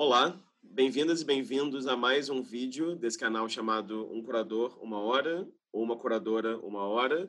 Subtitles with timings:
[0.00, 5.44] Olá, bem-vindas e bem-vindos a mais um vídeo desse canal chamado Um Curador, Uma Hora,
[5.72, 7.28] ou Uma Curadora, Uma Hora.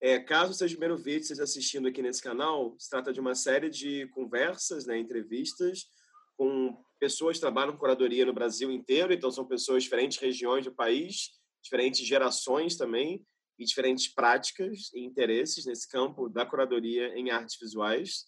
[0.00, 3.18] É, caso seja o primeiro vídeo que esteja assistindo aqui nesse canal, se trata de
[3.18, 5.86] uma série de conversas, né, entrevistas
[6.36, 10.64] com pessoas que trabalham com curadoria no Brasil inteiro, então são pessoas de diferentes regiões
[10.64, 11.30] do país,
[11.64, 13.26] diferentes gerações também,
[13.58, 18.24] e diferentes práticas e interesses nesse campo da curadoria em artes visuais.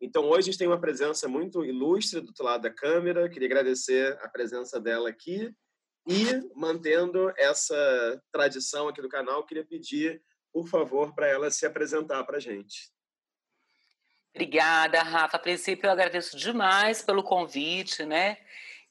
[0.00, 3.28] Então, hoje a gente tem uma presença muito ilustre do outro lado da câmera.
[3.28, 5.54] Queria agradecer a presença dela aqui.
[6.08, 6.24] E,
[6.56, 12.38] mantendo essa tradição aqui do canal, queria pedir, por favor, para ela se apresentar para
[12.38, 12.90] a gente.
[14.34, 15.36] Obrigada, Rafa.
[15.36, 18.38] A princípio, eu agradeço demais pelo convite, né?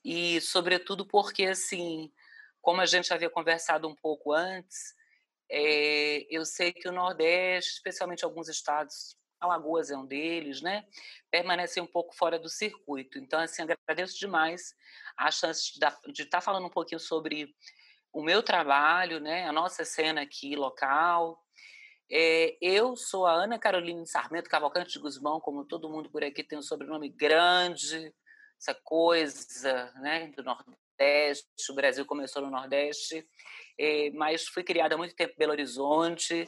[0.06, 2.12] E, sobretudo, porque, assim,
[2.62, 4.94] como a gente havia conversado um pouco antes,
[5.50, 10.86] é, eu sei que o Nordeste, especialmente alguns estados Alagoas é um deles, né?
[11.32, 13.18] Permanecer um pouco fora do circuito.
[13.18, 14.76] Então, assim, agradeço demais
[15.18, 17.54] a chance de estar tá falando um pouquinho sobre
[18.12, 19.48] o meu trabalho, né?
[19.48, 21.42] A nossa cena aqui local.
[22.12, 26.44] É, eu sou a Ana Carolina Sarmento Cavalcante de Guzmão, como todo mundo por aqui
[26.44, 28.14] tem um sobrenome grande,
[28.60, 30.28] essa coisa, né?
[30.36, 31.72] Do Nordeste.
[31.72, 33.26] O Brasil começou no Nordeste,
[33.80, 36.46] é, mas fui criada há muito tempo em Belo Horizonte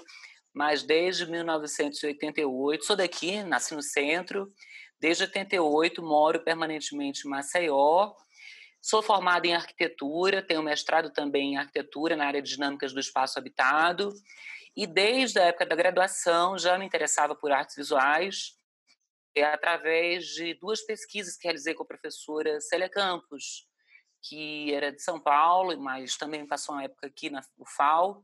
[0.53, 4.53] mas desde 1988, sou daqui, nasci no centro,
[4.99, 8.13] desde 88 moro permanentemente em Maceió.
[8.81, 13.37] Sou formada em arquitetura, tenho mestrado também em arquitetura na área de dinâmicas do espaço
[13.37, 14.11] habitado.
[14.75, 18.57] E desde a época da graduação já me interessava por artes visuais,
[19.35, 23.67] é através de duas pesquisas que realizei com a professora Célia Campos,
[24.21, 28.23] que era de São Paulo, mas também passou uma época aqui na UFAL,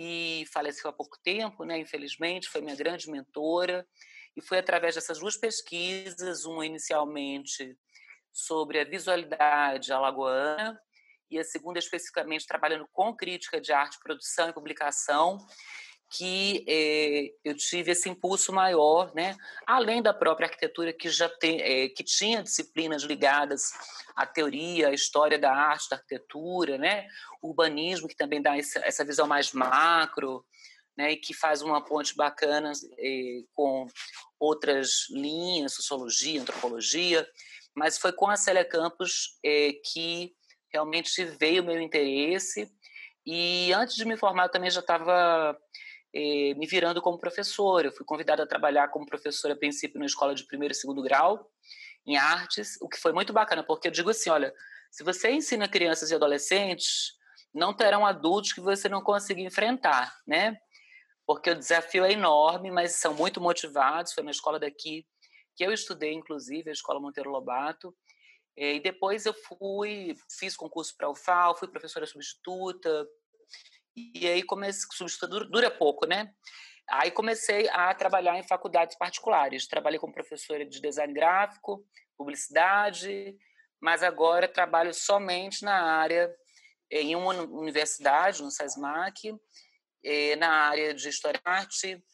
[0.00, 1.76] e faleceu há pouco tempo, né?
[1.76, 3.84] Infelizmente, foi minha grande mentora
[4.36, 7.76] e foi através dessas duas pesquisas, uma inicialmente
[8.32, 10.80] sobre a visualidade alagoana
[11.28, 15.36] e a segunda especificamente trabalhando com crítica de arte, produção e publicação,
[16.10, 19.36] que eh, eu tive esse impulso maior, né?
[19.66, 23.72] além da própria arquitetura que já tem, eh, que tinha disciplinas ligadas
[24.16, 27.06] à teoria, à história da arte, da arquitetura, né?
[27.42, 30.44] urbanismo que também dá essa, essa visão mais macro,
[30.96, 31.12] né?
[31.12, 33.86] e que faz uma ponte bacana eh, com
[34.40, 37.28] outras linhas, sociologia, antropologia,
[37.76, 39.38] mas foi com a Célia Campos
[39.92, 40.32] que
[40.72, 42.68] realmente veio o meu interesse
[43.24, 45.56] e antes de me formar eu também já estava
[46.14, 47.88] eh, me virando como professora.
[47.88, 51.02] Eu fui convidada a trabalhar como professora, a princípio, na escola de primeiro e segundo
[51.02, 51.50] grau,
[52.06, 54.52] em artes, o que foi muito bacana, porque eu digo assim: olha,
[54.90, 57.12] se você ensina crianças e adolescentes,
[57.52, 60.58] não terão adultos que você não consiga enfrentar, né?
[61.26, 64.12] Porque o desafio é enorme, mas são muito motivados.
[64.12, 65.06] Foi na escola daqui
[65.54, 67.94] que eu estudei, inclusive, a Escola Monteiro Lobato.
[68.56, 73.06] Eh, e depois eu fui, fiz concurso para a UFAL, fui professora substituta,
[74.14, 74.86] e aí comecei,
[75.50, 76.32] dura pouco, né?
[76.90, 79.66] Aí comecei a trabalhar em faculdades particulares.
[79.66, 81.84] Trabalhei como professora de design gráfico,
[82.16, 83.36] publicidade,
[83.80, 86.34] mas agora trabalho somente na área,
[86.90, 89.34] em uma universidade, no SESMAC,
[90.02, 92.04] eh, na área de História e Arte,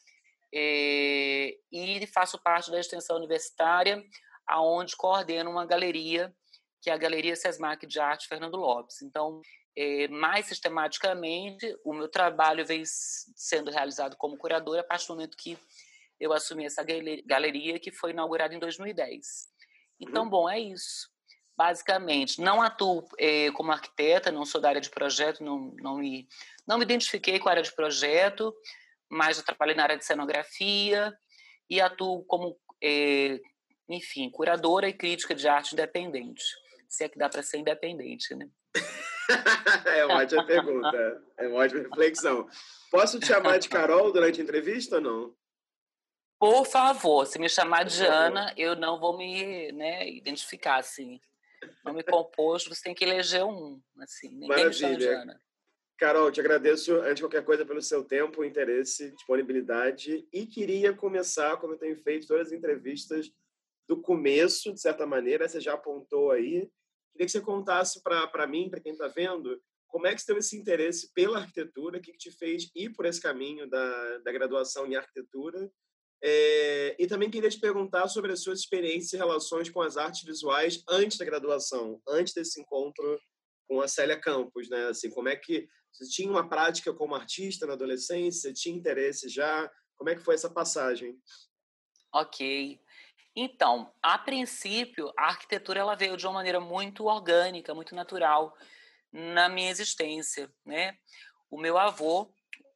[0.53, 4.03] eh, e faço parte da extensão universitária,
[4.45, 6.35] aonde coordeno uma galeria,
[6.81, 9.01] que é a Galeria SESMAC de Arte Fernando Lopes.
[9.01, 9.41] Então,
[9.77, 15.35] é, mais sistematicamente, o meu trabalho vem sendo realizado como curadora a partir do momento
[15.35, 15.57] que
[16.19, 16.83] eu assumi essa
[17.25, 19.49] galeria que foi inaugurada em 2010.
[19.99, 20.29] Então, uhum.
[20.29, 21.09] bom, é isso.
[21.57, 26.27] Basicamente, não atuo é, como arquiteta, não sou da área de projeto, não, não, me,
[26.67, 28.53] não me identifiquei com a área de projeto,
[29.09, 31.13] mas eu trabalhei na área de cenografia
[31.69, 33.39] e atuo como, é,
[33.89, 36.43] enfim, curadora e crítica de arte independente.
[36.87, 38.49] Se é que dá para ser independente, né?
[39.85, 41.23] é uma ótima pergunta.
[41.37, 42.47] É uma ótima reflexão.
[42.91, 45.35] Posso te chamar de Carol durante a entrevista ou não?
[46.39, 51.19] Por favor, se me chamar de Ana, eu não vou me né, identificar assim.
[51.83, 53.81] Nome composto, você tem que eleger um.
[53.99, 54.97] Assim, ninguém Maravilha.
[54.97, 55.41] de Ana.
[55.97, 60.27] Carol, te agradeço, antes de qualquer coisa, pelo seu tempo, interesse, disponibilidade.
[60.31, 63.31] E queria começar, como eu tenho feito todas as entrevistas,
[63.87, 65.47] do começo, de certa maneira.
[65.47, 66.69] Você já apontou aí
[67.15, 69.57] Queria que você contasse para mim, para quem está vendo,
[69.87, 72.89] como é que você teve esse interesse pela arquitetura, o que, que te fez ir
[72.89, 75.71] por esse caminho da, da graduação em arquitetura.
[76.21, 80.23] É, e também queria te perguntar sobre as suas experiências e relações com as artes
[80.23, 83.17] visuais antes da graduação, antes desse encontro
[83.69, 84.87] com a Célia Campos, né?
[84.87, 89.71] Assim, como é que você tinha uma prática como artista na adolescência, tinha interesse já?
[89.95, 91.17] Como é que foi essa passagem?
[92.13, 92.81] Ok.
[93.35, 98.55] Então, a princípio, a arquitetura ela veio de uma maneira muito orgânica, muito natural
[99.11, 100.97] na minha existência, né?
[101.49, 102.31] O meu avô,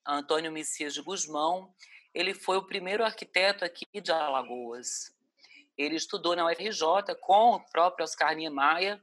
[0.05, 1.73] Antônio Messias de Guzmão,
[2.13, 5.15] ele foi o primeiro arquiteto aqui de Alagoas.
[5.77, 9.01] Ele estudou na UFRJ com o próprio Oscar Niemeyer.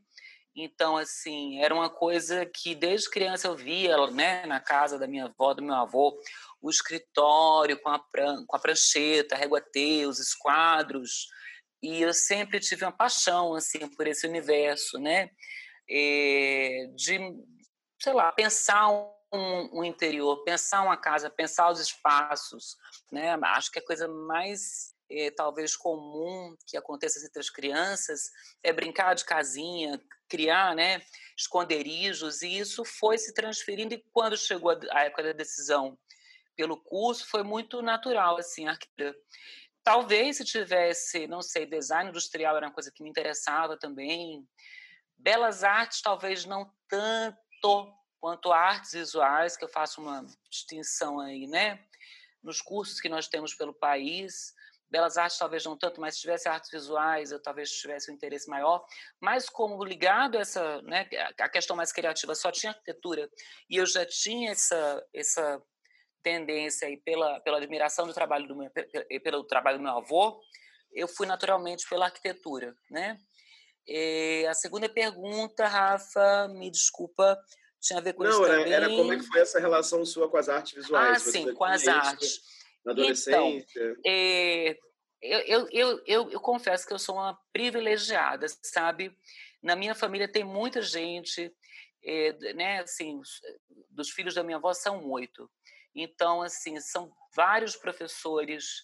[0.55, 5.26] Então, assim, era uma coisa que desde criança eu via, né, na casa da minha
[5.26, 6.19] avó, do meu avô,
[6.66, 11.28] o escritório com a, pran com a prancheta, a régua T, os esquadros,
[11.80, 15.30] e eu sempre tive uma paixão assim por esse universo, né?
[15.88, 17.20] É, de,
[18.02, 22.76] sei lá, pensar um, um, interior, pensar uma casa, pensar os espaços,
[23.12, 23.38] né?
[23.44, 28.28] Acho que a coisa mais é, talvez comum que aconteça entre as crianças
[28.64, 31.00] é brincar de casinha, criar, né?
[31.38, 35.96] Esconderijos e isso foi se transferindo e quando chegou a época da decisão
[36.56, 39.17] pelo curso foi muito natural assim, arquitetura
[39.87, 44.44] Talvez se tivesse, não sei, design industrial era uma coisa que me interessava também.
[45.17, 51.87] Belas artes, talvez não tanto quanto artes visuais, que eu faço uma distinção aí, né?
[52.43, 54.52] Nos cursos que nós temos pelo país.
[54.91, 58.50] Belas artes talvez não tanto, mas se tivesse artes visuais, eu talvez tivesse um interesse
[58.50, 58.85] maior.
[59.20, 63.31] Mas como ligado a essa, né, a questão mais criativa só tinha arquitetura
[63.70, 65.62] e eu já tinha essa essa
[66.26, 68.69] tendência e pela, pela admiração do trabalho do meu,
[69.23, 70.43] pelo trabalho do meu avô,
[70.93, 73.17] eu fui naturalmente pela arquitetura, né?
[73.87, 77.38] E a segunda pergunta, Rafa, me desculpa,
[77.81, 78.73] tinha a ver com Não, isso era, também.
[78.73, 81.28] era como é que foi essa relação sua com as artes visuais?
[81.28, 82.40] Ah, sim, com as artes.
[82.84, 83.64] Na adolescência?
[83.70, 84.76] Então, é,
[85.23, 89.17] eu, eu, eu, eu, eu confesso que eu sou uma privilegiada, sabe?
[89.62, 91.55] Na minha família tem muita gente,
[92.05, 93.20] é, né, assim,
[93.90, 95.49] dos filhos da minha avó são oito.
[95.96, 98.82] Então, assim, são vários professores,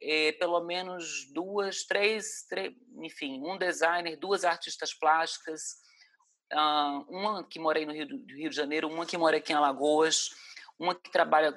[0.00, 2.72] eh, pelo menos duas, três, três,
[3.02, 5.76] enfim, um designer, duas artistas plásticas,
[6.52, 9.56] uh, uma que mora aí no Rio, Rio de Janeiro, uma que mora aqui em
[9.56, 10.30] Alagoas,
[10.78, 11.56] uma que trabalha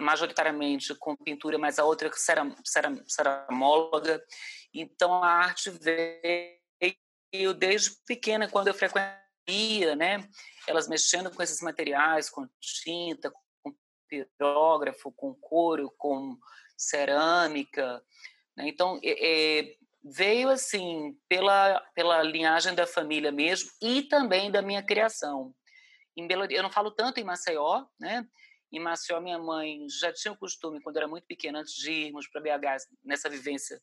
[0.00, 4.24] majoritariamente com pintura, mas a outra que ceram, ceram, ceramóloga.
[4.72, 10.28] Então, a arte veio desde pequena, quando eu frequentia, né?
[10.66, 13.32] Elas mexendo com esses materiais, com tinta,
[14.08, 16.36] pirógrafo, com couro, com
[16.76, 18.02] cerâmica.
[18.56, 18.68] Né?
[18.68, 25.54] Então, é, veio assim pela, pela linhagem da família mesmo e também da minha criação.
[26.16, 28.26] Em Belo, eu não falo tanto em Maceió, né?
[28.72, 32.28] Em Maceió, minha mãe já tinha o costume, quando era muito pequena, antes de irmos
[32.28, 33.80] para BH, nessa vivência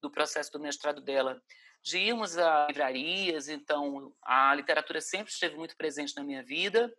[0.00, 1.40] do processo do mestrado dela,
[1.82, 6.92] de irmos a livrarias, então a literatura sempre esteve muito presente na minha vida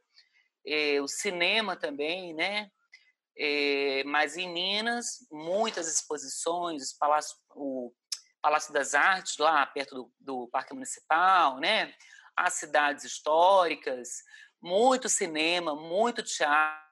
[0.65, 2.69] é, o cinema também, né?
[3.37, 7.91] É, mas em Minas, muitas exposições, Palácio, o
[8.41, 11.93] Palácio das Artes, lá perto do, do Parque Municipal, né?
[12.35, 14.09] As cidades históricas,
[14.61, 16.83] muito cinema, muito teatro,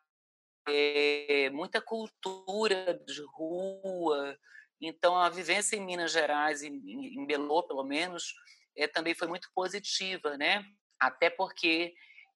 [0.68, 4.38] é, muita cultura de rua.
[4.80, 8.34] Então, a vivência em Minas Gerais, em, em Belo, pelo menos,
[8.76, 10.64] é, também foi muito positiva, né?
[11.00, 11.94] Até porque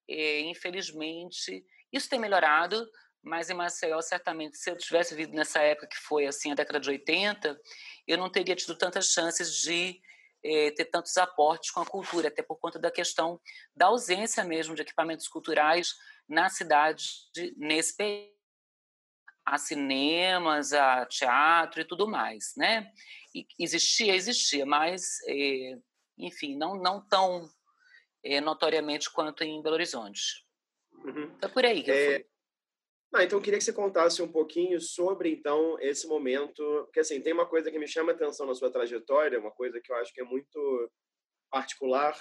[0.10, 2.86] é, infelizmente, isso tem melhorado,
[3.24, 6.80] mas em Maceió, certamente, se eu tivesse vivido nessa época que foi assim a década
[6.80, 7.60] de 80,
[8.08, 10.00] eu não teria tido tantas chances de
[10.44, 13.42] é, ter tantos aportes com a cultura, até por conta da questão
[13.76, 15.96] da ausência mesmo de equipamentos culturais
[16.30, 17.04] na cidade
[17.58, 18.36] nesse período.
[19.44, 22.92] Há cinemas, há teatro e tudo mais, né?
[23.34, 25.78] E existia, existia, mas, é,
[26.18, 27.48] enfim, não, não tão
[28.26, 30.44] é, notoriamente quanto em Belo Horizonte.
[31.04, 31.32] Uhum.
[31.38, 32.08] Então, por aí que é...
[32.08, 32.26] eu fui.
[33.14, 37.22] Ah, então, eu queria que você contasse um pouquinho sobre, então, esse momento, porque, assim,
[37.22, 39.96] tem uma coisa que me chama a atenção na sua trajetória, uma coisa que eu
[39.96, 40.92] acho que é muito
[41.50, 42.14] particular,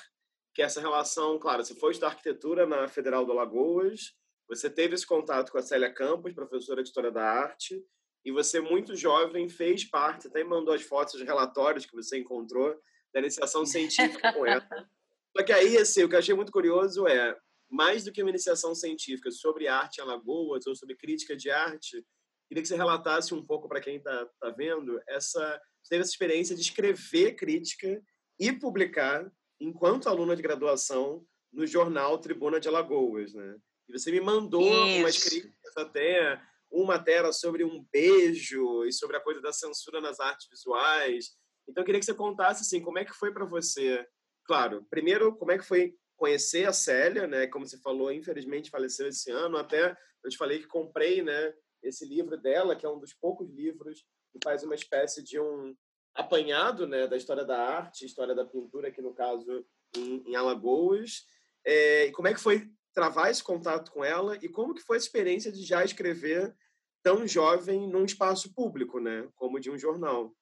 [0.54, 4.14] que é essa relação, claro, você foi estudar arquitetura na Federal do Alagoas,
[4.48, 7.82] você teve esse contato com a Célia Campos, professora de História da Arte,
[8.24, 12.78] e você, muito jovem, fez parte, até mandou as fotos de relatórios que você encontrou
[13.12, 14.64] da iniciação científica com ela.
[15.36, 17.36] Só que aí, assim, o que eu achei muito curioso é,
[17.70, 22.04] mais do que uma iniciação científica sobre arte em Alagoas ou sobre crítica de arte,
[22.48, 26.54] queria que você relatasse um pouco para quem está tá vendo essa teve essa experiência
[26.54, 28.02] de escrever crítica
[28.38, 33.56] e publicar enquanto aluna de graduação no jornal Tribuna de Alagoas, né?
[33.88, 35.00] E você me mandou Isso.
[35.00, 40.18] umas críticas até uma matéria sobre um beijo e sobre a coisa da censura nas
[40.18, 41.36] artes visuais.
[41.68, 44.04] Então eu queria que você contasse assim, como é que foi para você
[44.44, 47.46] claro, primeiro, como é que foi conhecer a Célia, né?
[47.46, 49.56] Como você falou, infelizmente faleceu esse ano.
[49.56, 51.54] Até eu te falei que comprei, né?
[51.82, 55.74] Esse livro dela, que é um dos poucos livros que faz uma espécie de um
[56.14, 59.64] apanhado né, da história da arte, história da pintura, aqui no caso
[59.96, 61.24] em, em Alagoas.
[61.64, 64.96] É, e como é que foi travar esse contato com ela e como que foi
[64.96, 66.54] a experiência de já escrever
[67.02, 70.34] tão jovem num espaço público, né, como de um jornal?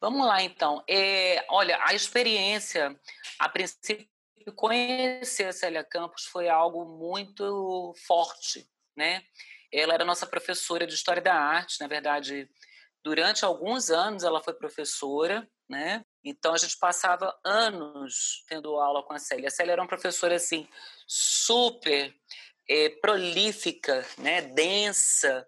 [0.00, 0.82] Vamos lá, então.
[0.88, 2.98] É, olha, a experiência,
[3.38, 4.08] a princípio,
[4.54, 9.22] conhecer a Célia Campos foi algo muito forte, né?
[9.72, 12.48] Ela era nossa professora de História da Arte, na verdade,
[13.04, 16.04] durante alguns anos ela foi professora, né?
[16.24, 19.48] Então a gente passava anos tendo aula com a Célia.
[19.48, 20.68] A Célia era uma professora assim
[21.06, 22.14] super
[22.68, 24.42] é, prolífica, né?
[24.42, 25.46] Densa,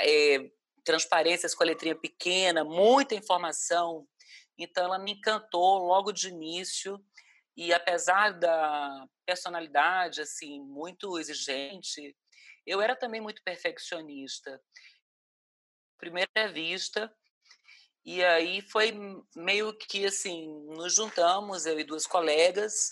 [0.00, 0.50] é,
[0.86, 4.06] transparências com a letrinha pequena, muita informação.
[4.56, 7.04] Então ela me encantou logo de início
[7.56, 12.16] e apesar da personalidade assim muito exigente,
[12.64, 14.62] eu era também muito perfeccionista.
[15.98, 17.12] Primeira vista,
[18.04, 18.92] e aí foi
[19.34, 22.90] meio que assim, nos juntamos, eu e duas colegas,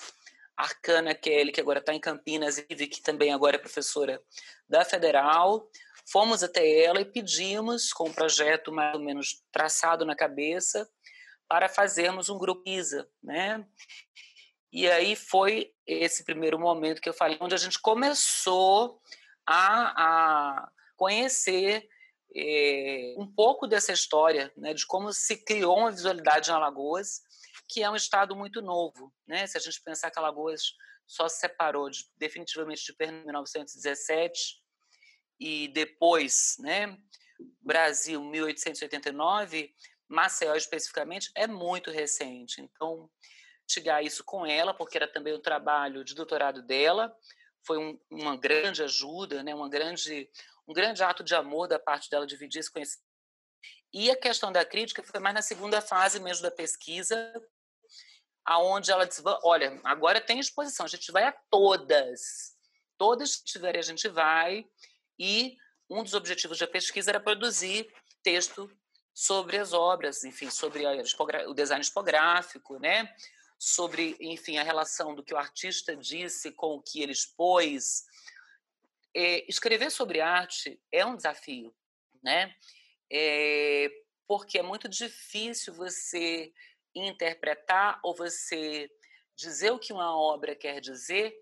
[0.56, 4.20] Arcana Kelly, que agora está em Campinas, e que também agora é professora
[4.68, 5.68] da Federal,
[6.06, 10.88] Fomos até ela e pedimos, com um projeto mais ou menos traçado na cabeça,
[11.48, 13.66] para fazermos um grupo ISA, né?
[14.70, 19.00] E aí foi esse primeiro momento que eu falei, onde a gente começou
[19.46, 21.88] a, a conhecer
[22.36, 27.22] é, um pouco dessa história, né, de como se criou uma visualidade em Alagoas,
[27.74, 29.12] que é um estado muito novo.
[29.26, 29.48] Né?
[29.48, 30.62] Se a gente pensar que Alagoas
[31.04, 34.62] só se separou de, definitivamente de Pernambuco em 1917,
[35.40, 36.96] e depois, né,
[37.60, 39.74] Brasil 1889,
[40.08, 42.60] Maceió especificamente é muito recente.
[42.60, 43.10] Então,
[43.68, 47.12] chegar isso com ela, porque era também o trabalho de doutorado dela,
[47.66, 50.30] foi um, uma grande ajuda, né, uma grande,
[50.68, 53.04] um grande ato de amor da parte dela dividir esse conhecimento.
[53.92, 57.32] E a questão da crítica foi mais na segunda fase mesmo da pesquisa,
[58.44, 62.54] aonde ela disse, olha, agora tem exposição, a gente vai a todas.
[62.98, 64.64] Todas que tiverem a gente vai,
[65.18, 65.56] e
[65.90, 67.90] um dos objetivos da pesquisa era produzir
[68.22, 68.70] texto
[69.12, 70.84] sobre as obras, enfim, sobre
[71.46, 73.08] o design tipográfico, né?
[73.64, 78.04] sobre, enfim, a relação do que o artista disse com o que ele expôs.
[79.16, 81.74] É, escrever sobre arte é um desafio,
[82.22, 82.54] né?
[83.10, 83.88] É,
[84.26, 86.52] porque é muito difícil você
[86.94, 88.90] interpretar ou você
[89.36, 91.34] dizer o que uma obra quer dizer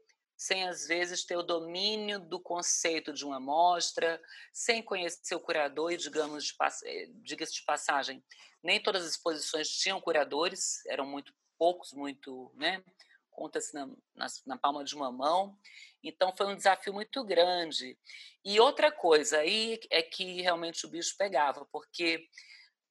[0.42, 4.20] sem às vezes ter o domínio do conceito de uma amostra,
[4.52, 6.52] sem conhecer o curador e, digamos,
[6.84, 8.20] eh, diga-se de passagem,
[8.60, 12.82] nem todas as exposições tinham curadores, eram muito poucos, muito, né?
[13.30, 15.56] Conta-se na, na, na, palma de uma mão.
[16.02, 17.96] Então foi um desafio muito grande.
[18.44, 22.28] E outra coisa aí é que realmente o bicho pegava, porque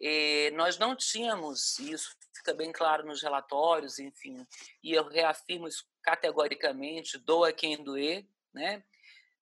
[0.02, 4.46] eh, nós não tínhamos, isso fica bem claro nos relatórios, enfim,
[4.84, 8.84] e eu reafirmo isso categoricamente, doa quem doer, né?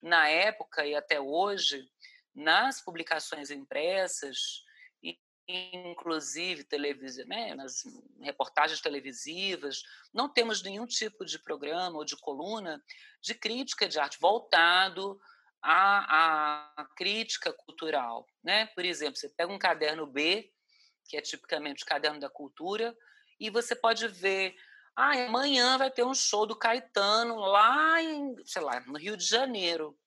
[0.01, 1.89] Na época e até hoje,
[2.33, 4.63] nas publicações impressas,
[5.49, 7.83] inclusive televisão, né, nas
[8.21, 9.81] reportagens televisivas,
[10.13, 12.83] não temos nenhum tipo de programa ou de coluna
[13.19, 15.19] de crítica de arte voltado
[15.61, 18.67] à, à crítica cultural, né?
[18.67, 20.51] Por exemplo, você pega um caderno B,
[21.07, 22.95] que é tipicamente o caderno da cultura,
[23.39, 24.55] e você pode ver
[24.95, 29.25] ah, amanhã vai ter um show do Caetano lá em, sei lá, no Rio de
[29.25, 29.97] Janeiro.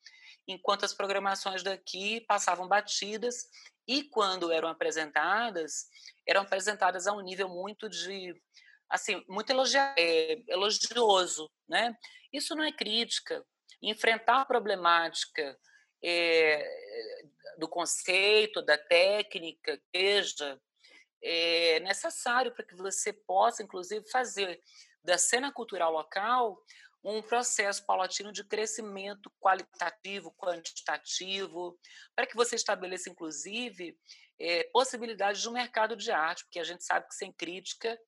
[0.47, 3.49] Enquanto as programações daqui passavam batidas
[3.88, 5.87] e quando eram apresentadas,
[6.28, 8.35] eram apresentadas a um nível muito de
[8.90, 11.97] assim, muito elogia, é, elogioso, né?
[12.30, 13.42] Isso não é crítica.
[13.83, 15.59] Enfrentar a problemática
[16.03, 16.65] é,
[17.59, 20.61] do conceito, da técnica, seja
[21.23, 24.61] é necessário para que você possa, inclusive, fazer
[25.05, 26.61] da cena cultural local
[27.05, 31.79] um processo paulatino de crescimento qualitativo, quantitativo,
[32.15, 33.99] para que você estabeleça, inclusive,
[34.39, 37.99] é, possibilidades de um mercado de arte, porque a gente sabe que sem crítica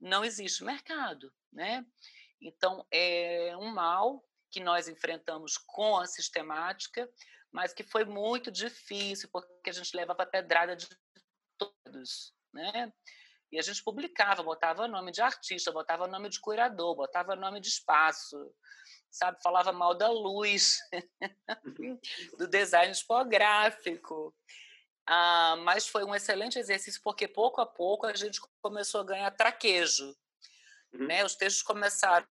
[0.00, 1.84] não existe mercado, né?
[2.40, 7.10] Então, é um mal que nós enfrentamos com a sistemática,
[7.50, 10.88] mas que foi muito difícil, porque a gente levava pedrada de
[11.58, 12.92] todos, né?
[13.50, 17.66] E a gente publicava, botava nome de artista, botava nome de curador, botava nome de
[17.66, 18.36] espaço,
[19.10, 19.42] sabe?
[19.42, 20.78] Falava mal da luz,
[22.38, 24.32] do design tipográfico.
[25.04, 29.30] Ah, mas foi um excelente exercício, porque pouco a pouco a gente começou a ganhar
[29.32, 30.14] traquejo.
[30.92, 31.08] Uhum.
[31.08, 31.24] Né?
[31.24, 32.26] Os textos começaram.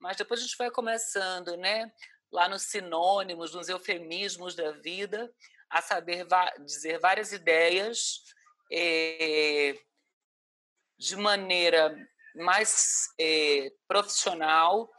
[0.00, 1.92] Mas depois a gente vai começando, né?
[2.30, 5.32] lá nos sinônimos, nos eufemismos da vida,
[5.70, 6.26] a saber
[6.64, 8.22] dizer várias ideias
[8.72, 9.74] é,
[10.98, 11.96] de maneira
[12.34, 14.90] mais é, profissional,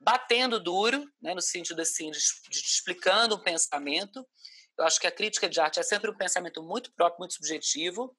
[0.00, 2.18] batendo duro, né, no sentido assim, de,
[2.50, 4.26] de explicando um pensamento.
[4.76, 8.14] Eu acho que a crítica de arte é sempre um pensamento muito próprio, muito subjetivo,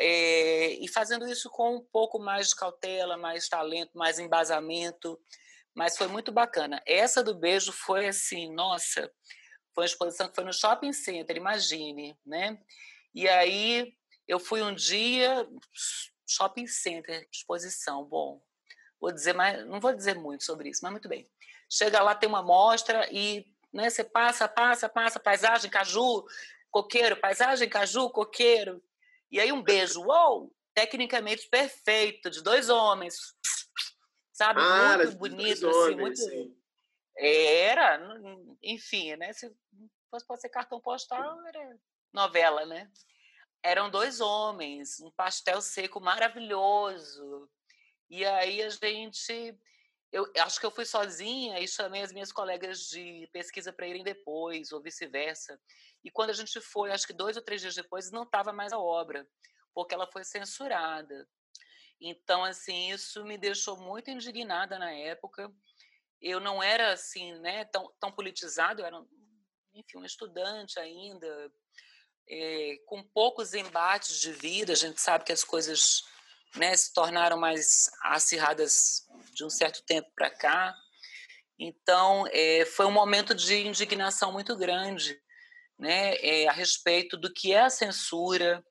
[0.00, 5.18] é, e fazendo isso com um pouco mais de cautela, mais talento, mais embasamento,
[5.78, 6.82] mas foi muito bacana.
[6.84, 9.08] Essa do beijo foi assim, nossa,
[9.72, 12.58] foi uma exposição que foi no shopping center, imagine, né?
[13.14, 13.94] E aí
[14.26, 15.48] eu fui um dia
[16.26, 18.42] shopping center, exposição, bom,
[19.00, 21.30] vou dizer mais, não vou dizer muito sobre isso, mas muito bem.
[21.70, 26.26] Chega lá, tem uma mostra e né, você passa, passa, passa, paisagem, caju,
[26.72, 28.82] coqueiro, paisagem, caju, coqueiro.
[29.30, 33.14] E aí um beijo, uou, tecnicamente perfeito, de dois homens,
[34.38, 34.60] sabe?
[34.62, 36.16] Ah, muito bonito, assim, muito...
[36.16, 36.56] Sim.
[37.16, 38.00] Era,
[38.62, 39.32] enfim, né?
[39.32, 39.52] Se
[40.08, 41.76] fosse pode ser cartão postal, era
[42.12, 42.88] novela, né?
[43.60, 47.50] Eram dois homens, um pastel seco maravilhoso.
[48.08, 49.58] E aí a gente
[50.12, 54.04] eu acho que eu fui sozinha e chamei as minhas colegas de pesquisa para irem
[54.04, 55.60] depois, ou vice-versa.
[56.04, 58.72] E quando a gente foi, acho que dois ou três dias depois, não estava mais
[58.72, 59.28] a obra,
[59.74, 61.28] porque ela foi censurada.
[62.00, 65.50] Então, assim, isso me deixou muito indignada na época.
[66.20, 68.96] Eu não era, assim, né, tão, tão politizado, eu era,
[69.74, 71.52] enfim, um estudante ainda,
[72.28, 74.72] é, com poucos embates de vida.
[74.72, 76.04] A gente sabe que as coisas
[76.56, 80.74] né, se tornaram mais acirradas de um certo tempo para cá.
[81.58, 85.20] Então, é, foi um momento de indignação muito grande
[85.78, 88.64] né, é, a respeito do que é a censura,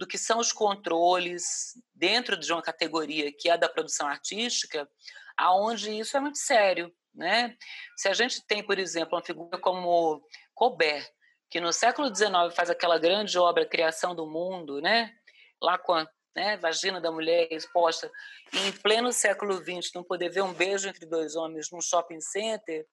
[0.00, 4.88] do que são os controles dentro de uma categoria que é a da produção artística,
[5.36, 6.90] aonde isso é muito sério.
[7.14, 7.54] Né?
[7.98, 11.06] Se a gente tem, por exemplo, uma figura como Colbert,
[11.50, 15.14] que no século XIX faz aquela grande obra Criação do Mundo, né?
[15.60, 18.10] lá com a né, vagina da mulher exposta,
[18.54, 22.22] e em pleno século XX não poder ver um beijo entre dois homens num shopping
[22.22, 22.86] center,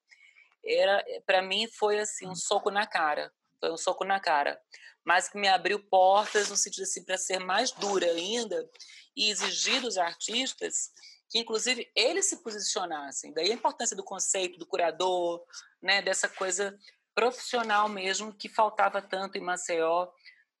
[0.62, 4.60] era para mim foi assim um soco na cara, foi um soco na cara,
[5.08, 8.68] mas que me abriu portas no sentido assim para ser mais dura ainda
[9.16, 10.90] e exigir dos artistas
[11.30, 13.32] que inclusive eles se posicionassem.
[13.32, 15.42] Daí a importância do conceito do curador,
[15.80, 16.78] né, dessa coisa
[17.14, 20.08] profissional mesmo que faltava tanto em Maceió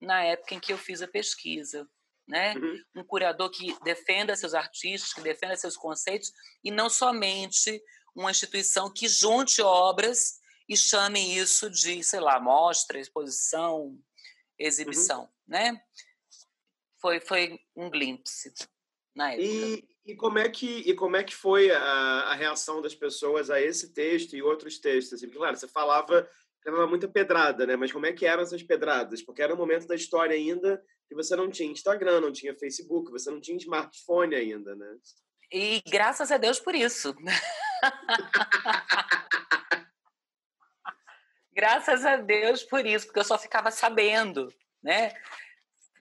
[0.00, 1.86] na época em que eu fiz a pesquisa
[2.26, 2.54] né?
[2.56, 2.82] Uhum.
[2.96, 6.30] Um curador que defenda seus artistas, que defenda seus conceitos
[6.62, 7.82] e não somente
[8.14, 13.98] uma instituição que junte obras e chame isso de, sei lá, mostra, exposição,
[14.58, 15.28] exibição, uhum.
[15.46, 15.82] né?
[17.00, 18.52] Foi foi um glimpse
[19.14, 19.46] na época.
[19.46, 23.50] E, e como é que e como é que foi a, a reação das pessoas
[23.50, 25.14] a esse texto e outros textos?
[25.14, 26.28] Assim, claro, você falava
[26.64, 27.76] levava muita pedrada, né?
[27.76, 29.22] Mas como é que eram essas pedradas?
[29.22, 33.10] Porque era um momento da história ainda que você não tinha Instagram, não tinha Facebook,
[33.10, 34.96] você não tinha smartphone ainda, né?
[35.50, 37.14] E graças a Deus por isso.
[41.58, 44.46] graças a Deus por isso, porque eu só ficava sabendo,
[44.80, 45.12] né?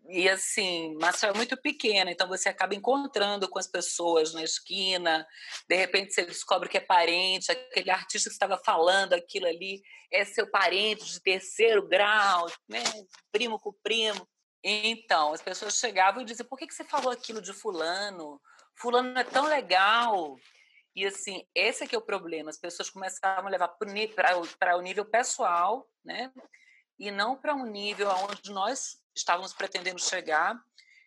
[0.07, 5.27] E assim, Maceió é muito pequena, então você acaba encontrando com as pessoas na esquina,
[5.67, 10.23] de repente você descobre que é parente, aquele artista que estava falando aquilo ali é
[10.23, 12.83] seu parente de terceiro grau, né?
[13.31, 14.29] primo com primo.
[14.63, 18.39] Então, as pessoas chegavam e diziam: por que, que você falou aquilo de Fulano?
[18.75, 20.37] Fulano é tão legal.
[20.97, 22.49] E assim, esse é que é o problema.
[22.49, 26.33] As pessoas começavam a levar para o nível pessoal, né?
[26.97, 30.59] E não para um nível onde nós estávamos pretendendo chegar,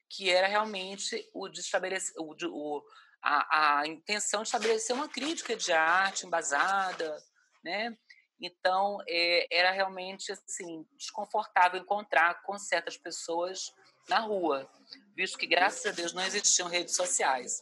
[0.09, 2.83] que era realmente o de estabelecer o, o
[3.21, 7.21] a, a, intenção de estabelecer uma crítica de arte embasada,
[7.65, 7.99] né?
[8.41, 13.75] Então é, era realmente assim desconfortável encontrar com certas pessoas
[14.09, 14.71] na rua,
[15.17, 17.61] visto que graças a Deus não existiam redes sociais.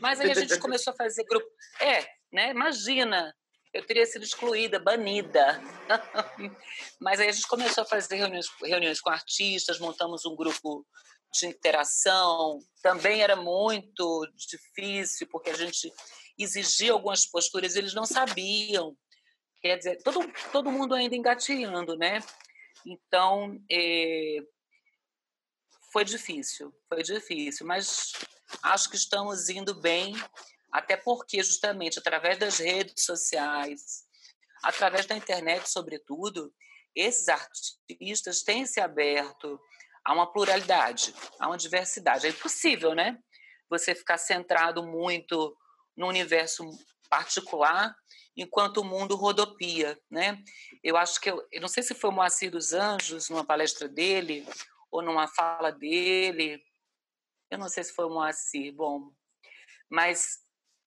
[0.00, 1.46] Mas aí a gente começou a fazer grupo.
[1.80, 2.50] É, né?
[2.50, 3.34] Imagina
[3.74, 5.60] eu teria sido excluída, banida.
[7.00, 10.86] Mas aí a gente começou a fazer reuniões, reuniões com artistas, montamos um grupo
[11.32, 12.60] de interação.
[12.80, 15.92] Também era muito difícil, porque a gente
[16.38, 18.96] exigia algumas posturas eles não sabiam.
[19.60, 20.20] Quer dizer, todo,
[20.52, 22.20] todo mundo ainda engateando, né?
[22.86, 24.36] Então, é,
[25.92, 28.12] foi difícil, foi difícil, mas
[28.62, 30.14] acho que estamos indo bem
[30.72, 34.04] até porque, justamente, através das redes sociais,
[34.62, 36.52] através da internet, sobretudo,
[36.94, 39.60] esses artistas têm se aberto
[40.04, 42.26] a uma pluralidade, a uma diversidade.
[42.26, 43.18] É impossível, né?
[43.70, 45.56] Você ficar centrado muito
[45.96, 46.68] no universo
[47.08, 47.94] particular
[48.36, 50.42] enquanto o mundo rodopia, né?
[50.82, 53.88] Eu acho que eu, eu não sei se foi o Moacir dos Anjos numa palestra
[53.88, 54.46] dele
[54.90, 56.60] ou numa fala dele,
[57.54, 59.10] eu não sei se foi o Moacir, bom,
[59.88, 60.40] mas,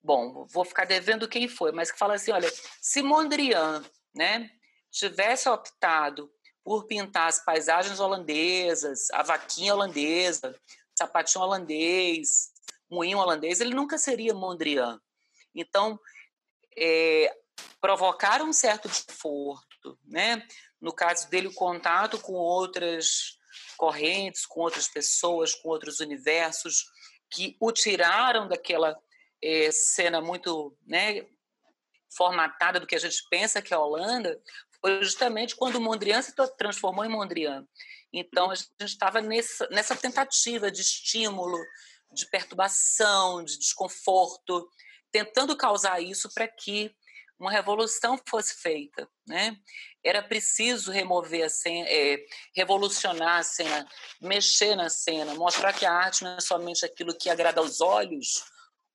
[0.04, 2.52] bom, vou ficar devendo quem foi, mas que fala assim, olha,
[2.82, 4.50] se Mondrian, né,
[4.92, 6.32] tivesse optado
[6.64, 10.54] por pintar as paisagens holandesas, a vaquinha holandesa,
[10.98, 12.52] sapatinho holandês,
[12.90, 15.00] moinho holandês, ele nunca seria Mondrian.
[15.56, 16.00] Então,
[16.78, 17.34] é,
[17.80, 20.46] provocar um certo desconforto, né?
[20.82, 23.37] No caso dele, o contato com outras
[23.78, 26.86] correntes, com outras pessoas, com outros universos
[27.30, 28.98] que o tiraram daquela
[29.42, 31.26] é, cena muito, né,
[32.16, 34.42] formatada do que a gente pensa que é a Holanda,
[34.82, 37.66] foi justamente quando Mondrian se transformou em Mondrian.
[38.12, 41.58] Então, a gente estava nessa, nessa tentativa de estímulo,
[42.12, 44.70] de perturbação, de desconforto,
[45.12, 46.96] tentando causar isso para que
[47.40, 49.56] uma revolução fosse feita, né?
[50.04, 52.18] Era preciso remover a cena, é,
[52.56, 53.88] revolucionar a cena,
[54.22, 58.44] mexer na cena, mostrar que a arte não é somente aquilo que agrada aos olhos,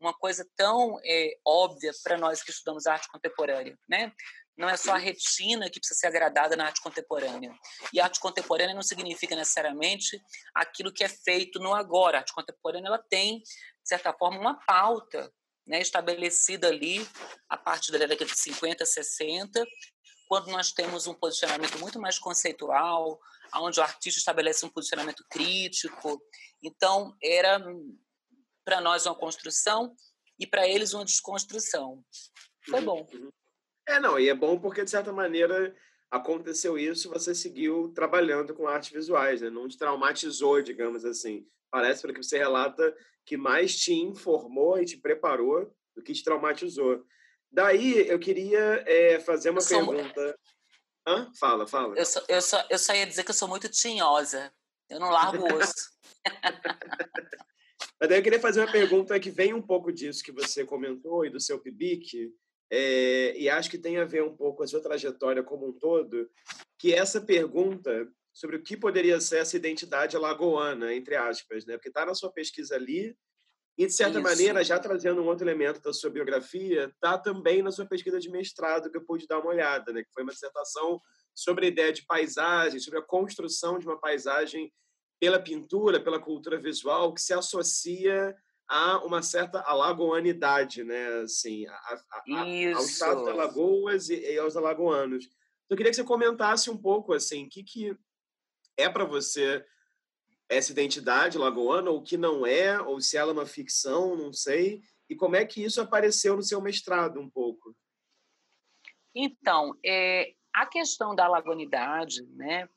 [0.01, 4.13] uma coisa tão é, óbvia para nós que estudamos arte contemporânea, né?
[4.57, 7.55] Não é só a retina que precisa ser agradada na arte contemporânea.
[7.93, 10.21] E arte contemporânea não significa necessariamente
[10.55, 12.19] aquilo que é feito no agora.
[12.19, 15.33] A arte contemporânea ela tem, de certa forma, uma pauta
[15.67, 17.07] né, estabelecida ali
[17.49, 19.65] a partir da década de 50, 60,
[20.29, 23.21] quando nós temos um posicionamento muito mais conceitual,
[23.57, 26.23] onde o artista estabelece um posicionamento crítico.
[26.63, 27.63] Então, era
[28.65, 29.95] para nós uma construção
[30.39, 32.03] e para eles uma desconstrução.
[32.69, 33.07] Foi uhum, bom.
[33.87, 35.77] É, não, e é bom porque, de certa maneira,
[36.11, 39.51] aconteceu isso você seguiu trabalhando com artes visuais, né?
[39.51, 41.47] não te traumatizou, digamos assim.
[41.71, 46.25] Parece, pelo que você relata, que mais te informou e te preparou do que te
[46.25, 47.05] traumatizou.
[47.51, 50.39] Daí, eu queria é, fazer uma pergunta...
[51.07, 51.31] Hã?
[51.39, 51.99] Fala, fala.
[51.99, 54.53] Eu só, eu, só, eu só ia dizer que eu sou muito tinhosa.
[54.89, 55.91] Eu não largo o osso.
[57.99, 61.25] Mas daí eu queria fazer uma pergunta que vem um pouco disso que você comentou
[61.25, 62.33] e do seu PIBIC,
[62.71, 65.73] é, e acho que tem a ver um pouco com a sua trajetória como um
[65.73, 66.29] todo,
[66.79, 71.75] que essa pergunta sobre o que poderia ser essa identidade alagoana, entre aspas, né?
[71.75, 73.17] Porque está na sua pesquisa ali
[73.77, 74.29] e, de certa Isso.
[74.29, 78.31] maneira, já trazendo um outro elemento da sua biografia, está também na sua pesquisa de
[78.31, 80.03] mestrado, que eu pude dar uma olhada, né?
[80.03, 81.01] Que foi uma dissertação
[81.35, 84.73] sobre a ideia de paisagem, sobre a construção de uma paisagem
[85.19, 88.35] pela pintura, pela cultura visual, que se associa
[88.69, 91.23] há uma certa alagoanidade, né?
[91.23, 95.25] Assim, a, a, ao estado de Alagoas e, e, aos alagoanos.
[95.25, 97.97] Então, eu queria que você comentasse um pouco, assim, que, que
[98.77, 99.65] é para você
[100.49, 104.83] essa identidade lagoana, ou que não é, ou se ela é uma ficção, não sei,
[105.09, 107.75] e como é que isso apareceu no seu mestrado um pouco?
[109.15, 112.69] Então, é, a questão da alagonidade, né,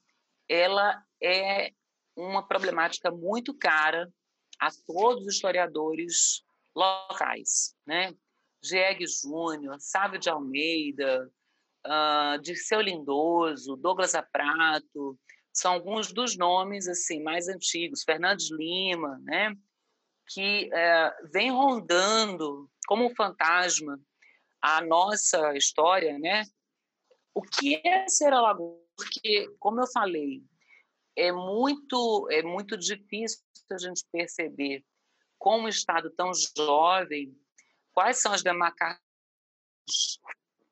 [0.48, 1.72] ela é
[2.16, 4.10] uma problemática muito cara
[4.60, 6.44] a todos os historiadores
[6.76, 8.14] locais, né?
[8.64, 11.30] Jegue Júnior, Sávio de Almeida,
[11.86, 15.18] uh, Dirceu Lindoso, Douglas Aprato,
[15.56, 19.56] são alguns dos nomes assim mais antigos, Fernandes Lima, né?
[20.28, 24.00] Que uh, vem rondando como um fantasma
[24.62, 26.44] a nossa história, né?
[27.34, 28.84] O que é ser alagoano?
[28.98, 30.44] Porque, como eu falei,
[31.16, 33.40] é muito é muito difícil
[33.72, 34.84] a gente perceber
[35.38, 37.34] como um estado tão jovem
[37.94, 39.00] quais são as demarcações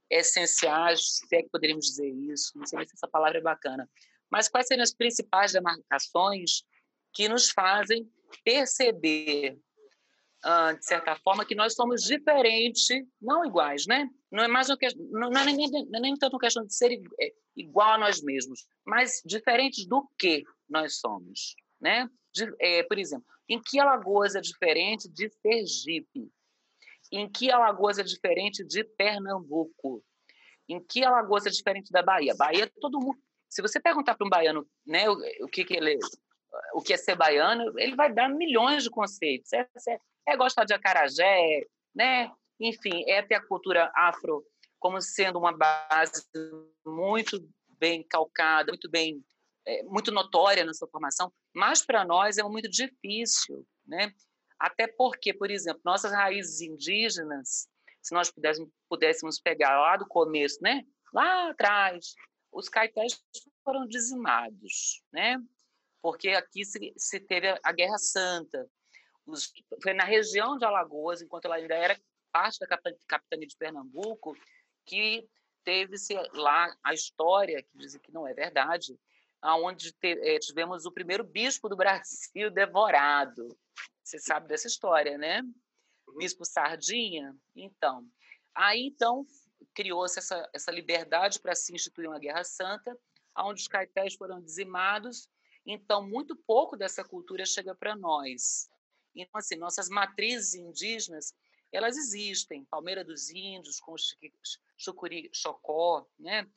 [0.10, 3.90] essenciais, se é que poderíamos dizer isso, não sei se essa palavra é bacana,
[4.34, 6.64] mas quais seriam as principais demarcações
[7.14, 8.12] que nos fazem
[8.44, 9.60] perceber,
[10.80, 12.88] de certa forma, que nós somos diferentes,
[13.22, 14.10] não iguais, né?
[14.32, 16.74] Não é mais uma questão, não é nem, não é nem tanto uma questão de
[16.76, 22.10] ser é, igual a nós mesmos, mas diferentes do que nós somos, né?
[22.34, 26.28] De, é, por exemplo, em que Alagoas é diferente de Sergipe?
[27.12, 30.04] Em que Alagoas é diferente de Pernambuco?
[30.68, 32.34] Em que Alagoas é diferente da Bahia?
[32.36, 33.22] Bahia, todo mundo.
[33.54, 36.00] Se você perguntar para um baiano, né, o, o que, que ele,
[36.74, 39.54] o que é ser baiano, ele vai dar milhões de conceitos.
[39.54, 39.98] É, é,
[40.30, 41.64] é gostar de acarajé,
[41.94, 42.32] né?
[42.60, 44.44] Enfim, é ter a cultura afro
[44.80, 46.26] como sendo uma base
[46.84, 49.24] muito bem calcada, muito bem,
[49.68, 54.12] é, muito notória na sua formação, mas para nós é muito difícil, né?
[54.58, 57.68] Até porque, por exemplo, nossas raízes indígenas,
[58.02, 60.82] se nós pudéssemos, pudéssemos pegar lá do começo, né?
[61.14, 62.16] Lá atrás,
[62.54, 63.24] os caetés
[63.64, 65.38] foram dizimados, né?
[66.02, 68.70] Porque aqui se, se teve a Guerra Santa.
[69.26, 72.00] Os, foi na região de Alagoas, enquanto ela ainda era
[72.32, 72.68] parte da
[73.08, 74.36] capitania de Pernambuco,
[74.86, 75.28] que
[75.64, 79.00] teve-se lá a história, que dizem que não é verdade,
[79.42, 83.48] onde é, tivemos o primeiro bispo do Brasil devorado.
[84.04, 85.42] Você sabe dessa história, né?
[86.08, 86.18] Uhum.
[86.18, 87.36] Bispo Sardinha.
[87.56, 88.06] Então,
[88.54, 89.26] aí então
[89.74, 92.98] criou-se essa, essa liberdade para se instituir uma guerra santa,
[93.38, 95.28] onde os caetés foram dizimados.
[95.66, 98.70] Então, muito pouco dessa cultura chega para nós.
[99.16, 101.34] Então, assim, nossas matrizes indígenas,
[101.72, 102.66] elas existem.
[102.66, 103.96] Palmeira dos Índios, com
[104.78, 106.48] Chucuri Chocó, né?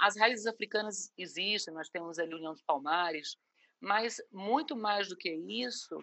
[0.00, 3.38] As raízes africanas existem, nós temos ali União dos Palmares,
[3.80, 5.98] mas muito mais do que isso,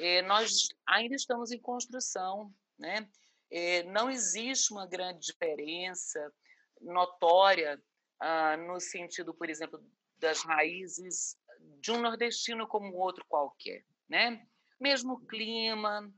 [0.00, 3.08] é, nós ainda estamos em construção, né?
[3.52, 6.32] É, não existe uma grande diferença
[6.80, 7.80] notória
[8.18, 9.78] ah, no sentido, por exemplo,
[10.18, 11.36] das raízes
[11.80, 14.46] de um nordestino como outro qualquer, né?
[14.80, 16.10] Mesmo clima,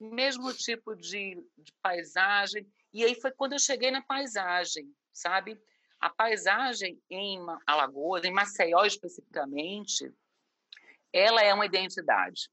[0.00, 2.66] mesmo tipo de, de paisagem.
[2.92, 5.60] E aí foi quando eu cheguei na paisagem, sabe?
[6.00, 10.10] A paisagem em Alagoas, em Maceió especificamente,
[11.12, 12.48] ela é uma identidade.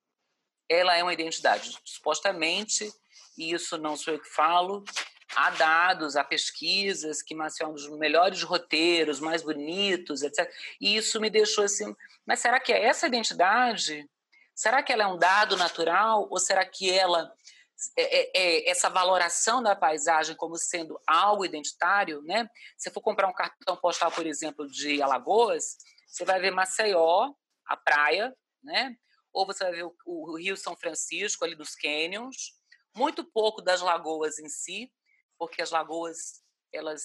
[0.69, 1.77] Ela é uma identidade.
[1.83, 2.91] Supostamente,
[3.37, 4.83] e isso não sou eu que falo,
[5.35, 10.49] há dados, há pesquisas que Maceió um dos melhores roteiros, mais bonitos, etc.
[10.79, 14.09] E isso me deixou assim, mas será que é essa identidade?
[14.53, 17.31] Será que ela é um dado natural ou será que ela
[17.97, 22.49] é, é, é, essa valoração da paisagem como sendo algo identitário, né?
[22.77, 27.33] Se for comprar um cartão postal, por exemplo, de Alagoas, você vai ver Maceió,
[27.65, 28.95] a praia, né?
[29.35, 32.53] Ou você vai ver o, o Rio São Francisco ali dos canyons,
[32.95, 34.89] muito pouco das lagoas em si,
[35.37, 36.41] porque as lagoas,
[36.73, 37.01] elas,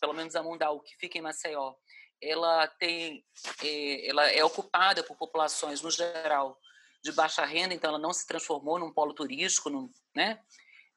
[0.00, 1.74] pelo menos a Mundau, que fica em Maceió,
[2.22, 3.22] ela tem,
[3.62, 6.58] é, ela é ocupada por populações no geral
[7.02, 10.40] de baixa renda, então ela não se transformou num polo turístico, num, né?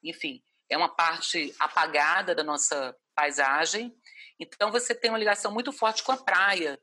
[0.02, 3.94] Enfim, é uma parte apagada da nossa paisagem.
[4.40, 6.80] Então você tem uma ligação muito forte com a praia.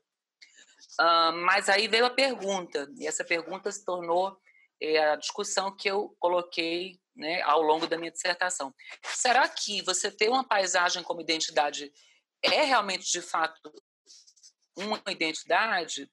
[1.43, 4.37] Mas aí veio a pergunta, e essa pergunta se tornou
[4.81, 8.73] é, a discussão que eu coloquei né, ao longo da minha dissertação.
[9.03, 11.91] Será que você ter uma paisagem como identidade
[12.41, 13.71] é realmente, de fato,
[14.77, 16.11] uma identidade?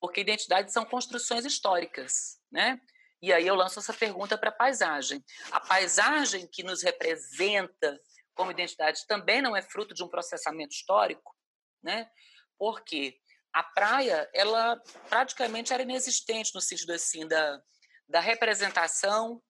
[0.00, 2.78] Porque identidades são construções históricas né?
[3.20, 5.24] E aí eu lanço essa pergunta para a paisagem.
[5.50, 7.98] A paisagem que nos representa
[8.34, 11.34] como identidade também não é fruto de um processamento histórico,
[11.82, 12.10] né?
[12.58, 13.18] Porque
[13.52, 17.62] a praia, ela praticamente era inexistente no sentido assim da,
[18.08, 19.42] da representação,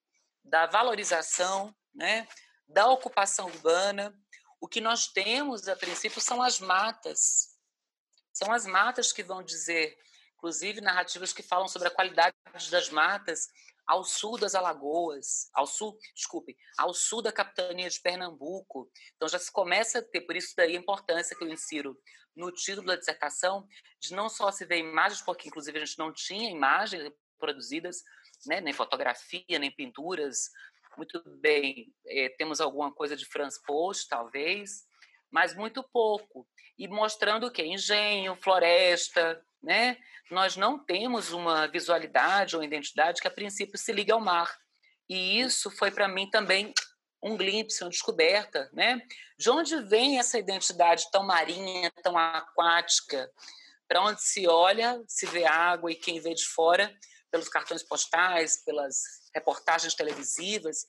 [0.45, 2.27] da valorização, né?
[2.69, 4.15] Da ocupação urbana.
[4.61, 7.57] O que nós temos, a princípio, são as matas.
[8.33, 9.97] São as matas que vão dizer
[10.43, 12.35] inclusive narrativas que falam sobre a qualidade
[12.69, 13.49] das matas
[13.87, 18.91] ao sul das Alagoas, ao sul, desculpe, ao sul da capitania de Pernambuco.
[19.15, 21.97] Então já se começa a ter, por isso daí a importância que eu insiro
[22.35, 23.67] no título da dissertação,
[24.01, 28.03] de não só se ver imagens, porque inclusive a gente não tinha imagens produzidas,
[28.47, 30.51] né, nem fotografia, nem pinturas.
[30.97, 34.87] Muito bem, é, temos alguma coisa de Franz Post, talvez,
[35.31, 36.47] mas muito pouco.
[36.79, 37.63] E mostrando o que?
[37.63, 39.97] Engenho, floresta, né?
[40.31, 44.59] Nós não temos uma visualidade ou identidade que a princípio se liga ao mar.
[45.09, 46.73] E isso foi para mim também
[47.23, 49.01] um glimpse, uma descoberta, né?
[49.39, 53.31] De onde vem essa identidade tão marinha, tão aquática?
[53.87, 56.93] Para onde se olha, se vê água e quem vê de fora,
[57.31, 59.03] pelos cartões postais, pelas
[59.35, 60.87] reportagens televisivas,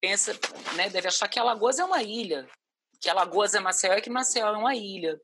[0.00, 0.32] pensa,
[0.74, 2.46] né, deve achar que Alagoas é uma ilha,
[3.00, 5.18] que Alagoas é Maceió e que Maceió é uma ilha.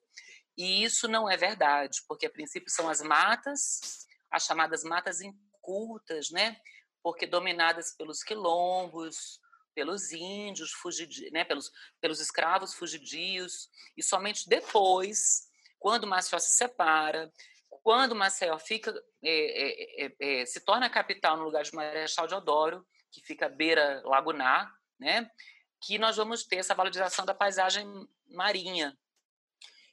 [0.56, 6.30] E isso não é verdade, porque a princípio são as matas, as chamadas matas incultas,
[6.30, 6.56] né?
[7.02, 9.40] Porque dominadas pelos quilombos,
[9.74, 11.44] pelos índios, fugidios, né?
[11.44, 17.32] pelos, pelos escravos fugidios, e somente depois, quando Maceió se separa,
[17.82, 23.20] quando Maceió fica, é, é, é, se torna capital no lugar de Marechal Deodoro, que
[23.20, 25.30] fica à beira lagunar, né?
[25.84, 27.86] que nós vamos ter essa valorização da paisagem
[28.28, 28.96] marinha,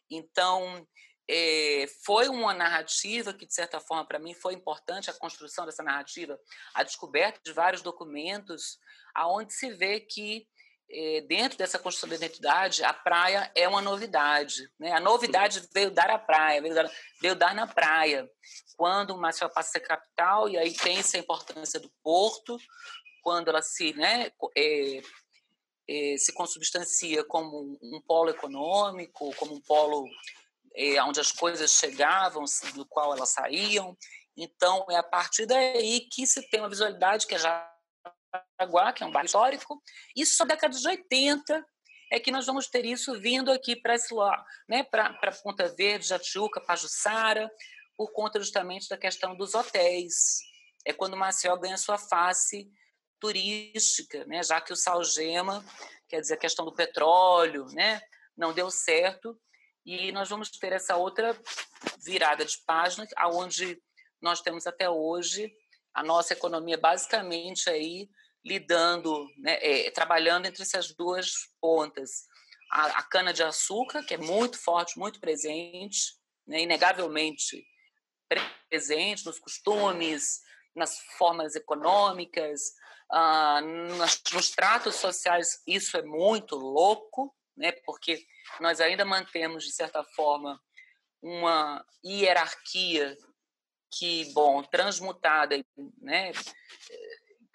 [0.09, 0.87] então,
[1.29, 5.83] é, foi uma narrativa que, de certa forma, para mim foi importante a construção dessa
[5.83, 6.39] narrativa,
[6.73, 8.79] a descoberta de vários documentos,
[9.13, 10.47] aonde se vê que
[10.91, 14.71] é, dentro dessa construção da identidade, a praia é uma novidade.
[14.79, 14.91] Né?
[14.91, 18.27] A novidade veio dar a praia, veio dar, veio dar na praia.
[18.75, 22.57] Quando Maceió passa a ser capital, e aí tem essa importância do porto,
[23.21, 25.01] quando ela se né, é,
[26.17, 30.07] se consubstancia como um polo econômico, como um polo
[30.75, 33.97] eh, onde as coisas chegavam, do qual elas saíam.
[34.37, 39.05] Então, é a partir daí que se tem uma visualidade que é Jaraguá, que é
[39.05, 39.81] um bairro histórico,
[40.15, 41.65] e só na década de 80
[42.11, 44.13] é que nós vamos ter isso vindo aqui para esse
[44.67, 47.49] né, para Ponta Verde, Jatiuca, Pajuçara,
[47.95, 50.39] por conta justamente da questão dos hotéis.
[50.85, 52.71] É quando Maceió ganha sua face
[53.19, 54.41] turística, né?
[54.41, 55.63] já que o Salgema,
[56.07, 58.01] quer dizer, a questão do petróleo, né?
[58.35, 59.37] não deu certo,
[59.85, 61.35] e nós vamos ter essa outra
[62.03, 63.81] virada de página, aonde
[64.21, 65.51] nós temos até hoje
[65.93, 68.09] a nossa economia basicamente aí
[68.43, 72.27] lidando, né, é, trabalhando entre essas duas pontas.
[72.71, 76.13] A, a cana-de-açúcar, que é muito forte, muito presente,
[76.47, 77.65] né, inegavelmente
[78.69, 80.41] presente nos costumes,
[80.75, 82.61] nas formas econômicas,
[83.11, 88.25] ah, nos, nos tratos sociais, isso é muito louco, né, porque
[88.61, 90.59] nós ainda mantemos, de certa forma,
[91.21, 93.17] uma hierarquia
[93.91, 95.61] que, bom, transmutada,
[96.01, 96.31] né,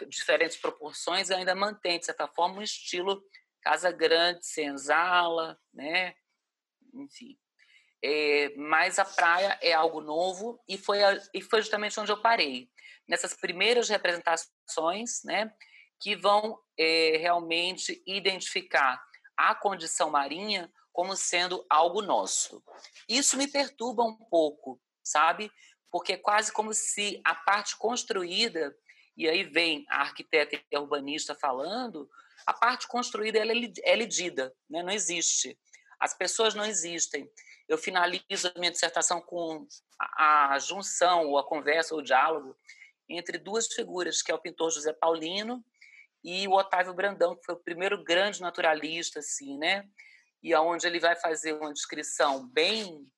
[0.08, 3.24] diferentes proporções, ainda mantém, de certa forma, um estilo
[3.62, 6.14] casa grande, senzala, né,
[6.92, 7.38] enfim.
[8.04, 12.20] É, mas a praia é algo novo e foi, a, e foi justamente onde eu
[12.20, 12.70] parei.
[13.08, 15.50] Nessas primeiras representações, né,
[15.98, 19.02] que vão é, realmente identificar
[19.36, 22.62] a condição marinha como sendo algo nosso.
[23.08, 25.50] Isso me perturba um pouco, sabe?
[25.90, 28.74] Porque é quase como se a parte construída,
[29.16, 32.08] e aí vem a arquiteta e a urbanista falando,
[32.46, 34.82] a parte construída ela é lidida, né?
[34.82, 35.58] não existe.
[35.98, 37.28] As pessoas não existem.
[37.68, 39.66] Eu finalizo a minha dissertação com
[39.98, 42.56] a, a junção, ou a conversa, ou o diálogo
[43.08, 45.64] entre duas figuras, que é o pintor José Paulino
[46.24, 49.84] e o Otávio Brandão, que foi o primeiro grande naturalista, assim, né?
[50.44, 53.10] e aonde ele vai fazer uma descrição bem,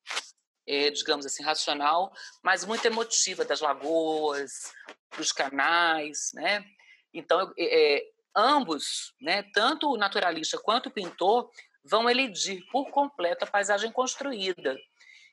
[0.64, 4.73] é, digamos assim, racional, mas muito emotiva das lagoas,
[5.19, 6.64] dos canais, né?
[7.12, 11.51] Então, é, ambos, né, tanto o naturalista quanto o pintor,
[11.85, 14.79] vão elidir por completo a paisagem construída.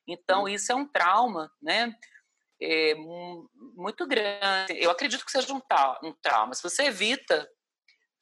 [0.08, 1.96] Então, isso é um trauma, né?
[2.60, 4.74] É, muito grande.
[4.80, 5.62] Eu acredito que seja um,
[6.04, 6.56] um trauma.
[6.56, 7.48] Se você evita,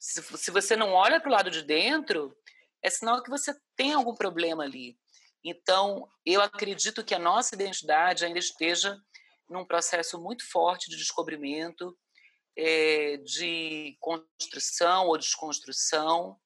[0.02, 2.36] se, se você não olha para o lado de dentro,
[2.82, 4.98] é sinal que você tem algum problema ali.
[5.44, 8.98] Então, eu acredito que a nossa identidade ainda esteja
[9.48, 11.96] num processo muito forte de descobrimento,
[12.58, 16.36] é, de construção ou desconstrução,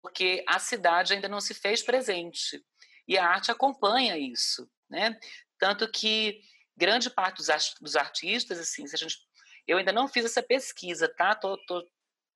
[0.00, 2.64] porque a cidade ainda não se fez presente.
[3.06, 4.66] E a arte acompanha isso.
[4.88, 5.18] Né?
[5.58, 6.40] Tanto que
[6.74, 9.18] grande parte dos, artistas, assim, se a gente,
[9.66, 11.34] eu ainda não fiz essa pesquisa, tá?
[11.34, 11.86] Tô, tô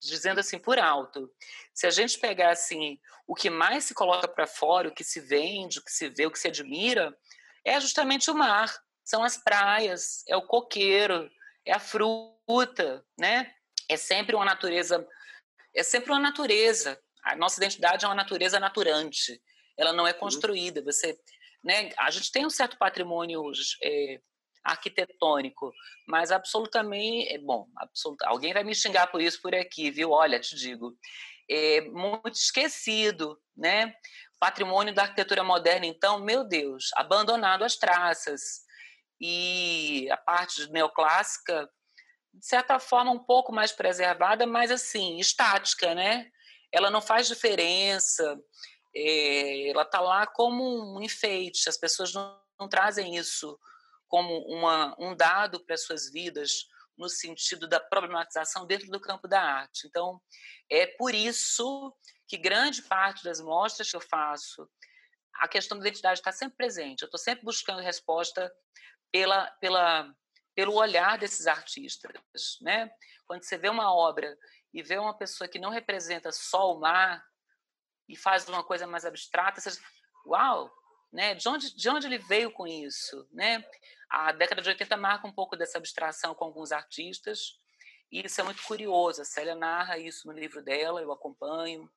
[0.06, 1.30] dizendo assim por alto.
[1.74, 5.20] Se a gente pegar assim, o que mais se coloca para fora, o que se
[5.20, 7.16] vende, o que se vê, o que se admira,
[7.64, 8.72] é justamente o mar,
[9.04, 11.30] são as praias, é o coqueiro,
[11.64, 13.52] é a fruta, né?
[13.88, 15.06] É sempre uma natureza,
[15.74, 17.00] é sempre uma natureza.
[17.22, 19.40] A nossa identidade é uma natureza naturante.
[19.76, 20.82] Ela não é construída.
[20.82, 21.18] Você,
[21.62, 21.90] né?
[21.98, 23.42] A gente tem um certo patrimônio
[23.82, 24.20] é,
[24.66, 25.72] arquitetônico,
[26.06, 30.10] mas absolutamente, é bom, absolut, alguém vai me xingar por isso por aqui, viu?
[30.10, 30.96] Olha, te digo,
[31.48, 33.94] é muito esquecido, né?
[34.38, 38.66] Patrimônio da arquitetura moderna, então, meu Deus, abandonado às traças.
[39.18, 41.70] E a parte neoclássica,
[42.34, 46.26] de certa forma, um pouco mais preservada, mas assim, estática, né?
[46.70, 48.38] Ela não faz diferença,
[48.94, 53.58] é, ela está lá como um enfeite, as pessoas não, não trazem isso
[54.08, 56.66] como uma, um dado para as suas vidas
[56.96, 59.86] no sentido da problematização dentro do campo da arte.
[59.86, 60.20] Então,
[60.70, 61.94] é por isso
[62.26, 64.68] que grande parte das mostras que eu faço,
[65.34, 67.02] a questão da identidade está sempre presente.
[67.02, 68.50] Eu estou sempre buscando resposta
[69.12, 70.10] pela, pela,
[70.54, 72.12] pelo olhar desses artistas.
[72.62, 72.90] Né?
[73.26, 74.36] Quando você vê uma obra
[74.72, 77.22] e vê uma pessoa que não representa só o mar
[78.08, 79.80] e faz uma coisa mais abstrata, você diz,
[80.26, 80.72] uau,
[81.12, 81.34] né?
[81.34, 83.64] De onde, de onde ele veio com isso, né?
[84.08, 87.58] A década de 80 marca um pouco dessa abstração com alguns artistas,
[88.10, 89.22] e isso é muito curioso.
[89.22, 91.90] A Célia narra isso no livro dela, eu acompanho.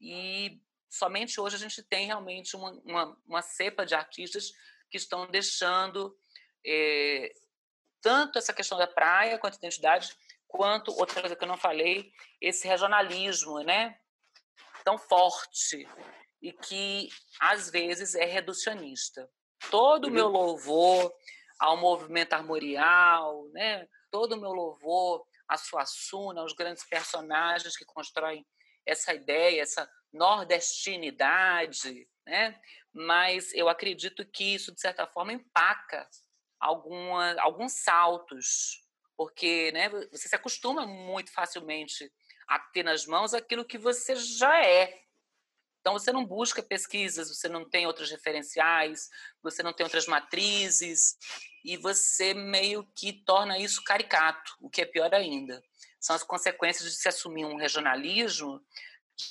[0.00, 4.52] E somente hoje a gente tem realmente uma, uma, uma cepa de artistas
[4.90, 6.16] que estão deixando
[6.64, 7.30] é,
[8.00, 12.66] tanto essa questão da praia quanto identidade, quanto, outra coisa que eu não falei, esse
[12.66, 13.98] regionalismo né,
[14.82, 15.86] tão forte
[16.40, 19.28] e que, às vezes, é reducionista
[19.70, 20.32] todo o meu uhum.
[20.32, 21.12] louvor
[21.58, 23.86] ao movimento armorial, né?
[24.10, 28.46] todo o meu louvor à Suassuna, aos grandes personagens que constroem
[28.86, 32.58] essa ideia, essa nordestinidade, né?
[32.92, 36.08] mas eu acredito que isso, de certa forma, empaca
[36.58, 38.82] alguma, alguns saltos,
[39.16, 42.10] porque né, você se acostuma muito facilmente
[42.46, 45.07] a ter nas mãos aquilo que você já é.
[45.80, 49.08] Então você não busca pesquisas, você não tem outros referenciais,
[49.42, 51.16] você não tem outras matrizes
[51.64, 55.62] e você meio que torna isso caricato, o que é pior ainda.
[56.00, 58.60] São as consequências de se assumir um regionalismo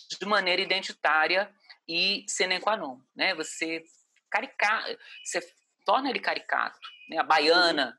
[0.10, 1.54] de maneira identitária
[1.88, 3.34] e sine qua non, né?
[3.36, 3.84] Você
[4.30, 5.42] carica, você
[5.86, 6.80] torna ele caricato,
[7.10, 7.18] né?
[7.18, 7.98] A baiana,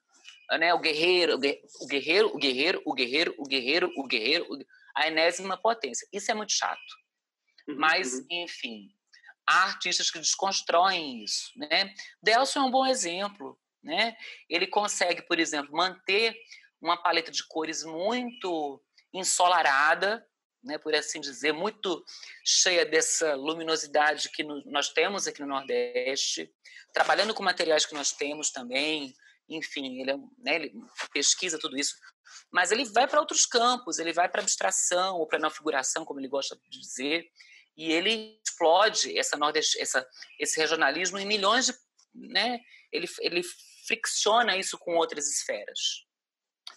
[0.59, 0.75] né?
[0.75, 4.47] O guerreiro, o guerreiro, o guerreiro, o guerreiro, o guerreiro, o guerreiro,
[4.95, 6.07] a enésima potência.
[6.13, 7.08] Isso é muito chato.
[7.77, 8.27] Mas, uhum.
[8.31, 8.89] enfim,
[9.47, 11.95] há artistas que desconstroem isso, né?
[12.23, 14.17] Delson é um bom exemplo, né?
[14.49, 16.35] Ele consegue, por exemplo, manter
[16.81, 20.25] uma paleta de cores muito ensolarada,
[20.63, 22.05] né, por assim dizer, muito
[22.45, 26.53] cheia dessa luminosidade que no, nós temos aqui no Nordeste,
[26.93, 29.15] trabalhando com materiais que nós temos também,
[29.49, 30.73] enfim, ele, é, né, ele
[31.13, 31.95] pesquisa tudo isso,
[32.51, 36.21] mas ele vai para outros campos, ele vai para abstração ou para não figuração, como
[36.21, 37.31] ele gosta de dizer,
[37.79, 40.05] e ele explode essa nordeste, essa,
[40.39, 41.75] esse regionalismo em milhões de,
[42.13, 42.59] né,
[42.93, 43.43] ele, ele
[43.87, 46.05] fricciona isso com outras esferas.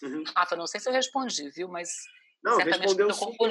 [0.04, 0.24] Uhum.
[0.36, 1.89] Rafa, não sei se eu respondi, viu, mas
[2.43, 3.08] não, respondeu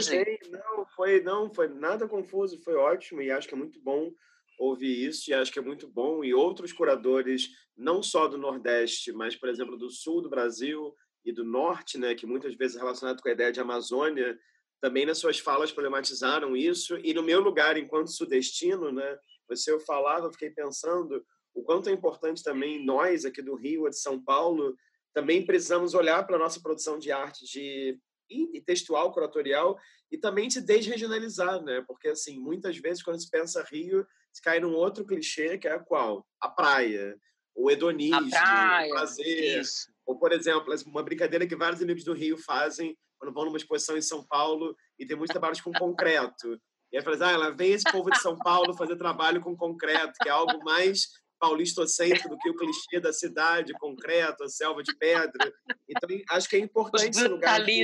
[0.09, 0.38] bem.
[0.48, 4.12] Não, foi, não, foi nada confuso, foi ótimo e acho que é muito bom
[4.57, 9.11] ouvir isso e acho que é muito bom e outros curadores, não só do Nordeste,
[9.11, 10.94] mas, por exemplo, do Sul do Brasil
[11.24, 14.38] e do Norte, né, que muitas vezes é relacionado com a ideia de Amazônia,
[14.81, 19.18] também nas suas falas problematizaram isso e no meu lugar enquanto sudestino, né,
[19.49, 21.24] você eu falava, eu fiquei pensando
[21.55, 24.76] o quanto é importante também nós aqui do Rio, de São Paulo,
[25.12, 27.99] também precisamos olhar para a nossa produção de arte de
[28.31, 29.76] e textual, curatorial,
[30.11, 31.83] e também se desregionalizar, né?
[31.87, 35.78] Porque, assim, muitas vezes, quando se pensa Rio, se cai num outro clichê, que é
[35.81, 36.24] qual?
[36.41, 37.16] A praia,
[37.55, 39.61] o hedonismo, praia, fazer...
[39.61, 39.91] Isso.
[40.07, 43.96] Ou, por exemplo, uma brincadeira que vários amigos do Rio fazem quando vão numa exposição
[43.96, 46.58] em São Paulo e tem muitos trabalhos com concreto.
[46.90, 49.56] E aí fala assim, ah, ela vem esse povo de São Paulo fazer trabalho com
[49.56, 51.06] concreto, que é algo mais
[51.38, 55.52] paulistocêntrico do que o clichê da cidade, concreto, a selva de pedra.
[55.88, 57.82] Então, acho que é importante esse lugar de...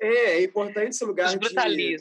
[0.00, 1.96] É, é importante esse lugar de,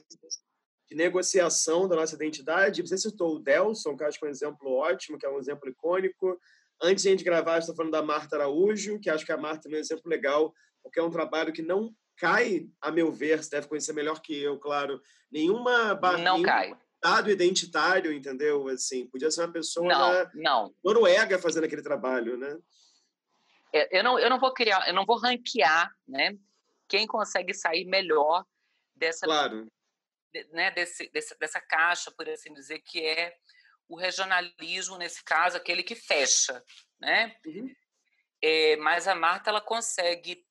[0.90, 2.82] de negociação da nossa identidade.
[2.82, 5.70] Você citou o Delson, que acho que é um exemplo ótimo, que é um exemplo
[5.70, 6.40] icônico.
[6.82, 9.70] Antes de a gente gravar, está falando da Marta Araújo, que acho que a Marta
[9.70, 10.54] é um exemplo legal,
[10.84, 14.38] porque é um trabalho que não cai, a meu ver, você deve conhecer melhor que
[14.38, 15.02] eu, claro,
[15.32, 16.32] nenhuma barreira.
[16.32, 18.68] Não cai estado identitário, entendeu?
[18.68, 20.76] Assim, podia ser uma pessoa não, na não.
[20.84, 22.58] Noruega fazendo aquele trabalho, né?
[23.74, 26.38] É, eu não, eu não vou criar, eu não vou ranquear, né?
[26.88, 28.46] Quem consegue sair melhor
[28.96, 29.68] dessa, claro.
[30.52, 30.72] né?
[30.72, 33.34] Desse, desse, dessa caixa, por assim dizer, que é
[33.88, 36.64] o regionalismo nesse caso, aquele que fecha,
[37.00, 37.36] né?
[37.46, 37.74] Uhum.
[38.42, 40.46] É, mas a Marta ela consegue,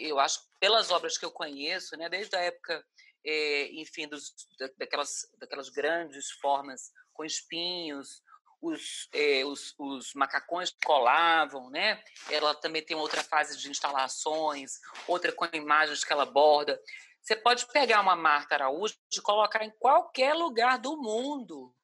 [0.00, 2.08] eu acho, pelas obras que eu conheço, né?
[2.08, 2.84] Desde a época
[3.26, 4.32] é, enfim, dos,
[4.78, 8.22] daquelas, daquelas grandes formas com espinhos,
[8.62, 12.02] os, é, os, os, macacões colavam, né?
[12.30, 16.80] Ela também tem outra fase de instalações, outra com imagens que ela aborda.
[17.20, 21.74] Você pode pegar uma Marta Araújo e colocar em qualquer lugar do mundo,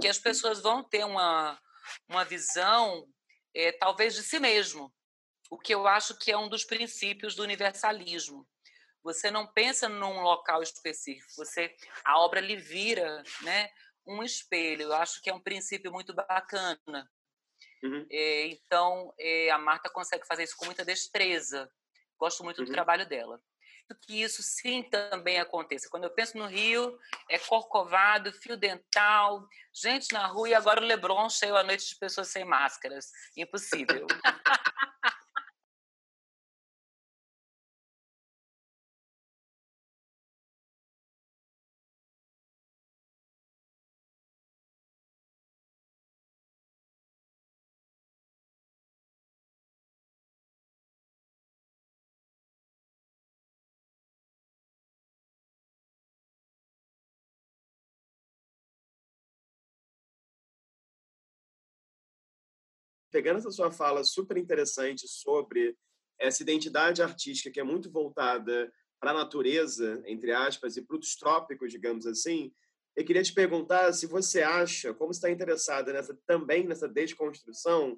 [0.00, 1.58] que as pessoas vão ter uma,
[2.08, 3.06] uma visão,
[3.54, 4.92] é, talvez, de si mesmo,
[5.50, 8.46] o que eu acho que é um dos princípios do universalismo.
[9.02, 11.74] Você não pensa num local específico, você
[12.04, 13.70] a obra lhe vira, né,
[14.06, 14.82] um espelho.
[14.82, 17.08] Eu acho que é um princípio muito bacana.
[17.82, 18.06] Uhum.
[18.10, 21.70] É, então, é, a Marta consegue fazer isso com muita destreza.
[22.18, 22.64] Gosto muito uhum.
[22.64, 23.40] do trabalho dela.
[24.06, 25.88] Que isso sim também aconteça.
[25.88, 26.98] Quando eu penso no Rio,
[27.30, 31.96] é corcovado, fio dental, gente na rua e agora o Leblon cheio à noite de
[31.96, 33.10] pessoas sem máscaras.
[33.36, 34.06] Impossível.
[63.10, 65.76] pegando essa sua fala super interessante sobre
[66.18, 71.16] essa identidade artística que é muito voltada para a natureza, entre aspas, e para os
[71.16, 72.52] trópicos, digamos assim,
[72.96, 77.96] eu queria te perguntar se você acha, como está interessada nessa também nessa desconstrução,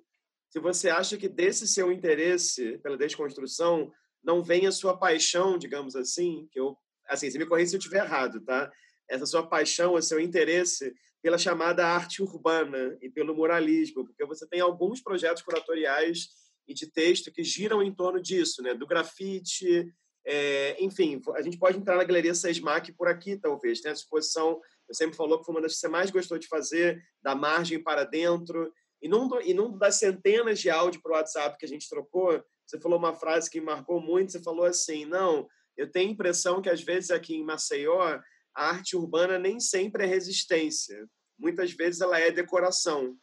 [0.50, 3.90] se você acha que desse seu interesse pela desconstrução
[4.22, 6.76] não vem a sua paixão, digamos assim, que eu,
[7.08, 8.70] assim, você me corrija se eu estiver errado, tá?
[9.10, 14.46] Essa sua paixão, esse seu interesse pela chamada arte urbana e pelo muralismo, porque você
[14.46, 16.28] tem alguns projetos curatoriais
[16.66, 18.72] e de texto que giram em torno disso, né?
[18.74, 19.92] do grafite,
[20.22, 23.80] É, enfim, a gente pode entrar na Galeria Sesmac por aqui, talvez.
[23.80, 26.46] Tem a exposição, você sempre falou que foi uma das que você mais gostou de
[26.46, 28.70] fazer, da margem para dentro.
[29.00, 32.42] E num, e num das centenas de áudio para o WhatsApp que a gente trocou,
[32.66, 34.30] você falou uma frase que marcou muito.
[34.30, 38.20] Você falou assim: não, eu tenho a impressão que às vezes aqui em Maceió
[38.54, 41.08] a arte urbana nem sempre é resistência.
[41.38, 43.16] Muitas vezes ela é decoração.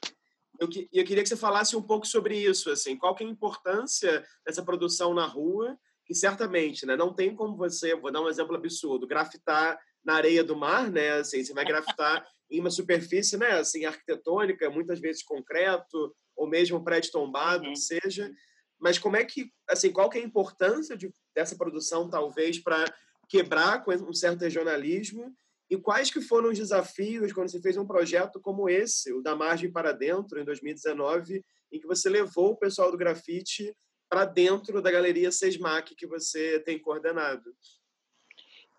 [0.60, 3.30] Eu, eu queria que você falasse um pouco sobre isso, assim, qual que é a
[3.30, 8.30] importância dessa produção na rua, que certamente, né, não tem como você, vou dar um
[8.30, 13.38] exemplo absurdo, grafitar na areia do mar, né, assim, você vai grafitar em uma superfície,
[13.38, 17.74] né, assim, arquitetônica, muitas vezes concreto, ou mesmo prédio tombado, uhum.
[17.74, 18.32] que seja,
[18.80, 22.86] mas como é que, assim, qual que é a importância de, dessa produção, talvez, para
[23.30, 25.36] quebrar com um certo regionalismo
[25.70, 29.36] e quais que foram os desafios quando você fez um projeto como esse, o da
[29.36, 33.76] Margem para Dentro, em 2019, em que você levou o pessoal do grafite
[34.10, 37.54] para dentro da Galeria Sesmac que você tem coordenado?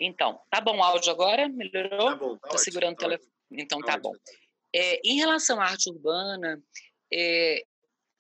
[0.01, 1.49] Então, tá bom o áudio agora?
[1.49, 2.07] Melhorou?
[2.07, 3.33] Tá bom, tá segurando tá o telefone.
[3.51, 4.13] Então, tá, tá bom.
[4.75, 6.63] É, em relação à arte urbana,
[7.13, 7.63] é,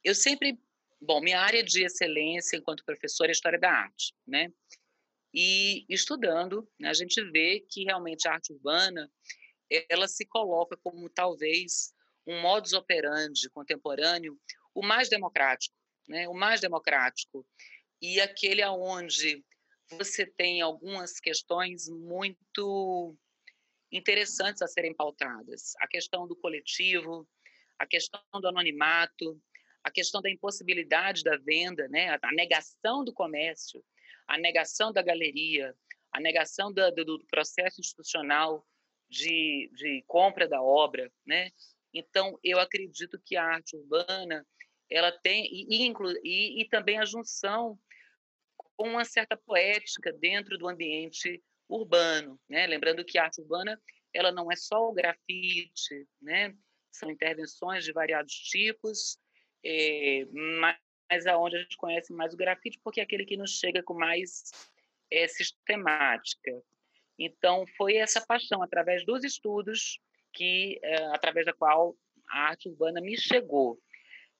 [0.04, 0.58] eu sempre...
[1.00, 4.52] Bom, minha área de excelência enquanto professora é História da Arte, né?
[5.40, 9.08] E estudando, né, a gente vê que realmente a arte urbana
[9.88, 11.94] ela se coloca como talvez
[12.26, 14.36] um modus operandi contemporâneo
[14.74, 15.76] o mais democrático,
[16.08, 16.26] né?
[16.28, 17.46] O mais democrático
[18.02, 19.44] e aquele aonde
[19.88, 23.16] você tem algumas questões muito
[23.92, 25.74] interessantes a serem pautadas.
[25.78, 27.28] A questão do coletivo,
[27.78, 29.40] a questão do anonimato,
[29.84, 32.18] a questão da impossibilidade da venda, né?
[32.20, 33.84] a negação do comércio,
[34.28, 35.74] a negação da galeria,
[36.12, 38.64] a negação do, do processo institucional
[39.08, 41.50] de, de compra da obra, né?
[41.92, 44.46] Então, eu acredito que a arte urbana
[44.90, 45.90] ela tem e,
[46.22, 47.78] e, e também a junção
[48.76, 52.66] com uma certa poética dentro do ambiente urbano, né?
[52.66, 53.80] Lembrando que a arte urbana
[54.12, 56.54] ela não é só o grafite, né?
[56.92, 59.18] São intervenções de variados tipos,
[59.64, 60.24] é,
[60.60, 60.76] mas
[61.10, 63.94] mas aonde a gente conhece mais o grafite, porque é aquele que nos chega com
[63.94, 64.50] mais
[65.10, 66.62] é, sistemática.
[67.18, 70.00] Então, foi essa paixão, através dos estudos,
[70.32, 71.96] que é, através da qual
[72.28, 73.78] a arte urbana me chegou.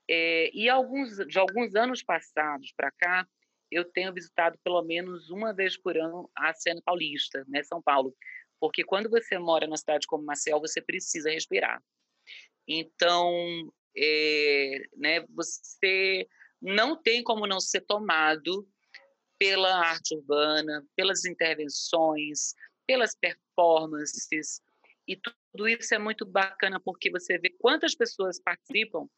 [0.08, 3.26] É, e alguns, de alguns anos passados para cá,
[3.70, 8.14] eu tenho visitado pelo menos uma vez por ano a cena paulista, né, São Paulo,
[8.58, 11.82] porque quando você mora numa cidade como Marcel, você precisa respirar.
[12.66, 16.26] Então, é, né, você
[16.60, 18.68] não tem como não ser tomado
[19.38, 22.54] pela arte urbana, pelas intervenções,
[22.86, 24.60] pelas performances.
[25.06, 29.08] E tudo isso é muito bacana porque você vê quantas pessoas participam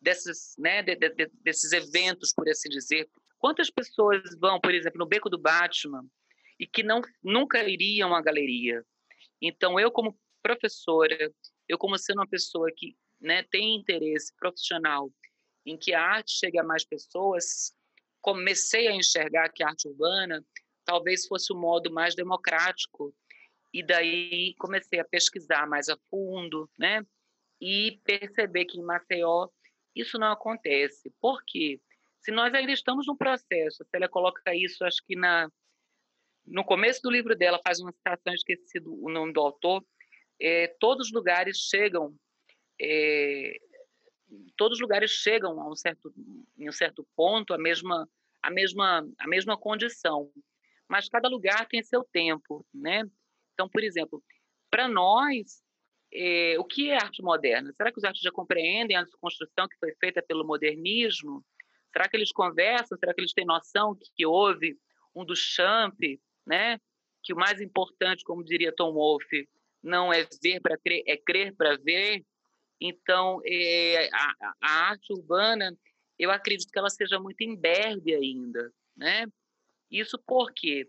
[0.00, 3.08] desses, né, de, de, desses eventos, por assim dizer.
[3.38, 6.04] Quantas pessoas vão, por exemplo, no Beco do Batman
[6.58, 8.82] e que não nunca iriam à galeria.
[9.40, 11.30] Então, eu como professora,
[11.68, 15.10] eu como sendo uma pessoa que né, tem interesse profissional
[15.66, 17.74] em que a arte chegue a mais pessoas,
[18.22, 20.44] comecei a enxergar que a arte urbana
[20.84, 23.12] talvez fosse o modo mais democrático.
[23.74, 27.04] E daí comecei a pesquisar mais a fundo, né?
[27.60, 29.48] E perceber que em Maceió
[29.94, 31.12] isso não acontece.
[31.20, 31.80] Por quê?
[32.20, 35.50] Se nós ainda estamos no processo, se ela coloca isso, acho que na
[36.46, 39.84] no começo do livro dela faz uma citação, esqueci o nome do autor,
[40.40, 42.14] é, todos os lugares chegam
[42.80, 43.58] é,
[44.56, 46.12] todos os lugares chegam a um certo,
[46.58, 48.08] em um certo ponto a mesma,
[48.42, 50.30] a mesma, a mesma condição,
[50.88, 53.04] mas cada lugar tem seu tempo, né?
[53.54, 54.22] Então, por exemplo,
[54.70, 55.62] para nós,
[56.12, 57.72] é, o que é arte moderna?
[57.72, 61.44] Será que os artistas já compreendem a desconstrução que foi feita pelo modernismo?
[61.92, 62.98] Será que eles conversam?
[62.98, 64.78] Será que eles têm noção que, que houve
[65.14, 65.98] um do Champ,
[66.46, 66.78] né?
[67.22, 69.48] Que o mais importante, como diria Tom Wolfe,
[69.82, 72.24] não é ver para crer, é crer para ver.
[72.80, 75.76] Então, é, a, a, arte urbana,
[76.18, 79.26] eu acredito que ela seja muito imberbe ainda, né?
[79.90, 80.88] Isso porque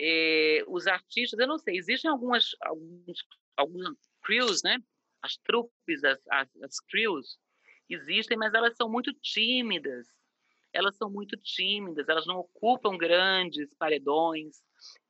[0.00, 3.24] é, os artistas, eu não sei, existem algumas alguns,
[3.56, 4.78] alguns crews, né?
[5.22, 7.38] As trupes, as, as, as crews
[7.88, 10.08] existem, mas elas são muito tímidas.
[10.72, 14.60] Elas são muito tímidas, elas não ocupam grandes paredões,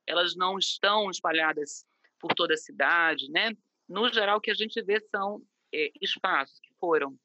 [0.06, 1.86] elas não estão espalhadas
[2.18, 3.56] por toda a cidade, né?
[3.88, 5.42] No geral, o que a gente vê são
[5.74, 7.18] é, espaços que foram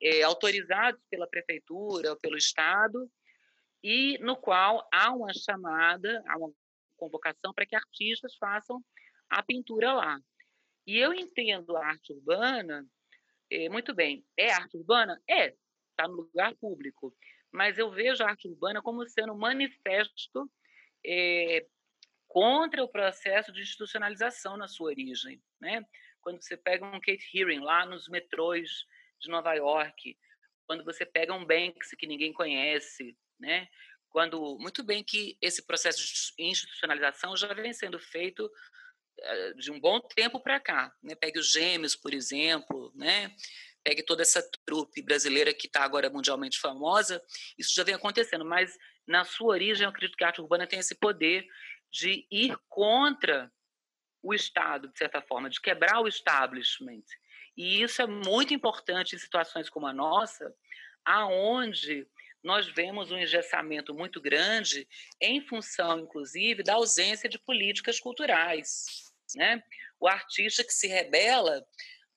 [0.00, 3.10] é, autorizados pela prefeitura pelo Estado
[3.82, 6.52] e no qual há uma chamada, há uma
[6.96, 8.82] convocação para que artistas façam
[9.28, 10.20] a pintura lá.
[10.86, 12.86] E eu entendo a arte urbana
[13.50, 14.24] é, muito bem.
[14.36, 15.20] É arte urbana?
[15.28, 15.54] É,
[15.90, 17.14] está no lugar público.
[17.52, 20.50] Mas eu vejo a arte urbana como sendo um manifesto
[21.04, 21.66] é,
[22.26, 25.84] contra o processo de institucionalização na sua origem, né?
[26.26, 28.84] Quando você pega um Kate Hearing lá nos metrôs
[29.20, 30.18] de Nova York,
[30.66, 33.68] quando você pega um Banks que ninguém conhece, né?
[34.10, 38.50] Quando muito bem que esse processo de institucionalização já vem sendo feito
[39.20, 41.14] eh, de um bom tempo para cá, né?
[41.14, 43.32] Pegue os Gêmeos, por exemplo, né?
[43.84, 47.22] Pegue toda essa trupe brasileira que está agora mundialmente famosa,
[47.56, 50.80] isso já vem acontecendo, mas na sua origem eu acredito que a arte urbana tem
[50.80, 51.46] esse poder
[51.88, 53.48] de ir contra
[54.26, 57.04] o Estado, de certa forma, de quebrar o establishment.
[57.56, 60.52] E isso é muito importante em situações como a nossa,
[61.04, 62.06] aonde
[62.42, 64.86] nós vemos um engessamento muito grande
[65.20, 69.12] em função, inclusive, da ausência de políticas culturais.
[69.34, 69.62] Né?
[69.98, 71.64] O artista que se rebela,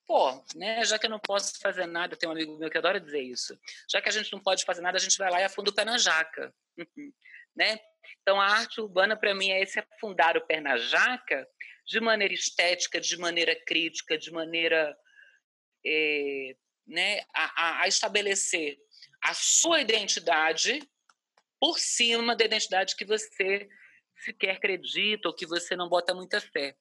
[0.06, 3.00] pô, né, já que eu não posso fazer nada, tem um amigo meu que adora
[3.00, 3.58] dizer isso,
[3.88, 5.74] já que a gente não pode fazer nada, a gente vai lá e afunda o
[5.74, 6.52] pé na jaca.
[7.56, 7.78] né?
[8.22, 11.46] Então, a arte urbana, para mim, é esse afundar o pé na jaca
[11.90, 14.96] de maneira estética, de maneira crítica, de maneira
[15.84, 18.78] é, né, a, a, estabelecer
[19.20, 20.88] a sua identidade
[21.58, 23.68] por cima da identidade que você
[24.24, 26.76] sequer acredita ou que você não bota muita fé.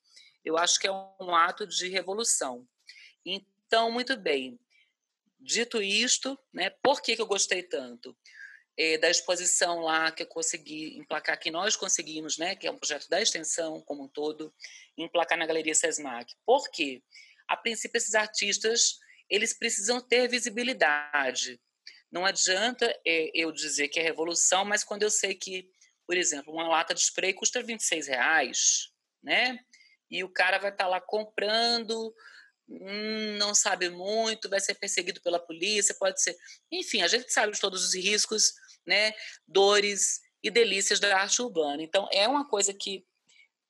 [0.45, 2.67] Eu acho que é um ato de revolução.
[3.25, 4.59] Então, muito bem.
[5.39, 8.15] Dito isto, né, por que, que eu gostei tanto?
[8.79, 12.77] É, da exposição lá que eu consegui emplacar, que nós conseguimos, né, que é um
[12.77, 14.53] projeto da extensão como um todo,
[14.97, 16.33] emplacar na Galeria Sesmac.
[16.45, 17.03] Por quê?
[17.45, 18.97] A princípio, esses artistas
[19.29, 21.59] eles precisam ter visibilidade.
[22.09, 25.69] Não adianta é, eu dizer que é revolução, mas quando eu sei que,
[26.07, 29.59] por exemplo, uma lata de spray custa 26 reais, né?
[30.09, 32.15] E o cara vai estar tá lá comprando,
[32.67, 36.35] hum, não sabe muito, vai ser perseguido pela polícia, pode ser.
[36.71, 38.53] Enfim, a gente sabe de todos os riscos
[38.89, 39.13] né,
[39.47, 41.81] dores e delícias da arte urbana.
[41.83, 43.05] Então, é uma coisa que,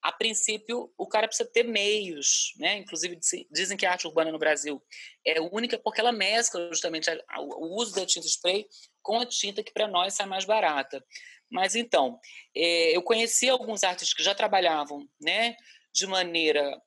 [0.02, 2.78] a princípio, o cara precisa ter meios, né?
[2.78, 3.20] Inclusive,
[3.52, 4.82] dizem que a arte urbana no Brasil
[5.26, 8.66] é única porque ela mescla justamente o uso da tinta spray
[9.02, 11.04] com a tinta que para nós sai mais barata.
[11.52, 12.18] Mas, então,
[12.56, 15.58] é, eu conheci alguns artistas que já trabalhavam, né,
[15.92, 16.82] de maneira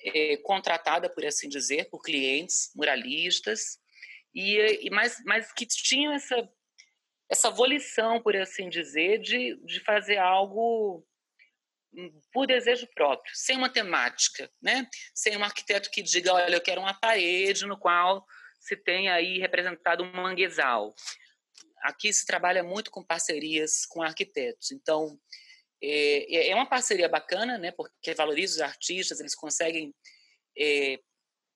[0.00, 3.78] é, contratada, por assim dizer, por clientes, muralistas,
[4.34, 6.48] e, e mas, mas que tinham essa
[7.30, 11.04] essa volição, por assim dizer, de, de fazer algo
[11.92, 14.88] hum, por desejo próprio, sem uma temática, né?
[15.14, 18.24] Sem um arquiteto que diga, olha, eu quero uma parede no qual
[18.58, 20.94] se tem aí representado um manguezal.
[21.82, 25.18] Aqui se trabalha muito com parcerias com arquitetos, então
[25.82, 27.72] é, é uma parceria bacana, né?
[27.72, 29.94] Porque valoriza os artistas, eles conseguem
[30.56, 30.98] é,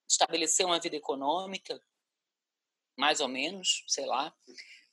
[0.09, 1.81] estabelecer uma vida econômica,
[2.97, 4.33] mais ou menos, sei lá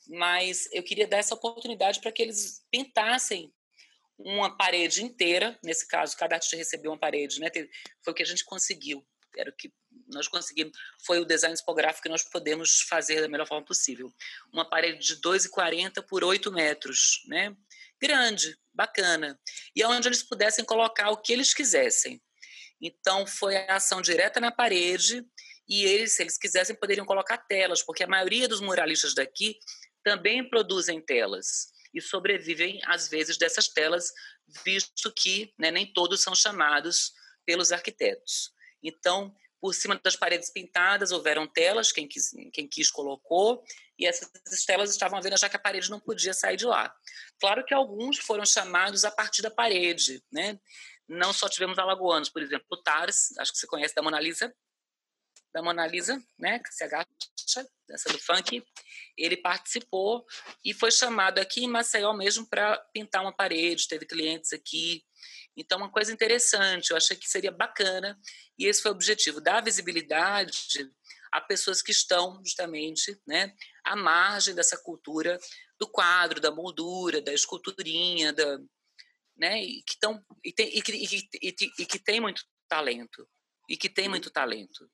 [0.10, 3.54] mas eu queria dar essa oportunidade para que eles pintassem
[4.18, 5.58] uma parede inteira.
[5.64, 7.50] Nesse caso, cada artista recebeu uma parede, né?
[8.04, 9.06] Foi o que a gente conseguiu.
[9.38, 9.72] Era o que
[10.08, 10.76] nós conseguimos.
[11.06, 14.12] Foi o design tipográfico que nós podemos fazer da melhor forma possível.
[14.52, 17.56] Uma parede de 2,40 por 8 metros, né?
[18.02, 19.40] Grande, bacana.
[19.76, 22.20] E onde eles pudessem colocar o que eles quisessem.
[22.82, 25.24] Então, foi a ação direta na parede
[25.68, 29.56] e eles, se eles quisessem, poderiam colocar telas, porque a maioria dos muralistas daqui
[30.04, 34.12] também produzem telas e sobrevivem, às vezes, dessas telas,
[34.64, 37.14] visto que né, nem todos são chamados
[37.46, 38.52] pelos arquitetos.
[38.82, 43.64] Então, por cima das paredes pintadas, houveram telas, quem quis, quem quis colocou,
[43.98, 46.94] e essas telas estavam à venda já que a parede não podia sair de lá.
[47.40, 50.60] Claro que alguns foram chamados a partir da parede, né?
[51.08, 54.56] Não só tivemos alagoanos, por exemplo, o Tars, acho que você conhece da Mona Lisa,
[55.54, 57.08] da Mona Lisa, né, que se agacha,
[57.90, 58.64] essa do funk,
[59.18, 60.26] ele participou
[60.64, 65.04] e foi chamado aqui em Maceió mesmo para pintar uma parede, teve clientes aqui.
[65.58, 68.18] Então, uma coisa interessante, eu achei que seria bacana,
[68.58, 70.90] e esse foi o objetivo, dar visibilidade
[71.32, 75.38] a pessoas que estão justamente né, à margem dessa cultura
[75.80, 78.60] do quadro, da moldura, da esculturinha, da,
[79.38, 83.28] né, e que, tão, e, tem, e, e, e, e que tem muito talento,
[83.68, 84.90] e que tem muito talento.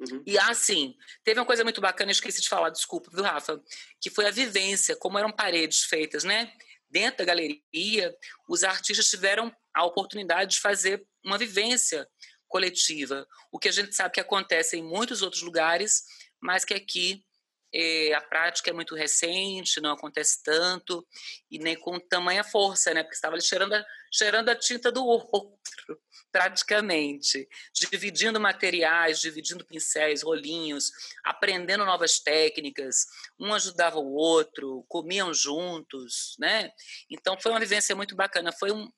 [0.00, 0.22] Uhum.
[0.26, 3.62] E assim, teve uma coisa muito bacana, eu esqueci de falar, desculpa, viu, Rafa?
[4.00, 6.52] Que foi a vivência, como eram paredes feitas, né?
[6.88, 8.16] Dentro da galeria,
[8.48, 12.08] os artistas tiveram a oportunidade de fazer uma vivência
[12.48, 16.02] coletiva, o que a gente sabe que acontece em muitos outros lugares,
[16.40, 17.24] mas que aqui
[17.72, 21.06] é, a prática é muito recente, não acontece tanto,
[21.50, 23.02] e nem com tamanha força, né?
[23.02, 26.00] Porque estava ali cheirando a, cheirando a tinta do outro,
[26.32, 27.48] praticamente.
[27.72, 30.90] Dividindo materiais, dividindo pincéis, rolinhos,
[31.24, 33.06] aprendendo novas técnicas,
[33.38, 36.72] um ajudava o outro, comiam juntos, né?
[37.08, 38.90] Então foi uma vivência muito bacana, foi um,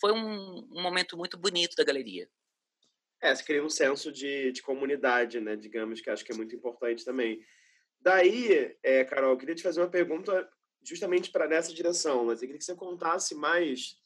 [0.00, 2.28] foi um, um momento muito bonito da galeria.
[3.20, 5.56] É, se cria um senso de, de comunidade, né?
[5.56, 7.40] Digamos que acho que é muito importante também.
[8.06, 10.48] Daí, é, Carol, eu queria te fazer uma pergunta
[10.80, 14.00] justamente para nessa direção, mas eu queria que você contasse mais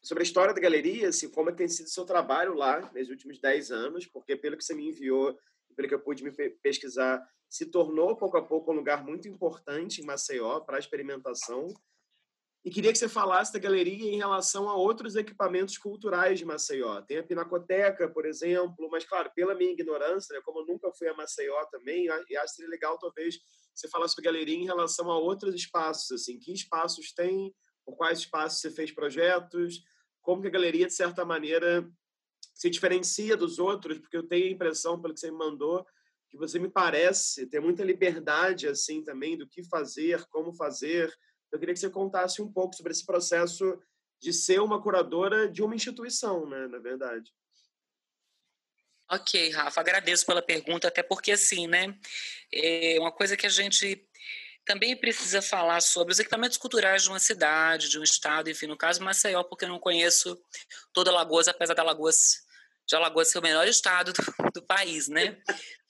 [0.00, 3.10] sobre a história da galeria, assim, como é tem sido o seu trabalho lá nos
[3.10, 5.36] últimos 10 anos, porque pelo que você me enviou,
[5.74, 6.30] pelo que eu pude me
[6.62, 7.20] pesquisar,
[7.50, 11.66] se tornou pouco a pouco um lugar muito importante em Maceió para a experimentação.
[12.64, 17.02] E queria que você falasse da galeria em relação a outros equipamentos culturais de Maceió.
[17.02, 21.06] Tem a Pinacoteca, por exemplo, mas, claro, pela minha ignorância, né, como eu nunca fui
[21.06, 23.36] a Maceió também, e acho que seria legal, talvez,
[23.74, 26.22] você falar sobre galeria em relação a outros espaços.
[26.22, 27.54] assim, Que espaços tem,
[27.84, 29.82] por quais espaços você fez projetos,
[30.22, 31.86] como que a galeria, de certa maneira,
[32.54, 35.84] se diferencia dos outros, porque eu tenho a impressão, pelo que você me mandou,
[36.30, 41.14] que você me parece ter muita liberdade, assim, também, do que fazer, como fazer.
[41.54, 43.80] Eu queria que você contasse um pouco sobre esse processo
[44.20, 47.32] de ser uma curadora de uma instituição, né, na verdade.
[49.08, 51.96] Ok, Rafa, agradeço pela pergunta, até porque, assim, né,
[52.52, 54.04] é uma coisa que a gente
[54.64, 58.76] também precisa falar sobre os equipamentos culturais de uma cidade, de um estado, enfim, no
[58.76, 60.36] caso Maceió, porque eu não conheço
[60.92, 62.44] toda Alagoas, apesar da Alagoas,
[62.86, 64.22] de Alagoas ser o menor estado do,
[64.54, 65.36] do país, né?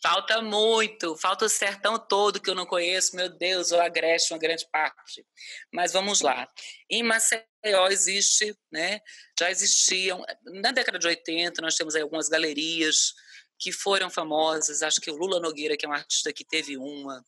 [0.02, 4.38] Falta muito, falta o sertão todo que eu não conheço, meu Deus, ou Agreste, uma
[4.38, 5.26] grande parte.
[5.72, 6.48] Mas vamos lá.
[6.90, 9.00] Em Maceió existe, né?
[9.38, 13.14] Já existiam, na década de 80, nós temos algumas galerias
[13.58, 17.24] que foram famosas, acho que o Lula Nogueira, que é um artista que teve uma,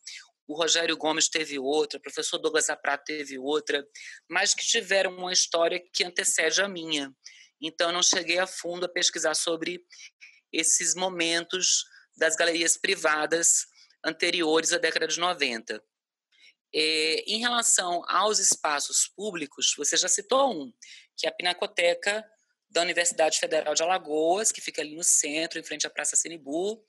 [0.47, 3.85] o Rogério Gomes teve outra, o professor Douglas Aprat teve outra,
[4.29, 7.11] mas que tiveram uma história que antecede a minha.
[7.61, 9.83] Então, não cheguei a fundo a pesquisar sobre
[10.51, 11.85] esses momentos
[12.15, 13.65] das galerias privadas
[14.03, 15.81] anteriores à década de 90.
[16.73, 20.73] É, em relação aos espaços públicos, você já citou um,
[21.15, 22.25] que é a Pinacoteca
[22.69, 26.83] da Universidade Federal de Alagoas, que fica ali no centro, em frente à Praça Sinibu,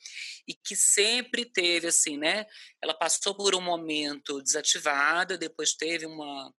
[0.46, 2.46] e que sempre teve assim, né?
[2.82, 6.52] Ela passou por um momento desativada, depois teve uma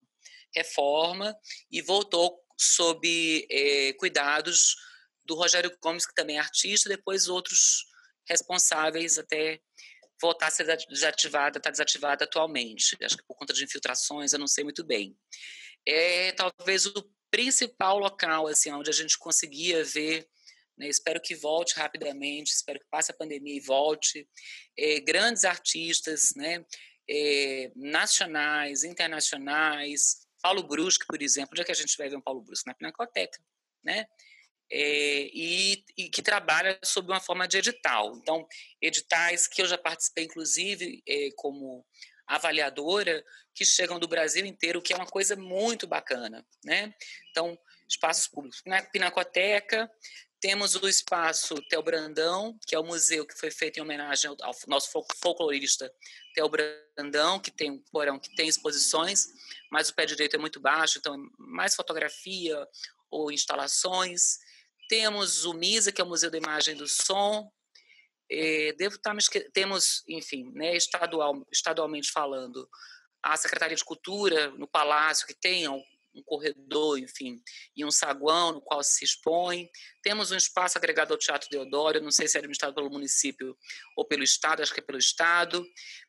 [0.55, 1.37] reforma
[1.69, 4.75] e voltou sob eh, cuidados
[5.23, 7.85] do Rogério Gomes, que também é artista, depois outros
[8.27, 9.61] responsáveis até
[10.21, 12.97] voltar a ser desativada, está desativada atualmente.
[13.01, 15.17] Acho que por conta de infiltrações, eu não sei muito bem.
[15.87, 20.27] É talvez o principal local assim onde a gente conseguia ver
[20.77, 24.27] né, espero que volte rapidamente espero que passe a pandemia e volte
[24.75, 26.65] é, grandes artistas né
[27.07, 32.21] é, nacionais internacionais Paulo Brusque por exemplo onde é que a gente vai ver um
[32.21, 33.39] Paulo Brusque na Pinacoteca
[33.83, 34.05] né
[34.71, 38.47] é, e, e, que trabalha sob uma forma de edital então
[38.79, 41.03] editais que eu já participei inclusive
[41.35, 41.83] como
[42.29, 43.25] avaliadora
[43.55, 46.93] que chegam do Brasil inteiro, que é uma coisa muito bacana, né?
[47.31, 47.57] Então,
[47.89, 48.61] espaços públicos.
[48.65, 49.91] Na Pinacoteca,
[50.41, 54.55] temos o espaço Theo Brandão, que é o museu que foi feito em homenagem ao
[54.67, 54.89] nosso
[55.21, 55.91] folclorista
[56.33, 59.25] Theo Brandão, que tem um porão que tem exposições,
[59.71, 62.67] mas o pé direito é muito baixo, então é mais fotografia
[63.11, 64.39] ou instalações.
[64.87, 67.51] Temos o MISA, que é o Museu da Imagem do Som,
[68.31, 69.21] é, devo estar me
[69.51, 72.69] temos, enfim, né, estadual, estadualmente falando,
[73.23, 75.67] a Secretaria de Cultura no Palácio, que tem
[76.13, 77.41] um, corredor, enfim,
[77.75, 79.69] e um saguão no qual se expõe.
[80.01, 83.57] Temos um espaço agregado ao Teatro Deodoro, não sei se é administrado pelo município
[83.95, 85.65] ou pelo Estado, acho que é pelo Estado.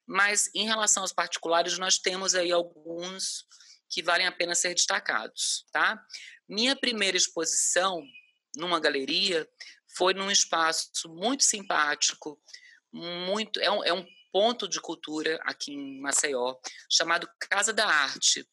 [0.06, 3.46] Mas, em relação aos particulares, nós temos aí alguns
[3.88, 6.00] que valem a pena ser destacados, tá?
[6.48, 8.02] Minha primeira exposição
[8.56, 9.48] numa galeria
[9.96, 12.40] foi num espaço muito simpático,
[12.92, 16.54] muito é um, é um ponto de cultura aqui em Maceió
[16.90, 18.46] chamado Casa da Arte,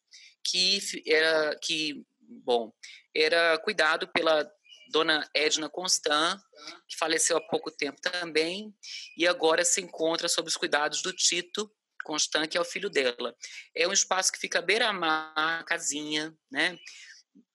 [0.44, 2.72] que era que bom
[3.14, 4.50] era cuidado pela
[4.90, 6.40] dona Edna Constant,
[6.88, 8.74] que faleceu há pouco tempo também,
[9.16, 11.70] e agora se encontra sob os cuidados do Tito
[12.04, 13.36] Constant, que é o filho dela.
[13.74, 16.78] É um espaço que fica beira-mar, casinha, né?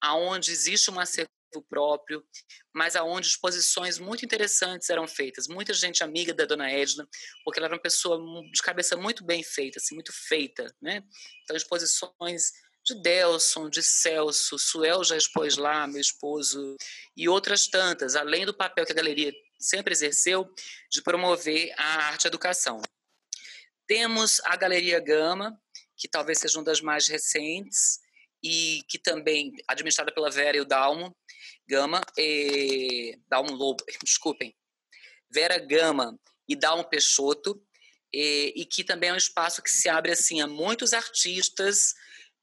[0.00, 1.04] aonde existe uma
[1.68, 2.24] próprio,
[2.74, 5.46] mas aonde exposições muito interessantes eram feitas.
[5.46, 7.08] Muita gente amiga da dona Edna,
[7.44, 8.18] porque ela era uma pessoa
[8.52, 11.02] de cabeça muito bem feita, assim, muito feita, né?
[11.44, 12.50] Então, exposições
[12.84, 16.76] de Delson, de Celso, Suel já expôs lá, meu esposo,
[17.16, 20.52] e outras tantas, além do papel que a galeria sempre exerceu
[20.90, 22.82] de promover a arte e a educação.
[23.86, 25.58] Temos a Galeria Gama,
[25.96, 28.00] que talvez seja uma das mais recentes,
[28.42, 31.16] e que também administrada pela Vera e o Dalmo,
[31.66, 34.54] Gama e Dalmo Lobo, desculpem,
[35.30, 37.62] Vera Gama e Dalmo Peixoto,
[38.12, 41.94] e, e, que também é um espaço que se abre assim a muitos artistas,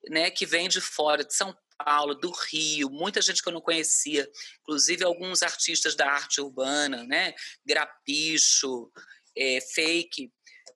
[0.09, 3.61] né, que vêm de fora de São Paulo, do Rio, muita gente que eu não
[3.61, 4.29] conhecia,
[4.61, 7.33] inclusive alguns artistas da arte urbana, né?
[7.65, 8.91] Grapicho,
[9.35, 10.31] é, Fake,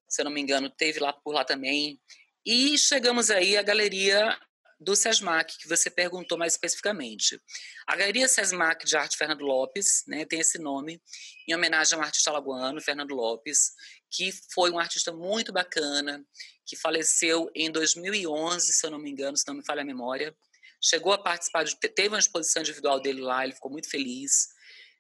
[0.08, 2.00] se eu não me engano, teve lá por lá também.
[2.46, 4.38] E chegamos aí à galeria
[4.80, 7.42] do SESMAC, que você perguntou mais especificamente.
[7.88, 11.02] A Galeria SESMAC de Arte Fernando Lopes, né, tem esse nome,
[11.48, 13.72] em homenagem ao artista alagoano, Fernando Lopes,
[14.12, 16.24] que foi um artista muito bacana,
[16.66, 20.36] que faleceu em 2011, se eu não me engano, se não me falha a memória.
[20.82, 24.48] Chegou a participar, de, teve uma exposição individual dele lá, ele ficou muito feliz,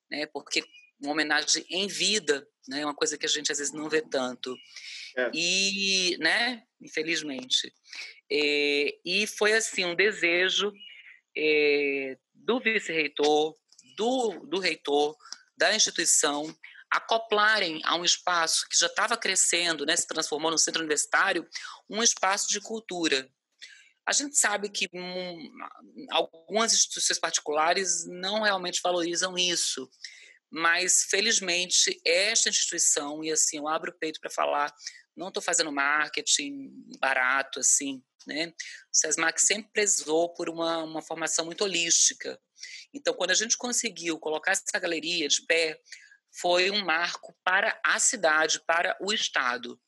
[0.09, 0.63] né, porque
[0.99, 4.01] uma homenagem em vida, né, é uma coisa que a gente às vezes não vê
[4.01, 4.55] tanto.
[5.17, 5.31] É.
[5.33, 7.73] E, né, infelizmente.
[8.31, 10.73] É, e foi assim um desejo
[11.37, 13.55] é, do vice-reitor,
[13.95, 15.15] do, do reitor,
[15.57, 16.55] da instituição,
[16.95, 21.47] acoplarem a um espaço que já estava crescendo, né, se transformou no centro universitário,
[21.89, 23.29] um espaço de cultura.
[24.07, 25.49] A gente sabe que um,
[26.11, 29.89] algumas instituições particulares não realmente valorizam isso,
[30.49, 34.73] mas felizmente esta instituição, e assim, eu abro o peito para falar,
[35.17, 38.47] não estou fazendo marketing barato, assim, né?
[38.47, 42.39] O SESMAC sempre prezou por uma, uma formação muito holística.
[42.93, 45.79] Então, quando a gente conseguiu colocar essa galeria de pé,
[46.39, 49.79] foi um marco para a cidade, para o Estado.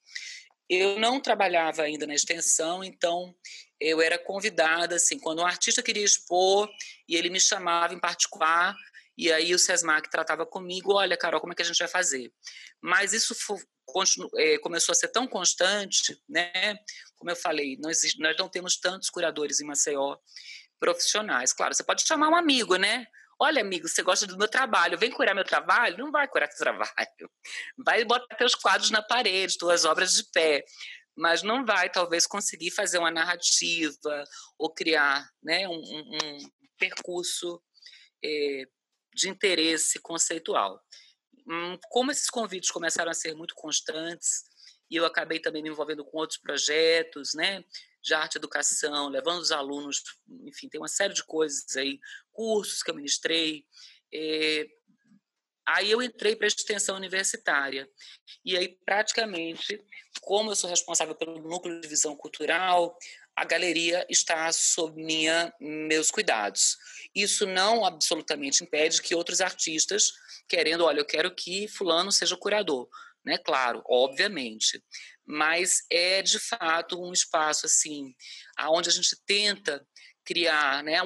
[0.69, 3.33] Eu não trabalhava ainda na extensão, então
[3.79, 6.69] eu era convidada, assim, quando um artista queria expor
[7.07, 8.75] e ele me chamava em particular,
[9.17, 12.31] e aí o SESMAC tratava comigo, olha, Carol, como é que a gente vai fazer?
[12.81, 13.57] Mas isso foi,
[14.37, 16.77] é, começou a ser tão constante, né?
[17.15, 20.17] Como eu falei, nós, nós não temos tantos curadores em Maceió
[20.79, 21.51] profissionais.
[21.51, 23.07] Claro, você pode chamar um amigo, né?
[23.39, 25.97] Olha, amigo, você gosta do meu trabalho, vem curar meu trabalho?
[25.97, 27.31] Não vai curar seu trabalho.
[27.77, 30.63] Vai botar teus quadros na parede, tuas obras de pé.
[31.15, 34.23] Mas não vai, talvez, conseguir fazer uma narrativa
[34.57, 36.37] ou criar né, um, um, um
[36.79, 37.61] percurso
[38.23, 38.63] é,
[39.13, 40.81] de interesse conceitual.
[41.47, 44.43] Hum, como esses convites começaram a ser muito constantes,
[44.89, 47.63] e eu acabei também me envolvendo com outros projetos, né,
[48.01, 50.03] de arte e educação, levando os alunos,
[50.45, 51.99] enfim, tem uma série de coisas aí,
[52.31, 53.65] cursos que eu ministrei.
[54.13, 54.67] É,
[55.65, 57.89] aí eu entrei para a extensão universitária.
[58.45, 59.83] E aí, praticamente,
[60.21, 62.97] como eu sou responsável pelo núcleo de visão cultural,
[63.35, 66.75] a galeria está sob minha, meus cuidados.
[67.13, 70.11] Isso não absolutamente impede que outros artistas,
[70.47, 72.89] querendo, olha, eu quero que fulano seja curador,
[73.27, 73.37] né?
[73.37, 74.81] Claro, obviamente.
[75.25, 78.15] Mas é de fato um espaço assim,
[78.57, 79.85] aonde a gente tenta
[80.25, 80.97] criar, né,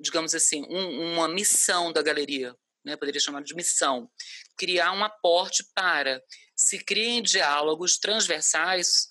[0.00, 2.54] digamos assim, um, uma missão da galeria,
[2.84, 4.10] né, poderia chamar de missão,
[4.56, 6.22] criar um aporte para
[6.54, 9.08] se criem diálogos transversais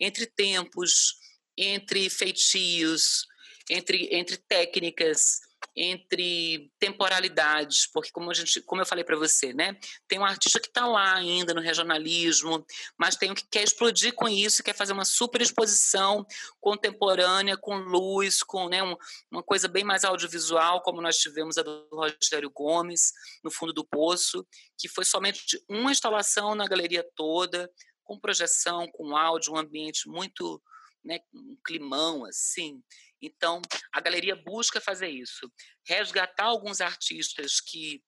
[0.00, 1.16] entre tempos,
[1.56, 3.26] entre feitios,
[3.68, 5.40] entre, entre técnicas,
[5.76, 9.76] entre temporalidades, porque como a gente, como eu falei para você, né,
[10.08, 12.64] tem um artista que está lá ainda no regionalismo,
[12.98, 16.26] mas tem um que quer explodir com isso, quer fazer uma super exposição
[16.60, 18.96] contemporânea com luz, com né, um,
[19.30, 23.12] uma coisa bem mais audiovisual, como nós tivemos a do Rogério Gomes
[23.44, 24.46] no fundo do poço,
[24.78, 27.70] que foi somente uma instalação na galeria toda,
[28.02, 30.62] com projeção, com áudio, um ambiente muito
[31.06, 32.82] né, um climão assim.
[33.20, 33.60] Então,
[33.92, 35.50] a galeria busca fazer isso,
[35.84, 38.02] resgatar alguns artistas que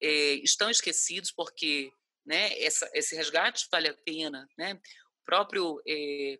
[0.00, 1.90] é, estão esquecidos, porque
[2.24, 4.48] né, essa, esse resgate vale a pena.
[4.56, 4.74] Né?
[4.74, 6.38] O próprio é,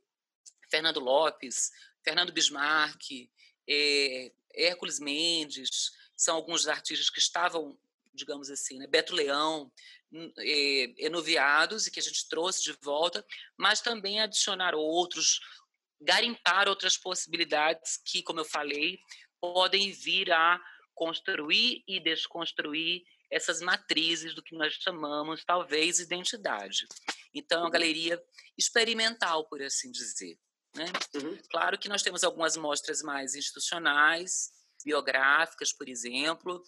[0.70, 1.70] Fernando Lopes,
[2.02, 3.28] Fernando Bismarck,
[3.68, 7.78] é, Hércules Mendes, são alguns artistas que estavam,
[8.12, 8.86] digamos assim, né?
[8.86, 9.72] Beto Leão,
[10.98, 13.24] enuviados e que a gente trouxe de volta,
[13.56, 15.40] mas também adicionar outros,
[16.00, 18.98] garimpar outras possibilidades que, como eu falei,
[19.40, 20.60] podem vir a
[20.94, 26.86] construir e desconstruir essas matrizes do que nós chamamos, talvez, identidade.
[27.34, 28.22] Então, é uma galeria
[28.56, 30.38] experimental, por assim dizer.
[30.74, 30.86] Né?
[31.14, 31.38] Uhum.
[31.50, 34.50] Claro que nós temos algumas mostras mais institucionais,
[34.84, 36.62] biográficas, por exemplo,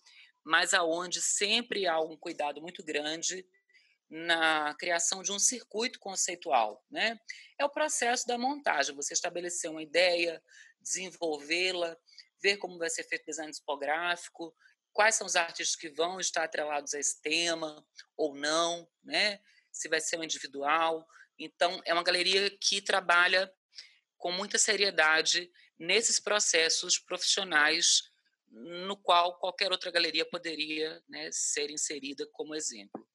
[0.45, 3.45] mas aonde sempre há um cuidado muito grande
[4.09, 7.19] na criação de um circuito conceitual, né?
[7.59, 10.43] É o processo da montagem, você estabelecer uma ideia,
[10.81, 11.97] desenvolvê-la,
[12.41, 14.55] ver como vai ser feito o design tipográfico,
[14.93, 17.85] quais são os artistas que vão estar atrelados a esse tema
[18.17, 19.41] ou não, né?
[19.73, 21.07] Se vai ser um individual.
[21.39, 23.53] Então, é uma galeria que trabalha
[24.17, 28.11] com muita seriedade nesses processos profissionais
[28.49, 33.07] no qual qualquer outra galeria poderia né, ser inserida como exemplo.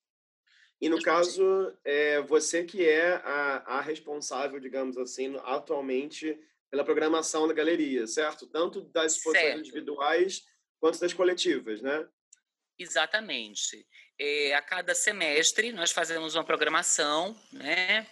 [0.82, 6.36] E no caso, é você que é a, a responsável, digamos assim, atualmente
[6.71, 8.47] pela programação da galeria, certo?
[8.47, 10.43] Tanto das exposições individuais
[10.79, 12.07] quanto das coletivas, né?
[12.79, 13.86] Exatamente.
[14.19, 18.07] É, a cada semestre nós fazemos uma programação, né?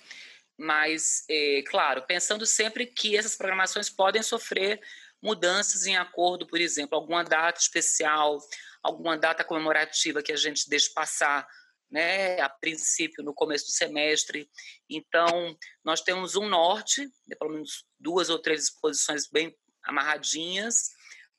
[0.55, 4.79] Mas, é, claro, pensando sempre que essas programações podem sofrer
[5.21, 8.37] mudanças em acordo, por exemplo, alguma data especial,
[8.83, 11.47] alguma data comemorativa que a gente deixe passar,
[11.89, 14.49] né, a princípio no começo do semestre.
[14.89, 20.89] Então, nós temos um norte, né, pelo menos duas ou três exposições bem amarradinhas,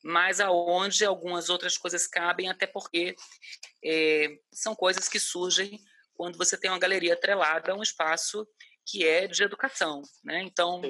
[0.02, 3.14] mas aonde algumas outras coisas cabem, até porque
[3.84, 5.78] é, são coisas que surgem
[6.14, 8.46] quando você tem uma galeria atrelada a um espaço
[8.86, 10.42] que é de educação, né?
[10.42, 10.82] Então,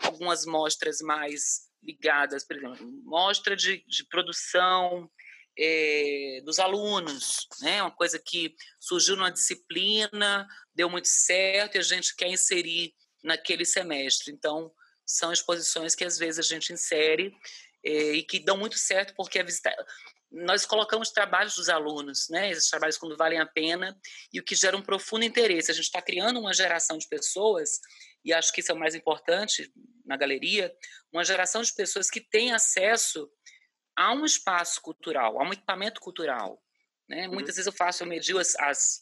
[0.00, 5.10] algumas mostras mais ligadas, por exemplo, mostra de, de produção
[5.58, 7.82] é, dos alunos, né?
[7.82, 12.94] Uma coisa que surgiu numa disciplina, deu muito certo e a gente quer inserir
[13.24, 14.32] naquele semestre.
[14.32, 14.72] Então,
[15.04, 17.34] são exposições que às vezes a gente insere
[17.84, 19.74] é, e que dão muito certo porque visita...
[20.30, 22.50] nós colocamos trabalhos dos alunos, né?
[22.50, 23.98] Esses trabalhos quando valem a pena
[24.32, 25.72] e o que gera um profundo interesse.
[25.72, 27.80] A gente está criando uma geração de pessoas
[28.24, 29.72] e acho que isso é o mais importante
[30.04, 30.72] na galeria,
[31.12, 33.28] uma geração de pessoas que têm acesso
[33.98, 36.62] a um espaço cultural, a um equipamento cultural.
[37.08, 37.26] Né?
[37.26, 37.34] Uhum.
[37.34, 39.00] Muitas vezes eu faço, eu medio as, as,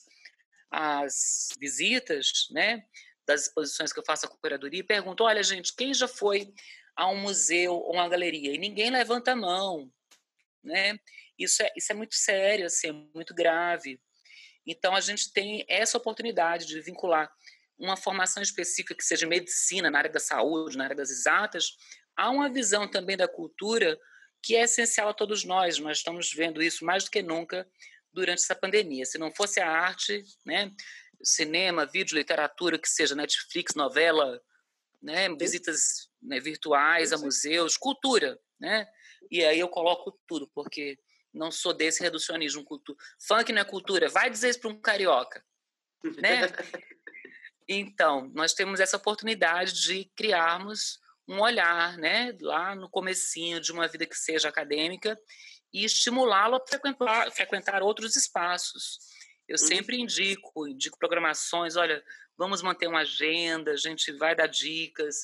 [0.71, 2.83] as visitas né,
[3.27, 6.51] das exposições que eu faço a curadoria e pergunto, olha gente, quem já foi
[6.97, 8.55] a um museu ou uma galeria?
[8.55, 9.93] E ninguém levanta a mão.
[10.65, 10.99] Né?
[11.39, 14.01] Isso, é, isso é muito sério, assim, é muito grave.
[14.67, 17.31] Então, a gente tem essa oportunidade de vincular
[17.79, 21.77] uma formação específica que seja medicina, na área da saúde, na área das exatas,
[22.17, 23.99] há uma visão também da cultura
[24.47, 25.77] que é essencial a todos nós.
[25.81, 27.69] Nós estamos vendo isso mais do que nunca
[28.13, 29.05] durante essa pandemia.
[29.05, 30.71] Se não fosse a arte, né,
[31.21, 34.41] cinema, vídeo, literatura, que seja Netflix, novela,
[35.03, 38.87] né, visitas né, virtuais a museus, cultura, né?
[39.29, 40.97] E aí eu coloco tudo, porque
[41.35, 42.97] não sou desse reducionismo cultura.
[43.27, 45.45] Funk não é cultura, vai dizer isso para um carioca,
[46.19, 46.43] né?
[47.69, 53.89] Então, nós temos essa oportunidade de criarmos um olhar, né, lá no comecinho de uma
[53.89, 55.19] vida que seja acadêmica
[55.73, 58.99] e estimulá-lo a frequentar, frequentar outros espaços.
[59.49, 59.67] Eu uhum.
[59.67, 62.03] sempre indico, indico programações, olha,
[62.37, 65.17] vamos manter uma agenda, a gente vai dar dicas,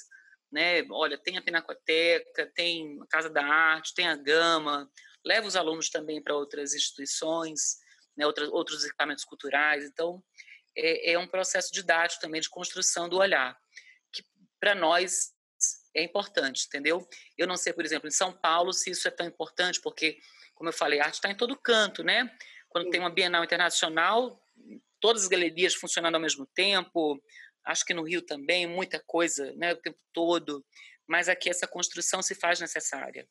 [0.51, 0.85] né?
[0.91, 4.91] Olha, tem a Pinacoteca, tem a Casa da Arte, tem a Gama,
[5.25, 7.79] leva os alunos também para outras instituições,
[8.17, 9.85] né, outras, outros equipamentos culturais.
[9.85, 10.23] Então,
[10.77, 13.57] é, é um processo didático também de construção do olhar,
[14.13, 14.25] que
[14.61, 15.32] para nós
[15.95, 17.07] é importante, entendeu?
[17.37, 20.19] Eu não sei, por exemplo, em São Paulo se isso é tão importante, porque,
[20.55, 22.31] como eu falei, a arte está em todo canto, né?
[22.69, 24.43] Quando tem uma Bienal Internacional,
[25.01, 27.23] todas as galerias funcionando ao mesmo tempo,
[27.65, 30.65] acho que no Rio também, muita coisa, né, o tempo todo,
[31.07, 33.29] mas aqui essa construção se faz necessária.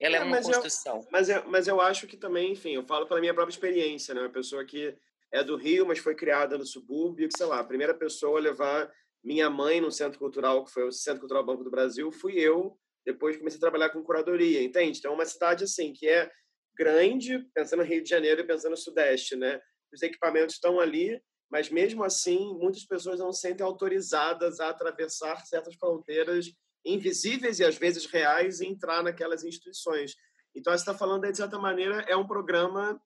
[0.00, 0.96] Ela é, é uma construção.
[0.96, 4.14] Eu, mas, eu, mas eu acho que também, enfim, eu falo pela minha própria experiência,
[4.14, 4.22] né?
[4.22, 4.96] Uma pessoa que
[5.30, 8.42] é do Rio, mas foi criada no subúrbio, que, sei lá, a primeira pessoa a
[8.42, 8.90] levar
[9.22, 12.78] minha mãe no Centro Cultural, que foi o Centro Cultural Banco do Brasil, fui eu,
[13.04, 14.98] depois comecei a trabalhar com curadoria, entende?
[14.98, 16.30] Então, é uma cidade, assim, que é
[16.76, 19.60] grande, pensando no Rio de Janeiro e pensando no Sudeste, né?
[19.92, 25.44] Os equipamentos estão ali, mas mesmo assim, muitas pessoas não se sentem autorizadas a atravessar
[25.44, 26.46] certas fronteiras
[26.84, 30.14] invisíveis e às vezes reais e entrar naquelas instituições.
[30.54, 33.00] Então, você está falando, de certa maneira, é um programa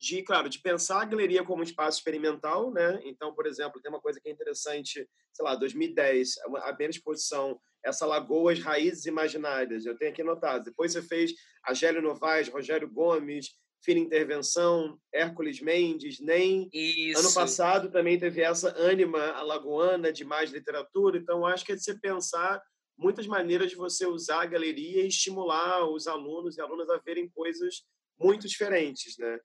[0.00, 3.00] de, claro, de pensar a galeria como um espaço experimental, né?
[3.04, 7.60] Então, por exemplo, tem uma coisa que é interessante, sei lá, 2010, a primeira exposição,
[7.84, 10.64] essa Lagoas Raízes Imaginárias, eu tenho aqui anotado.
[10.64, 11.32] Depois você fez
[11.64, 13.50] Agélio Novaes, Rogério Gomes,
[13.82, 16.68] Filha Intervenção, Hércules Mendes, NEM.
[16.72, 17.20] Isso.
[17.20, 21.18] Ano passado também teve essa Ânima Alagoana de mais literatura.
[21.18, 22.60] Então, acho que é de você pensar
[22.96, 27.28] muitas maneiras de você usar a galeria e estimular os alunos e alunas a verem
[27.28, 27.84] coisas
[28.18, 29.38] muito diferentes, né?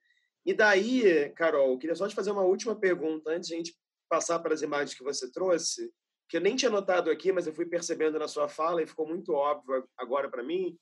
[0.44, 3.76] E daí, Carol, queria só te fazer uma última pergunta antes de a gente
[4.08, 5.90] passar para as imagens que você trouxe,
[6.28, 9.06] que eu nem tinha notado aqui, mas eu fui percebendo na sua fala e ficou
[9.06, 10.76] muito óbvio agora para mim,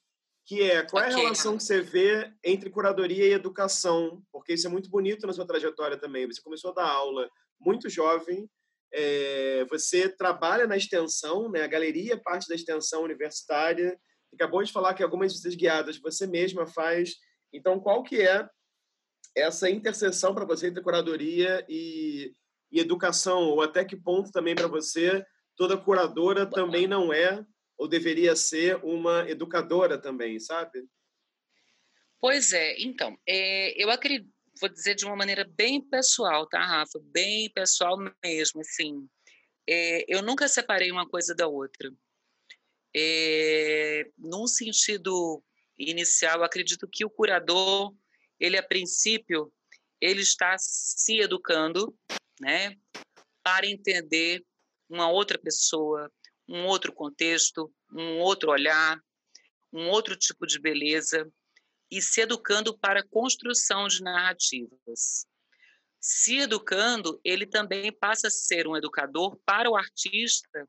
[0.45, 4.67] que é qual é a relação que você vê entre curadoria e educação, porque isso
[4.67, 6.27] é muito bonito na sua trajetória também.
[6.27, 7.29] Você começou a dar aula
[7.61, 8.49] muito jovem,
[8.93, 11.63] é, você trabalha na extensão, né?
[11.63, 13.99] A galeria é parte da extensão universitária.
[14.35, 17.15] Acabou de falar que algumas visitas guiadas você mesma faz.
[17.53, 18.47] Então, qual que é
[19.35, 22.35] essa interseção para você entre curadoria e,
[22.71, 25.25] e educação, ou até que ponto também para você
[25.57, 27.45] toda curadora também não é
[27.77, 30.85] ou deveria ser uma educadora também, sabe?
[32.21, 34.31] Pois é, então, é, eu acredito,
[34.61, 37.01] vou dizer de uma maneira bem pessoal, tá, Rafa?
[37.03, 39.09] Bem pessoal mesmo, assim.
[39.69, 41.91] É, eu nunca separei uma coisa da outra.
[42.95, 45.43] É, num sentido
[45.77, 47.93] inicial, acredito que o curador,
[48.43, 49.53] ele a princípio,
[50.01, 51.97] ele está se educando,
[52.41, 52.77] né,
[53.41, 54.45] para entender
[54.91, 56.11] uma outra pessoa,
[56.49, 59.01] um outro contexto, um outro olhar,
[59.73, 61.31] um outro tipo de beleza
[61.89, 65.25] e se educando para a construção de narrativas.
[66.01, 70.69] Se educando, ele também passa a ser um educador para o artista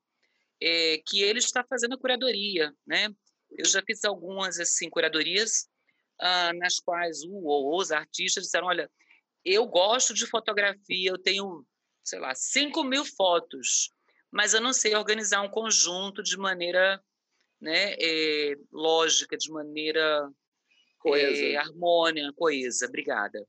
[0.61, 3.09] é, que ele está fazendo a curadoria, né?
[3.49, 5.67] Eu já fiz algumas assim curadorias
[6.20, 8.89] ah, nas quais o ou os artistas disseram, olha,
[9.43, 11.66] eu gosto de fotografia, eu tenho,
[12.03, 13.89] sei lá, 5 mil fotos,
[14.32, 17.01] mas eu não sei organizar um conjunto de maneira
[17.61, 20.30] né, é, lógica, de maneira
[20.99, 21.45] coesa.
[21.45, 22.86] É, harmônica, coesa.
[22.88, 23.45] Obrigada.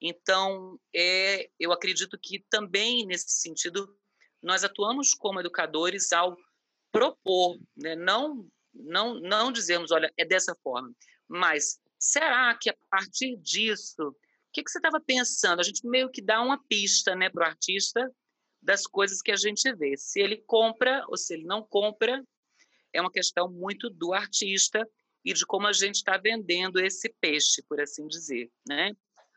[0.00, 3.88] Então, é, eu acredito que também nesse sentido
[4.42, 6.36] nós atuamos como educadores ao
[6.92, 10.92] propor, né, não não não dizermos, olha, é dessa forma,
[11.28, 14.14] mas será que a partir disso, o
[14.52, 15.60] que, que você estava pensando?
[15.60, 18.14] A gente meio que dá uma pista, né, para o artista
[18.62, 19.96] das coisas que a gente vê.
[19.96, 22.22] Se ele compra ou se ele não compra,
[22.92, 24.86] é uma questão muito do artista
[25.24, 28.92] e de como a gente está vendendo esse peixe, por assim dizer, né?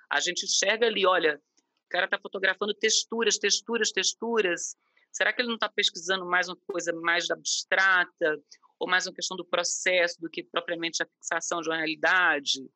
[0.09, 1.41] A gente enxerga ali, olha,
[1.86, 4.76] o cara está fotografando texturas, texturas, texturas.
[5.11, 8.38] Será que ele não está pesquisando mais uma coisa mais abstrata
[8.80, 12.69] ou mais uma questão do processo do que propriamente a fixação de uma realidade?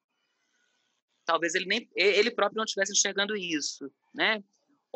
[1.25, 4.43] Talvez ele nem ele próprio não estivesse enxergando isso, né?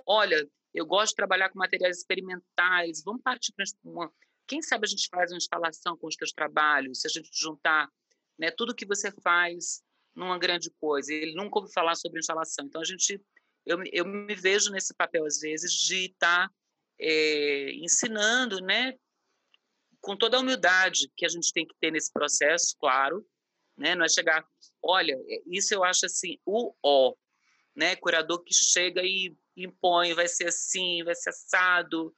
[0.05, 3.01] Olha, eu gosto de trabalhar com materiais experimentais.
[3.03, 4.11] Vamos partir para uma.
[4.47, 7.89] Quem sabe a gente faz uma instalação com os teus trabalhos, se a gente juntar
[8.37, 9.83] né, tudo que você faz
[10.15, 11.13] numa grande coisa.
[11.13, 12.65] Ele nunca ouviu falar sobre instalação.
[12.65, 13.21] Então, a gente,
[13.65, 16.53] eu, eu me vejo nesse papel, às vezes, de estar tá,
[16.99, 18.93] é, ensinando, né,
[20.05, 23.25] com toda a humildade que a gente tem que ter nesse processo, claro,
[23.75, 24.45] né, não é chegar,
[24.81, 27.15] olha, isso eu acho assim, o ó,
[27.75, 32.15] né, curador que chega e impõe, vai ser assim, vai ser assado.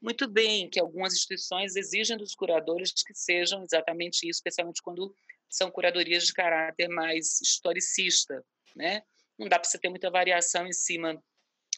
[0.00, 5.14] Muito bem, que algumas instituições exigem dos curadores que sejam exatamente isso, especialmente quando
[5.50, 8.42] são curadorias de caráter mais historicista,
[8.74, 9.02] né?
[9.38, 11.22] Não dá para você ter muita variação em cima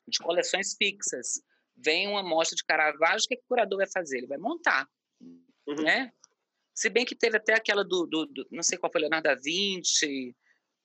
[0.06, 1.42] de coleções fixas.
[1.76, 4.18] Vem uma mostra de Caravaggio, o que, é que o curador vai fazer?
[4.18, 4.88] Ele vai montar,
[5.66, 5.82] uhum.
[5.82, 6.12] né?
[6.74, 9.34] Se bem que teve até aquela do, do, do, não sei qual foi, Leonardo da
[9.34, 10.34] Vinci,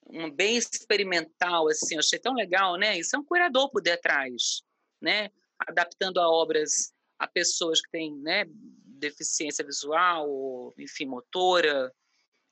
[0.08, 2.98] um bem experimental, assim, achei tão legal, né?
[2.98, 4.62] Isso é um curador por detrás,
[5.00, 5.30] né?
[5.58, 11.92] Adaptando a obras a pessoas que têm, né, deficiência visual, ou, enfim, motora.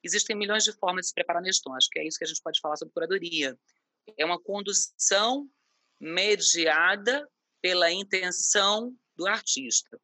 [0.02, 1.74] Existem milhões de formas de se preparar nesse tom.
[1.74, 3.58] Acho que é isso que a gente pode falar sobre curadoria.
[4.18, 5.48] É uma condução
[6.00, 7.28] mediada
[7.60, 9.98] pela intenção do artista.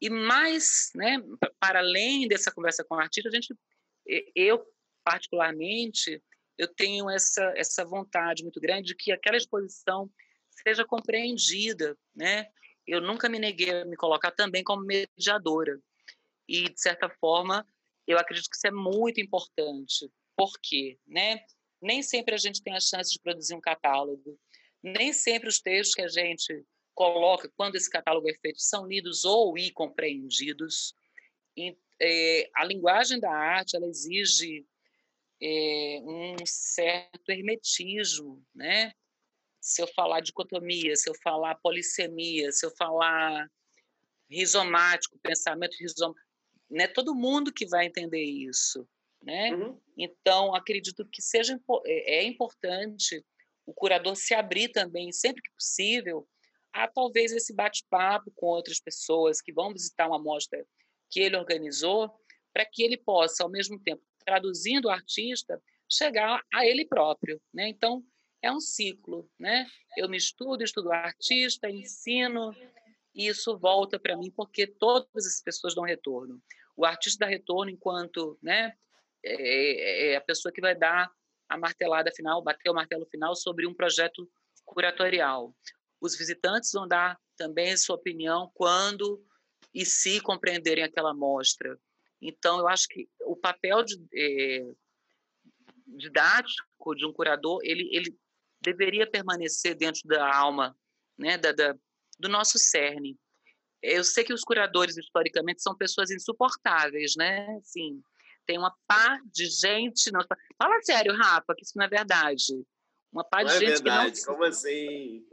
[0.00, 1.16] E mais, né,
[1.58, 3.54] para além dessa conversa com o artista, a gente,
[4.34, 4.64] eu
[5.04, 6.22] particularmente,
[6.56, 10.10] eu tenho essa, essa vontade muito grande de que aquela exposição
[10.62, 12.48] seja compreendida, né?
[12.86, 15.78] Eu nunca me neguei a me colocar também como mediadora.
[16.48, 17.66] E, de certa forma,
[18.06, 20.10] eu acredito que isso é muito importante.
[20.36, 20.98] Por quê?
[21.06, 21.44] Né?
[21.80, 24.38] Nem sempre a gente tem a chance de produzir um catálogo.
[24.82, 26.64] Nem sempre os textos que a gente
[26.98, 30.92] coloca, quando esse catálogo é feito, são lidos ou e compreendidos.
[31.56, 34.66] E, é, a linguagem da arte ela exige
[35.40, 38.92] é, um certo hermetismo, né?
[39.60, 43.48] Se eu falar dicotomia, se eu falar polissemia, se eu falar
[44.28, 46.26] rizomático, pensamento rizomático,
[46.68, 48.84] não é todo mundo que vai entender isso,
[49.22, 49.54] né?
[49.54, 49.80] Uhum.
[49.96, 51.56] Então, acredito que seja
[51.86, 53.24] é, é importante
[53.64, 56.26] o curador se abrir também, sempre que possível,
[56.72, 60.64] a talvez esse bate-papo com outras pessoas que vão visitar uma mostra
[61.10, 62.10] que ele organizou,
[62.52, 67.40] para que ele possa, ao mesmo tempo, traduzindo o artista, chegar a ele próprio.
[67.52, 67.68] Né?
[67.68, 68.04] Então,
[68.42, 69.28] é um ciclo.
[69.38, 69.66] Né?
[69.96, 72.54] Eu me estudo, estudo o artista, ensino,
[73.14, 76.40] e isso volta para mim porque todas as pessoas dão retorno.
[76.76, 78.72] O artista dá retorno enquanto né,
[79.24, 81.10] é, é, é a pessoa que vai dar
[81.48, 84.30] a martelada final, bater o martelo final sobre um projeto
[84.64, 85.54] curatorial.
[86.00, 89.24] Os visitantes vão dar também sua opinião quando
[89.74, 91.78] e se compreenderem aquela mostra.
[92.20, 94.66] Então, eu acho que o papel de, é,
[95.86, 98.16] didático de um curador, ele, ele
[98.60, 100.76] deveria permanecer dentro da alma,
[101.16, 101.76] né, da, da,
[102.18, 103.16] do nosso cerne.
[103.80, 107.46] Eu sei que os curadores, historicamente, são pessoas insuportáveis, né?
[107.58, 108.02] Assim,
[108.44, 110.10] tem uma pá de gente...
[110.10, 110.20] Não...
[110.56, 112.44] Fala sério, Rafa, que isso não é verdade.
[113.12, 114.12] Uma pá de não é gente é verdade.
[114.12, 114.34] que não...
[114.34, 115.26] Como assim?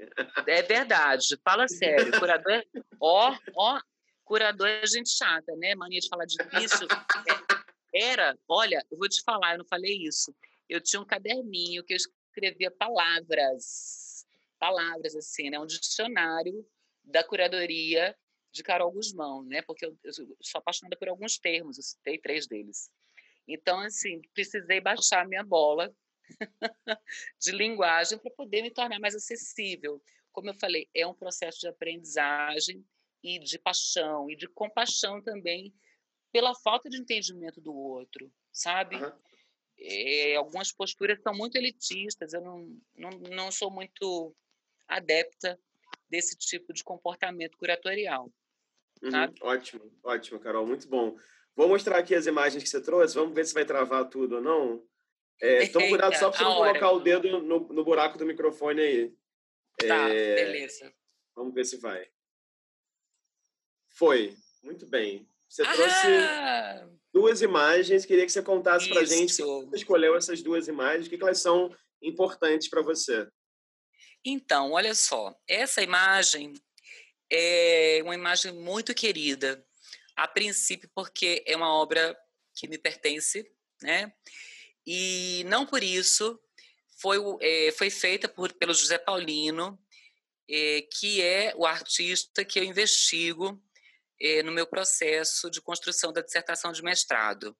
[0.47, 1.37] É verdade.
[1.43, 2.19] Fala sério.
[2.19, 2.63] Curador é...
[2.99, 3.81] Ó, ó,
[4.23, 5.75] curador é gente chata, né?
[5.75, 6.87] Mania de falar difícil.
[7.93, 10.33] É, era, olha, eu vou te falar, eu não falei isso.
[10.67, 14.25] Eu tinha um caderninho que eu escrevia palavras,
[14.59, 15.59] palavras assim, né?
[15.59, 16.65] Um dicionário
[17.03, 18.15] da curadoria
[18.51, 19.61] de Carol Guzmão, né?
[19.61, 22.89] Porque eu, eu sou apaixonada por alguns termos, eu citei três deles.
[23.47, 25.93] Então, assim, precisei baixar minha bola
[27.39, 30.01] de linguagem para poder me tornar mais acessível.
[30.31, 32.85] Como eu falei, é um processo de aprendizagem
[33.23, 35.73] e de paixão e de compaixão também
[36.31, 38.97] pela falta de entendimento do outro, sabe?
[38.97, 39.11] Uhum.
[39.77, 44.35] É, algumas posturas são muito elitistas, eu não, não, não sou muito
[44.87, 45.59] adepta
[46.09, 48.31] desse tipo de comportamento curatorial.
[49.01, 51.17] Uhum, ótimo, ótimo, Carol, muito bom.
[51.55, 54.41] Vou mostrar aqui as imagens que você trouxe, vamos ver se vai travar tudo ou
[54.41, 54.85] não.
[55.41, 58.81] É, toma cuidado só para você não colocar o dedo no, no buraco do microfone
[58.81, 59.13] aí.
[59.87, 60.93] Tá, é, beleza.
[61.35, 62.07] Vamos ver se vai.
[63.89, 65.27] Foi, muito bem.
[65.49, 65.73] Você ah!
[65.73, 71.07] trouxe duas imagens, queria que você contasse para a gente você escolheu essas duas imagens,
[71.07, 73.27] o que, que elas são importantes para você.
[74.23, 76.53] Então, olha só, essa imagem
[77.31, 79.65] é uma imagem muito querida,
[80.15, 82.17] a princípio porque é uma obra
[82.55, 83.49] que me pertence,
[83.81, 84.11] né?
[84.85, 86.39] E não por isso
[86.97, 89.79] foi, é, foi feita por, pelo José Paulino,
[90.49, 93.61] é, que é o artista que eu investigo
[94.21, 97.55] é, no meu processo de construção da dissertação de mestrado.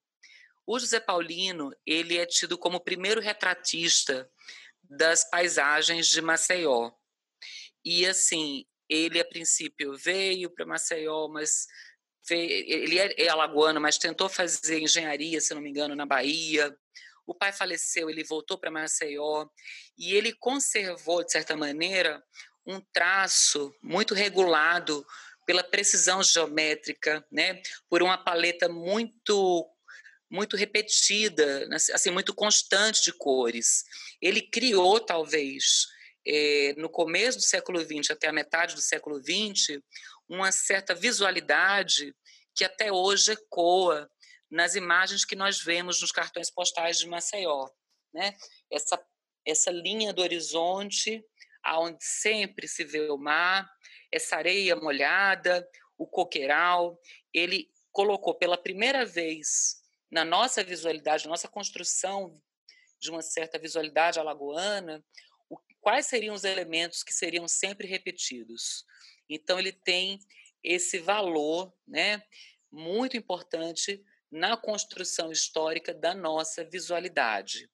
[0.66, 4.28] O José Paulino ele é tido como o primeiro retratista
[4.82, 6.92] das paisagens de Maceió.
[7.84, 11.66] E assim, ele a princípio veio para Maceió, mas
[12.30, 16.76] ele é, é alagoano, mas tentou fazer engenharia, se não me engano, na Bahia.
[17.26, 19.46] O pai faleceu, ele voltou para Maceió
[19.98, 22.22] e ele conservou de certa maneira
[22.64, 25.04] um traço muito regulado
[25.44, 27.60] pela precisão geométrica, né?
[27.88, 29.68] Por uma paleta muito
[30.28, 33.84] muito repetida, né, assim muito constante de cores.
[34.20, 35.86] Ele criou talvez
[36.26, 39.78] é, no começo do século XX até a metade do século XX
[40.28, 42.12] uma certa visualidade
[42.56, 44.10] que até hoje ecoa
[44.50, 47.68] nas imagens que nós vemos nos cartões postais de Maceió,
[48.12, 48.34] né?
[48.70, 48.96] Essa
[49.46, 51.24] essa linha do horizonte,
[51.62, 53.70] aonde sempre se vê o mar,
[54.10, 55.66] essa areia molhada,
[55.96, 57.00] o coqueiral,
[57.32, 62.34] ele colocou pela primeira vez na nossa visualidade, na nossa construção
[62.98, 65.04] de uma certa visualidade alagoana,
[65.48, 68.84] o, quais seriam os elementos que seriam sempre repetidos.
[69.28, 70.18] Então ele tem
[70.62, 72.22] esse valor, né,
[72.70, 77.70] muito importante na construção histórica da nossa visualidade.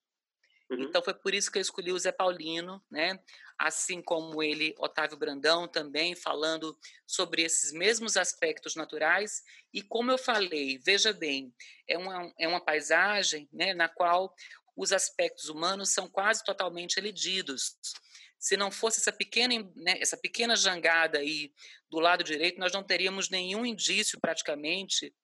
[0.70, 0.83] Uhum.
[0.83, 3.19] Então foi por isso que eu escolhi o Zé Paulino, né?
[3.62, 6.77] assim como ele, Otávio Brandão, também falando
[7.07, 9.43] sobre esses mesmos aspectos naturais.
[9.73, 11.55] E como eu falei, veja bem,
[11.87, 14.35] é uma, é uma paisagem né, na qual
[14.77, 17.77] os aspectos humanos são quase totalmente elididos.
[18.37, 21.53] Se não fosse essa pequena, né, essa pequena jangada aí
[21.89, 25.15] do lado direito, nós não teríamos nenhum indício, praticamente,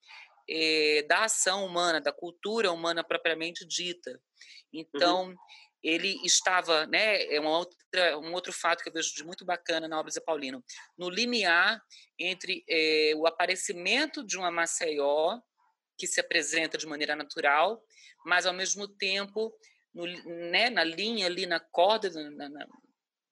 [0.49, 4.11] eh, da ação humana, da cultura humana propriamente dita.
[4.11, 4.21] Uhum.
[4.73, 5.37] Então, uhum
[5.83, 9.87] ele estava, né, é uma outra, um outro fato que eu vejo de muito bacana
[9.87, 10.65] na obra de Paulino,
[10.97, 11.81] no limiar
[12.19, 15.41] entre é, o aparecimento de uma Maceió,
[15.97, 17.83] que se apresenta de maneira natural,
[18.25, 19.53] mas, ao mesmo tempo,
[19.95, 20.07] no,
[20.51, 22.67] né, na linha ali, na corda, na, na,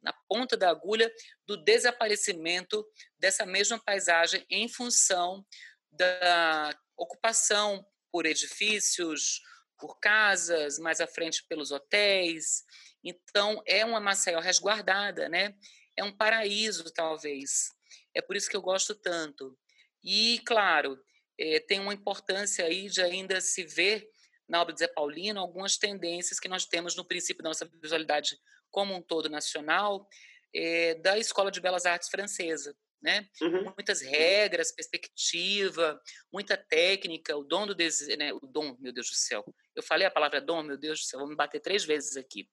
[0.02, 1.12] na ponta da agulha,
[1.46, 2.84] do desaparecimento
[3.18, 5.44] dessa mesma paisagem em função
[5.90, 9.42] da ocupação por edifícios,
[9.78, 12.64] por casas, mais à frente pelos hotéis.
[13.04, 15.54] Então, é uma Maceió resguardada, né?
[15.96, 17.70] É um paraíso, talvez.
[18.14, 19.56] É por isso que eu gosto tanto.
[20.02, 20.98] E, claro,
[21.38, 24.08] é, tem uma importância aí de ainda se ver
[24.48, 28.38] na obra de Zé Paulino algumas tendências que nós temos no princípio da nossa visualidade
[28.70, 30.08] como um todo nacional
[30.54, 33.28] é, da Escola de Belas Artes Francesa né?
[33.40, 33.72] Uhum.
[33.76, 36.02] Muitas regras, perspectiva,
[36.32, 38.32] muita técnica, o dom do desejo, né?
[38.32, 39.44] O dom, meu Deus do céu.
[39.76, 42.50] Eu falei a palavra dom, meu Deus do céu, vou me bater três vezes aqui.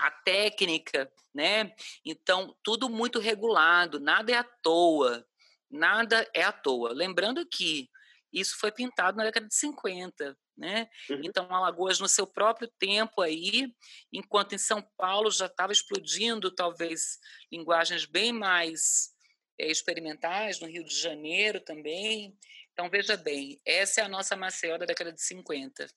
[0.00, 1.74] A técnica, né?
[2.02, 5.22] Então, tudo muito regulado, nada é à toa,
[5.70, 6.94] nada é à toa.
[6.94, 7.90] Lembrando que
[8.32, 10.88] isso foi pintado na década de 50, né?
[11.10, 11.20] Uhum.
[11.24, 13.70] Então, Alagoas, no seu próprio tempo aí,
[14.10, 17.18] enquanto em São Paulo já estava explodindo, talvez,
[17.52, 19.17] linguagens bem mais
[19.58, 22.36] experimentais, no Rio de Janeiro também.
[22.72, 25.88] Então, veja bem, essa é a nossa Maceió da década de 50.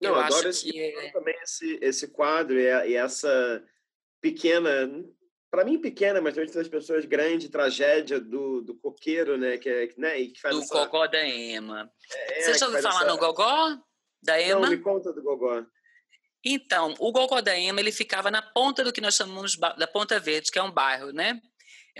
[0.00, 1.10] Não, eu adoro esse, é...
[1.10, 3.62] também esse, esse quadro e, essa
[4.20, 4.88] pequena
[5.50, 9.88] para mim pequena, mas também das pessoas grande tragédia do, do coqueiro, né, que é,
[9.98, 10.72] né, e que faz do essa...
[10.72, 11.90] gogó da Ema.
[12.12, 13.10] É, Você já ouviu falar essa...
[13.10, 13.76] no gogó
[14.22, 14.60] da Ema?
[14.60, 15.66] Não, me conta do gogó.
[16.44, 20.18] Então, o gogó da Ema, ele ficava na ponta do que nós chamamos da Ponta
[20.18, 21.40] Verde, que é um bairro, né?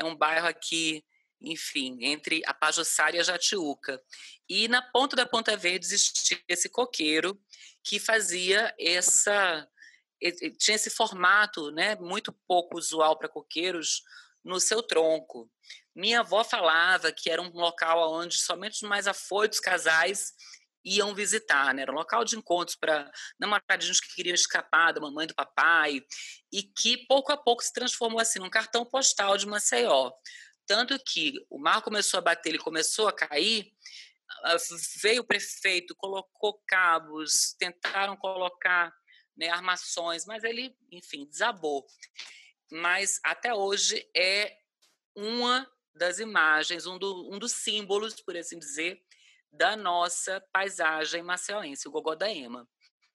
[0.00, 1.04] É um bairro aqui,
[1.40, 4.02] enfim, entre a Pajuçara e a Jatiuca.
[4.48, 7.38] E na ponta da Ponta Verde existia esse coqueiro
[7.84, 9.68] que fazia essa
[10.58, 14.02] tinha esse formato, né, muito pouco usual para coqueiros
[14.44, 15.50] no seu tronco.
[15.94, 20.34] Minha avó falava que era um local onde somente os mais afoitos casais
[20.84, 21.82] iam visitar, né?
[21.82, 26.02] Era um local de encontros para namoradinhos que queriam escapar da mamãe e do papai
[26.52, 30.10] e que pouco a pouco se transformou assim num cartão postal de Maceió.
[30.66, 33.72] Tanto que o mar começou a bater, ele começou a cair,
[35.02, 38.92] veio o prefeito, colocou cabos, tentaram colocar
[39.36, 41.84] né, armações, mas ele, enfim, desabou.
[42.70, 44.56] Mas até hoje é
[45.16, 49.02] uma das imagens, um, do, um dos símbolos, por assim dizer,
[49.52, 52.68] da nossa paisagem maceiense, o Gogó da Ema.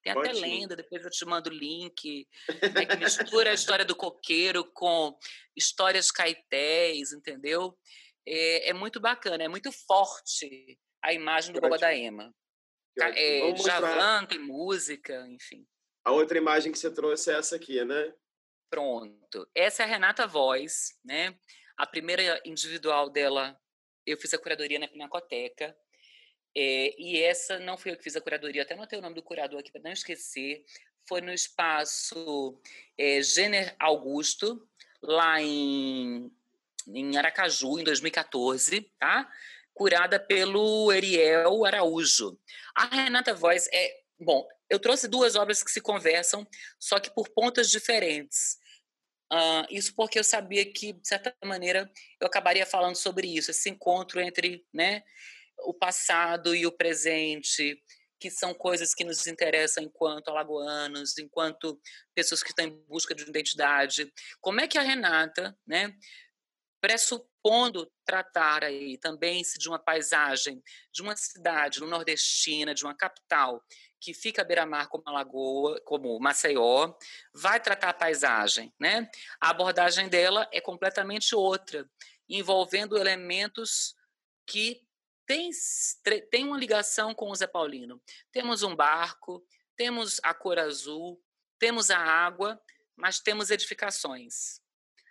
[0.04, 0.42] Tem até Ótimo.
[0.42, 2.28] lenda, depois eu te mando o link,
[2.76, 5.18] né, que mistura a história do coqueiro com
[5.56, 7.76] histórias caetés, entendeu?
[8.24, 12.34] É, é, muito bacana, é muito forte a imagem do Gogó da Ema.
[13.00, 15.66] É, Javan tem música, enfim.
[16.04, 18.14] A outra imagem que você trouxe é essa aqui, né?
[18.70, 19.50] Pronto.
[19.56, 21.36] Essa é a Renata Voz, né?
[21.76, 23.60] A primeira individual dela,
[24.06, 25.76] eu fiz a curadoria na Pinacoteca.
[26.56, 29.22] É, e essa não foi eu que fiz a curadoria, até tenho o nome do
[29.22, 30.64] curador aqui para não esquecer.
[31.08, 32.60] Foi no espaço
[32.98, 33.20] é,
[33.78, 34.66] Augusto,
[35.02, 36.32] lá em,
[36.88, 39.30] em Aracaju, em 2014, tá?
[39.74, 42.40] Curada pelo Eriel Araújo.
[42.74, 44.04] A Renata Voz é.
[44.18, 46.48] Bom, eu trouxe duas obras que se conversam,
[46.80, 48.58] só que por pontas diferentes.
[49.32, 51.92] Uh, isso porque eu sabia que, de certa maneira,
[52.22, 55.04] eu acabaria falando sobre isso, esse encontro entre né,
[55.64, 57.82] o passado e o presente,
[58.20, 61.80] que são coisas que nos interessam enquanto alagoanos, enquanto
[62.14, 64.12] pessoas que estão em busca de identidade.
[64.42, 65.94] Como é que a Renata, né,
[66.82, 70.62] pressupondo tratar aí também se de uma paisagem,
[70.94, 73.64] de uma cidade nordestina, de uma capital,
[74.00, 76.94] que fica à beira-mar como Alagoa, como Maceió,
[77.34, 79.10] vai tratar a paisagem, né?
[79.42, 81.90] A abordagem dela é completamente outra,
[82.30, 83.96] envolvendo elementos
[84.46, 84.85] que
[85.26, 85.50] têm
[86.30, 88.02] tem uma ligação com o Zé Paulino.
[88.32, 89.46] Temos um barco,
[89.76, 91.22] temos a cor azul,
[91.60, 92.62] temos a água,
[92.96, 94.62] mas temos edificações.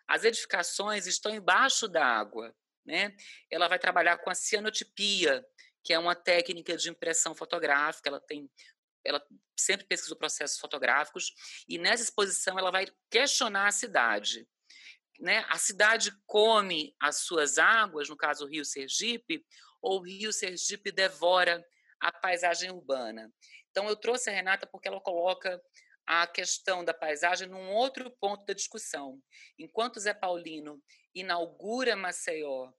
[0.07, 2.55] As edificações estão embaixo da água,
[2.85, 3.17] né?
[3.51, 5.45] Ela vai trabalhar com a cianotipia,
[5.83, 8.51] que é uma técnica de impressão fotográfica, ela tem
[9.05, 9.23] ela
[9.55, 11.35] sempre pesquisou processos fotográficos
[11.69, 14.49] e nessa exposição ela vai questionar a cidade.
[15.21, 15.45] Né?
[15.49, 19.45] A cidade come as suas águas, no caso o Rio Sergipe,
[19.85, 21.63] ou o Rio Sergipe devora
[22.01, 23.31] a paisagem urbana.
[23.71, 25.61] Então eu trouxe a Renata porque ela coloca
[26.07, 29.21] a questão da paisagem num outro ponto da discussão.
[29.59, 30.83] Enquanto Zé Paulino
[31.15, 32.73] inaugura Maceió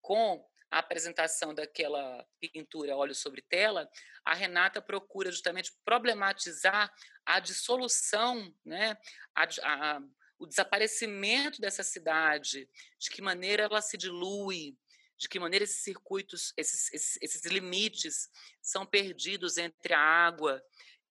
[0.00, 3.88] com a apresentação daquela pintura Óleo sobre Tela,
[4.24, 6.92] a Renata procura justamente problematizar
[7.26, 8.96] a dissolução, né,
[9.34, 10.00] a, a,
[10.38, 12.68] o desaparecimento dessa cidade,
[12.98, 14.76] de que maneira ela se dilui,
[15.22, 18.28] de que maneira esses circuitos, esses, esses, esses limites
[18.60, 20.60] são perdidos entre a água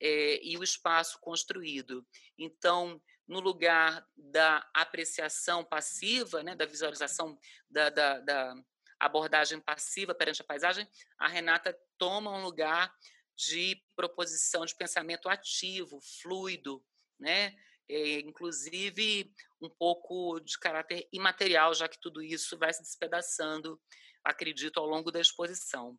[0.02, 2.04] é, e o espaço construído.
[2.36, 7.38] Então, no lugar da apreciação passiva, né, da visualização
[7.70, 8.56] da, da, da
[9.00, 12.92] abordagem passiva perante a paisagem, a Renata toma um lugar
[13.36, 16.84] de proposição de pensamento ativo, fluido,
[17.20, 17.56] né?
[17.90, 23.80] É, inclusive um pouco de caráter imaterial, já que tudo isso vai se despedaçando,
[24.24, 25.98] acredito, ao longo da exposição.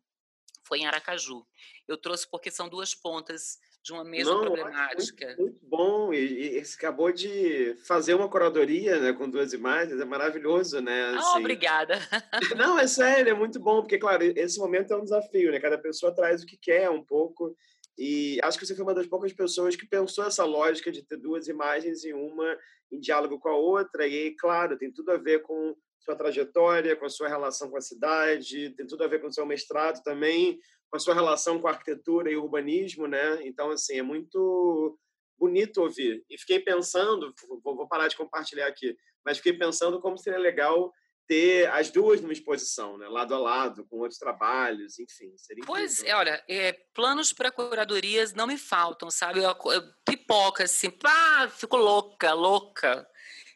[0.63, 1.45] Foi em Aracaju.
[1.87, 5.25] Eu trouxe porque são duas pontas de uma mesma Não, problemática.
[5.27, 6.13] Muito, muito, bom.
[6.13, 11.13] E, e você acabou de fazer uma curadoria né, com duas imagens, é maravilhoso, né?
[11.15, 11.39] Ah, assim.
[11.39, 11.95] obrigada.
[12.57, 15.59] Não, é sério, é muito bom, porque, claro, esse momento é um desafio, né?
[15.59, 17.55] Cada pessoa traz o que quer um pouco.
[18.03, 21.17] E acho que você foi uma das poucas pessoas que pensou essa lógica de ter
[21.17, 22.57] duas imagens e uma
[22.91, 24.07] em diálogo com a outra.
[24.07, 27.81] E claro, tem tudo a ver com sua trajetória, com a sua relação com a
[27.81, 30.59] cidade, tem tudo a ver com o seu mestrado também,
[30.89, 33.39] com a sua relação com a arquitetura e urbanismo, né?
[33.43, 34.97] Então, assim, é muito
[35.37, 36.25] bonito ouvir.
[36.27, 37.31] E fiquei pensando,
[37.63, 40.91] vou parar de compartilhar aqui, mas fiquei pensando como seria legal
[41.27, 43.07] ter as duas numa exposição, né?
[43.07, 45.33] lado a lado, com outros trabalhos, enfim.
[45.37, 49.39] Seria pois é, olha, é, planos para curadorias não me faltam, sabe?
[49.39, 53.07] Eu, eu pipoca, assim, pá, fico louca, louca.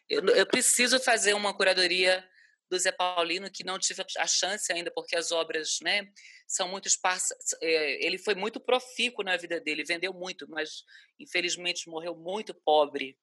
[0.08, 2.24] Eu, eu preciso fazer uma curadoria
[2.70, 6.08] do Zé Paulino que não tive a chance ainda porque as obras né
[6.48, 10.82] são muito esparsas é, ele foi muito profícuo na vida dele vendeu muito mas
[11.18, 13.16] infelizmente morreu muito pobre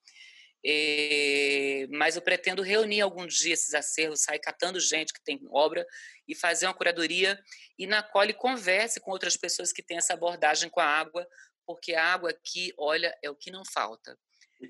[0.65, 5.85] é, mas eu pretendo reunir algum dia esses acervos sair catando gente que tem obra
[6.27, 7.38] e fazer uma curadoria
[7.77, 11.27] e na qual ele converse com outras pessoas que têm essa abordagem com a água
[11.65, 14.18] porque a água aqui olha é o que não falta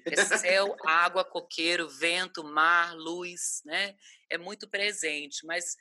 [0.06, 3.96] é céu, água, coqueiro, vento, mar, luz, né?
[4.30, 5.76] É muito presente, mas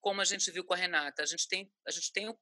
[0.00, 2.32] como a gente viu com a Renata, a gente tem, a gente tem,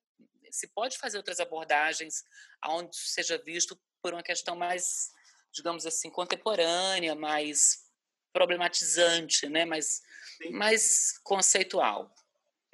[0.51, 2.23] se pode fazer outras abordagens
[2.61, 5.11] aonde seja visto por uma questão mais,
[5.55, 7.85] digamos assim, contemporânea, mais
[8.33, 9.65] problematizante, né?
[9.65, 10.03] Mais,
[10.51, 12.13] mais conceitual.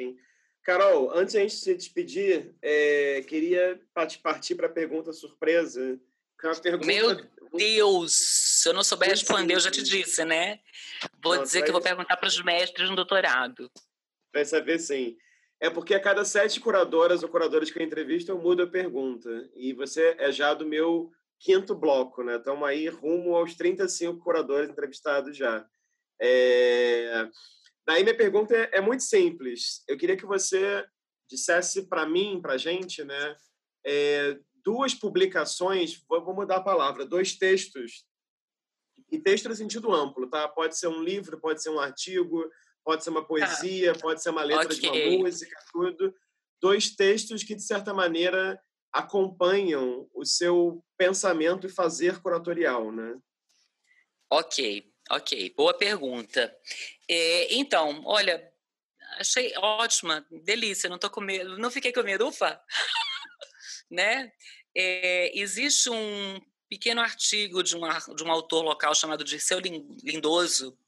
[0.00, 0.16] Sim.
[0.62, 6.00] Carol, antes de a gente se despedir, é, queria partir para a pergunta surpresa.
[6.42, 6.86] É pergunta...
[6.86, 7.14] Meu
[7.52, 8.14] Deus!
[8.14, 10.60] Se eu não souber responder, eu já te disse, né?
[11.22, 13.70] Vou dizer que vou perguntar para os mestres no doutorado.
[14.32, 15.18] Vai saber sim.
[15.58, 19.50] É porque a cada sete curadoras ou curadores que eu entrevisto, eu mudo a pergunta.
[19.54, 22.36] E você é já do meu quinto bloco, né?
[22.36, 25.66] Estamos aí rumo aos 35 curadores entrevistados já.
[26.20, 27.28] É...
[27.86, 29.82] Daí minha pergunta é, é muito simples.
[29.88, 30.86] Eu queria que você
[31.28, 33.36] dissesse para mim, para a gente, né?
[33.84, 38.04] É, duas publicações, vou mudar a palavra, dois textos,
[39.10, 40.46] e texto no sentido amplo, tá?
[40.48, 42.48] Pode ser um livro, pode ser um artigo,
[42.84, 44.78] pode ser uma poesia, pode ser uma letra okay.
[44.78, 46.14] de uma música, tudo.
[46.60, 48.60] Dois textos que, de certa maneira,
[48.92, 53.18] acompanham o seu pensamento e fazer curatorial, né?
[54.28, 55.54] Ok, ok.
[55.56, 56.56] Boa pergunta.
[57.08, 58.52] É, então, olha,
[59.18, 62.60] achei ótima, delícia, não tô com medo, não fiquei com medo, ufa!
[63.90, 64.32] né?
[64.74, 70.78] É, existe um pequeno artigo de, uma, de um autor local chamado Dirceu Lindoso,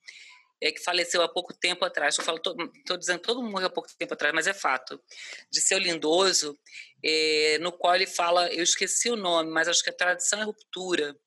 [0.62, 2.16] é, que faleceu há pouco tempo atrás.
[2.16, 5.02] Eu falo, estou dizendo todo mundo há pouco tempo atrás, mas é fato.
[5.50, 6.56] Dirceu Lindoso,
[7.04, 10.44] é, no qual ele fala, eu esqueci o nome, mas acho que é Tradição e
[10.44, 11.18] Ruptura.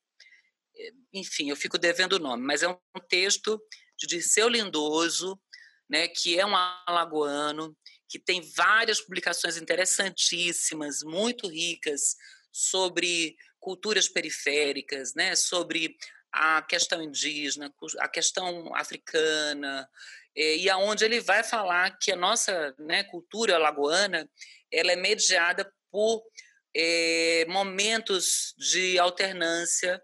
[0.78, 2.78] É, enfim, eu fico devendo o nome, mas é um
[3.10, 3.62] texto
[3.98, 5.38] de Dirceu Lindoso,
[5.90, 6.56] né, que é um
[6.88, 12.16] alagoano, que tem várias publicações interessantíssimas, muito ricas,
[12.52, 15.98] sobre culturas periféricas, né, sobre
[16.36, 19.90] a questão indígena, a questão africana,
[20.36, 24.30] eh, e aonde ele vai falar que a nossa né, cultura alagoana
[24.72, 26.22] ela é mediada por
[26.76, 30.02] é, momentos de alternância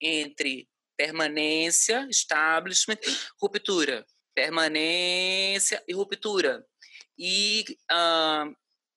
[0.00, 0.66] entre
[0.96, 2.98] permanência, establishment,
[3.38, 6.64] ruptura, permanência e ruptura.
[7.18, 8.46] E ah,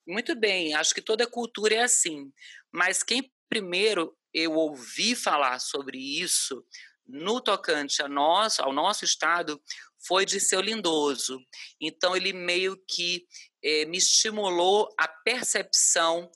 [0.08, 2.32] muito bem, acho que toda cultura é assim.
[2.72, 6.64] Mas quem primeiro eu ouvi falar sobre isso
[7.06, 9.62] no tocante a nós, ao nosso estado
[10.06, 11.40] foi de seu lindoso.
[11.82, 13.26] Então ele meio que
[13.64, 16.30] eh, me estimulou a percepção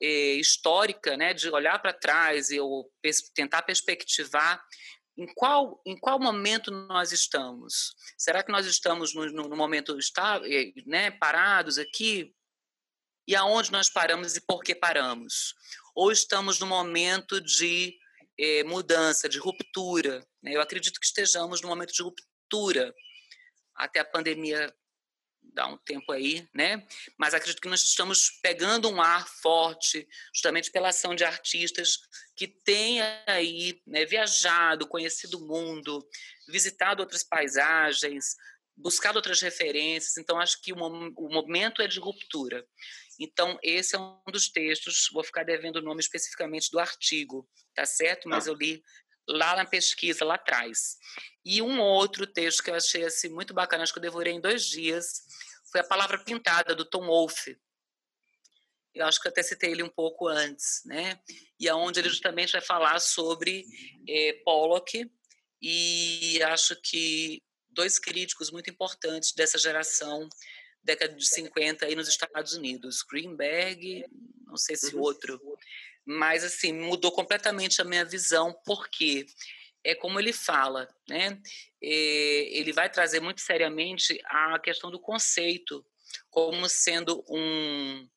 [0.00, 2.90] eh, histórica, né, de olhar para trás e eu
[3.34, 4.64] tentar perspectivar
[5.16, 7.94] em qual, em qual momento nós estamos?
[8.16, 12.34] Será que nós estamos no, no, momento está, eh, né, parados aqui?
[13.28, 15.54] E aonde nós paramos e por que paramos?
[15.94, 17.96] Ou estamos no momento de
[18.38, 20.26] eh, mudança, de ruptura?
[20.42, 20.54] Né?
[20.54, 22.94] Eu acredito que estejamos no momento de ruptura.
[23.74, 24.74] Até a pandemia
[25.54, 26.86] dá um tempo aí, né?
[27.18, 31.98] Mas acredito que nós estamos pegando um ar forte, justamente pela ação de artistas
[32.34, 36.06] que têm aí né, viajado, conhecido o mundo,
[36.48, 38.36] visitado outras paisagens,
[38.76, 40.16] buscado outras referências.
[40.16, 42.66] Então, acho que o momento é de ruptura.
[43.18, 47.84] Então, esse é um dos textos, vou ficar devendo o nome especificamente do artigo, tá
[47.84, 48.28] certo?
[48.28, 48.82] Mas eu li
[49.28, 50.96] lá na pesquisa, lá atrás.
[51.44, 54.40] E um outro texto que eu achei assim, muito bacana, acho que eu devorei em
[54.40, 55.22] dois dias,
[55.70, 57.56] foi A Palavra Pintada, do Tom Wolfe.
[58.94, 61.18] Eu acho que até citei ele um pouco antes, né?
[61.58, 63.64] E aonde ele justamente vai falar sobre
[64.06, 65.10] é, Pollock
[65.62, 67.40] e acho que
[67.70, 70.28] dois críticos muito importantes dessa geração,
[70.82, 74.04] década de 50 aí nos Estados Unidos, Greenberg,
[74.46, 75.02] não sei se uhum.
[75.02, 75.40] outro,
[76.04, 79.26] mas assim mudou completamente a minha visão porque
[79.84, 81.40] é como ele fala, né?
[81.82, 85.84] É, ele vai trazer muito seriamente a questão do conceito
[86.30, 88.08] como sendo um,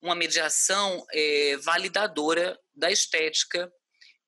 [0.00, 3.72] uma mediação é, validadora da estética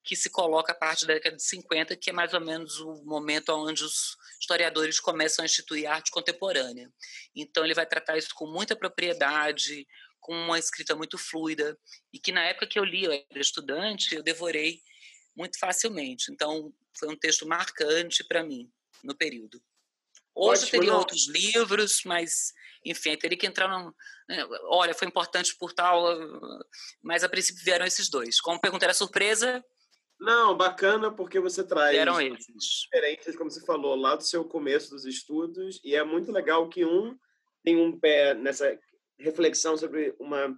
[0.04, 3.02] que se coloca a partir da década de 50, que é mais ou menos o
[3.04, 6.92] momento onde os historiadores começam a instituir arte contemporânea.
[7.34, 9.86] Então, ele vai tratar isso com muita propriedade,
[10.20, 11.78] com uma escrita muito fluida,
[12.12, 14.82] e que na época que eu li, eu era estudante, eu devorei
[15.34, 16.30] muito facilmente.
[16.30, 18.70] Então, foi um texto marcante para mim.
[19.02, 19.62] no período.
[20.34, 20.98] Hoje Ótimo, teria não.
[20.98, 22.52] outros livros, mas,
[22.84, 23.92] enfim, teria que entrar num.
[24.28, 26.02] Né, olha, foi importante por tal.
[27.02, 28.40] Mas a princípio vieram esses dois.
[28.40, 29.64] Como pergunta era surpresa.
[30.24, 32.56] Não, bacana porque você traz vieram esses.
[32.84, 36.84] diferentes, como você falou, lá do seu começo dos estudos, e é muito legal que
[36.84, 37.14] um
[37.62, 38.78] tem um pé nessa
[39.18, 40.56] reflexão sobre uma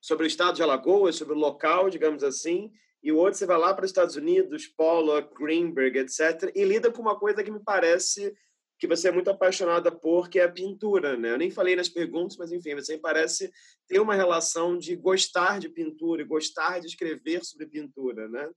[0.00, 2.70] sobre o estado de Alagoas, sobre o local, digamos assim,
[3.02, 6.92] e o outro você vai lá para os Estados Unidos, Pollock, Greenberg, etc., e lida
[6.92, 8.32] com uma coisa que me parece
[8.78, 11.32] que você é muito apaixonada por, que é a pintura, né?
[11.32, 13.50] Eu nem falei nas perguntas, mas enfim, você me parece
[13.88, 18.48] ter uma relação de gostar de pintura e gostar de escrever sobre pintura, né?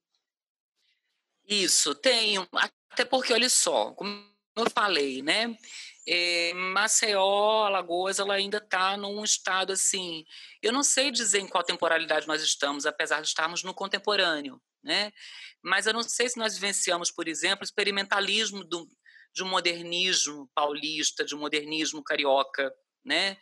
[1.48, 2.48] Isso, tenho.
[2.92, 5.56] Até porque, olha só, como eu falei, né?
[6.08, 10.26] É, Maceió, Alagoas, ela ainda está num estado assim.
[10.62, 15.12] Eu não sei dizer em qual temporalidade nós estamos, apesar de estarmos no contemporâneo, né?
[15.62, 18.88] Mas eu não sei se nós vivenciamos, por exemplo, o experimentalismo do,
[19.34, 22.74] de um modernismo paulista, de um modernismo carioca,
[23.06, 23.38] né?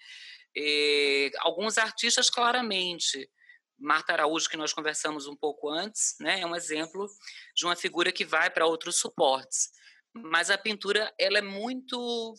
[0.56, 3.30] É, alguns artistas claramente.
[3.80, 7.08] Marta Araújo, que nós conversamos um pouco antes, né, é um exemplo
[7.56, 9.70] de uma figura que vai para outros suportes.
[10.14, 12.36] Mas a pintura ela é muito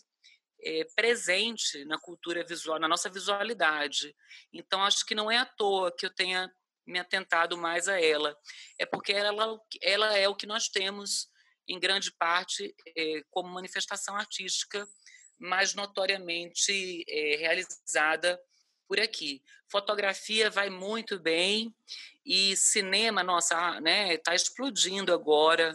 [0.62, 4.14] é, presente na cultura visual, na nossa visualidade.
[4.52, 6.50] Então, acho que não é à toa que eu tenha
[6.86, 8.36] me atentado mais a ela.
[8.78, 11.28] É porque ela, ela é o que nós temos
[11.68, 14.86] em grande parte é, como manifestação artística
[15.38, 18.38] mais notoriamente é, realizada
[18.90, 19.40] por aqui.
[19.68, 21.72] Fotografia vai muito bem
[22.26, 25.72] e cinema, nossa, né, está explodindo agora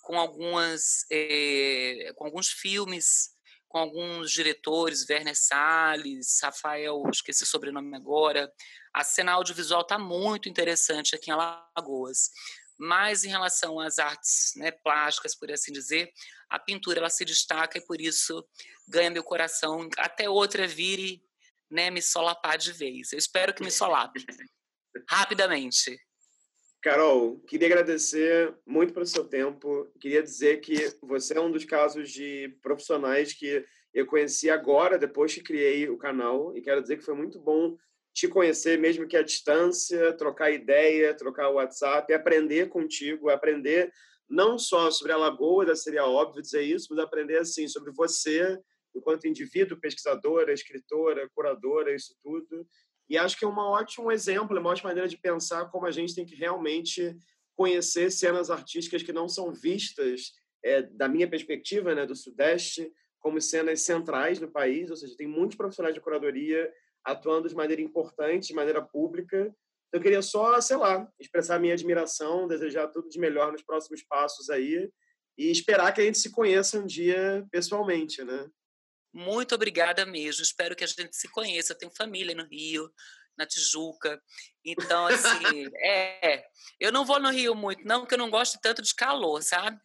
[0.00, 3.34] com algumas, é, com alguns filmes,
[3.68, 8.52] com alguns diretores, Werner Salles, Rafael, esqueci o sobrenome agora.
[8.94, 12.30] A cena audiovisual está muito interessante aqui em Alagoas
[12.78, 16.12] mas em relação às artes né, plásticas, por assim dizer,
[16.50, 18.44] a pintura ela se destaca e por isso
[18.88, 21.22] ganha meu coração até outra vire
[21.72, 23.12] né, me solapar de vez.
[23.12, 24.24] Eu espero que me solape
[25.08, 25.98] rapidamente.
[26.82, 29.90] Carol, queria agradecer muito pelo seu tempo.
[30.00, 35.32] Queria dizer que você é um dos casos de profissionais que eu conheci agora, depois
[35.32, 37.76] que criei o canal, e quero dizer que foi muito bom
[38.12, 43.90] te conhecer, mesmo que à distância, trocar ideia, trocar o WhatsApp, aprender contigo, aprender
[44.28, 48.58] não só sobre a Lagoa, seria óbvio dizer isso, mas aprender assim sobre você,
[48.94, 52.66] enquanto indivíduo, pesquisadora, escritora, curadora, isso tudo.
[53.08, 56.14] E acho que é um ótimo exemplo, uma ótima maneira de pensar como a gente
[56.14, 57.16] tem que realmente
[57.56, 60.32] conhecer cenas artísticas que não são vistas,
[60.64, 62.90] é, da minha perspectiva, né, do Sudeste,
[63.20, 66.72] como cenas centrais no país, ou seja, tem muitos profissionais de curadoria
[67.04, 69.54] atuando de maneira importante, de maneira pública.
[69.88, 74.02] Então, eu queria só, sei lá, expressar minha admiração, desejar tudo de melhor nos próximos
[74.02, 74.90] passos aí
[75.36, 78.48] e esperar que a gente se conheça um dia pessoalmente, né?
[79.12, 80.42] Muito obrigada mesmo.
[80.42, 81.72] Espero que a gente se conheça.
[81.72, 82.90] Eu tenho família no Rio,
[83.36, 84.20] na Tijuca.
[84.64, 86.44] Então, assim, é.
[86.80, 89.78] Eu não vou no Rio muito, não, porque eu não gosto tanto de calor, sabe?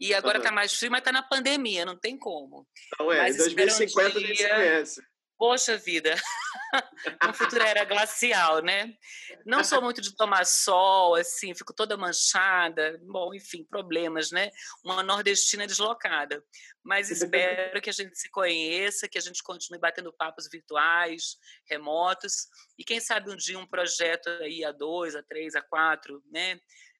[0.00, 2.66] E agora está mais frio, mas está na pandemia, não tem como.
[2.98, 4.24] Não é, mas em 2050 um dia...
[4.24, 5.11] a gente se conhece.
[5.42, 6.14] Poxa vida,
[7.18, 8.96] a futura era glacial, né?
[9.44, 12.96] Não sou muito de tomar sol, assim, fico toda manchada.
[13.02, 14.52] Bom, enfim, problemas, né?
[14.84, 16.44] Uma nordestina deslocada.
[16.80, 21.36] Mas espero que a gente se conheça, que a gente continue batendo papos virtuais,
[21.68, 22.46] remotos,
[22.78, 26.54] e quem sabe um dia um projeto aí a dois, a três, a quatro, né?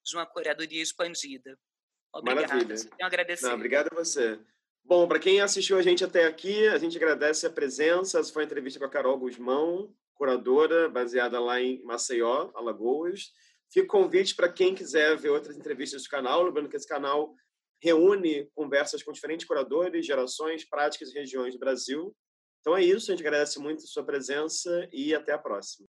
[0.04, 1.56] De uma curadoria expandida.
[2.12, 2.48] Obrigada.
[2.48, 2.74] Maravilha.
[2.74, 3.46] Tenho a agradecer.
[3.46, 4.36] Não, obrigada a você.
[4.84, 8.18] Bom, para quem assistiu a gente até aqui, a gente agradece a presença.
[8.18, 13.30] Essa foi a entrevista com a Carol Guzmão, curadora, baseada lá em Maceió, Alagoas.
[13.72, 16.42] Fica o convite para quem quiser ver outras entrevistas do canal.
[16.42, 17.34] Lembrando que esse canal
[17.82, 22.14] reúne conversas com diferentes curadores, gerações, práticas e regiões do Brasil.
[22.60, 25.80] Então é isso, a gente agradece muito a sua presença e até a próxima.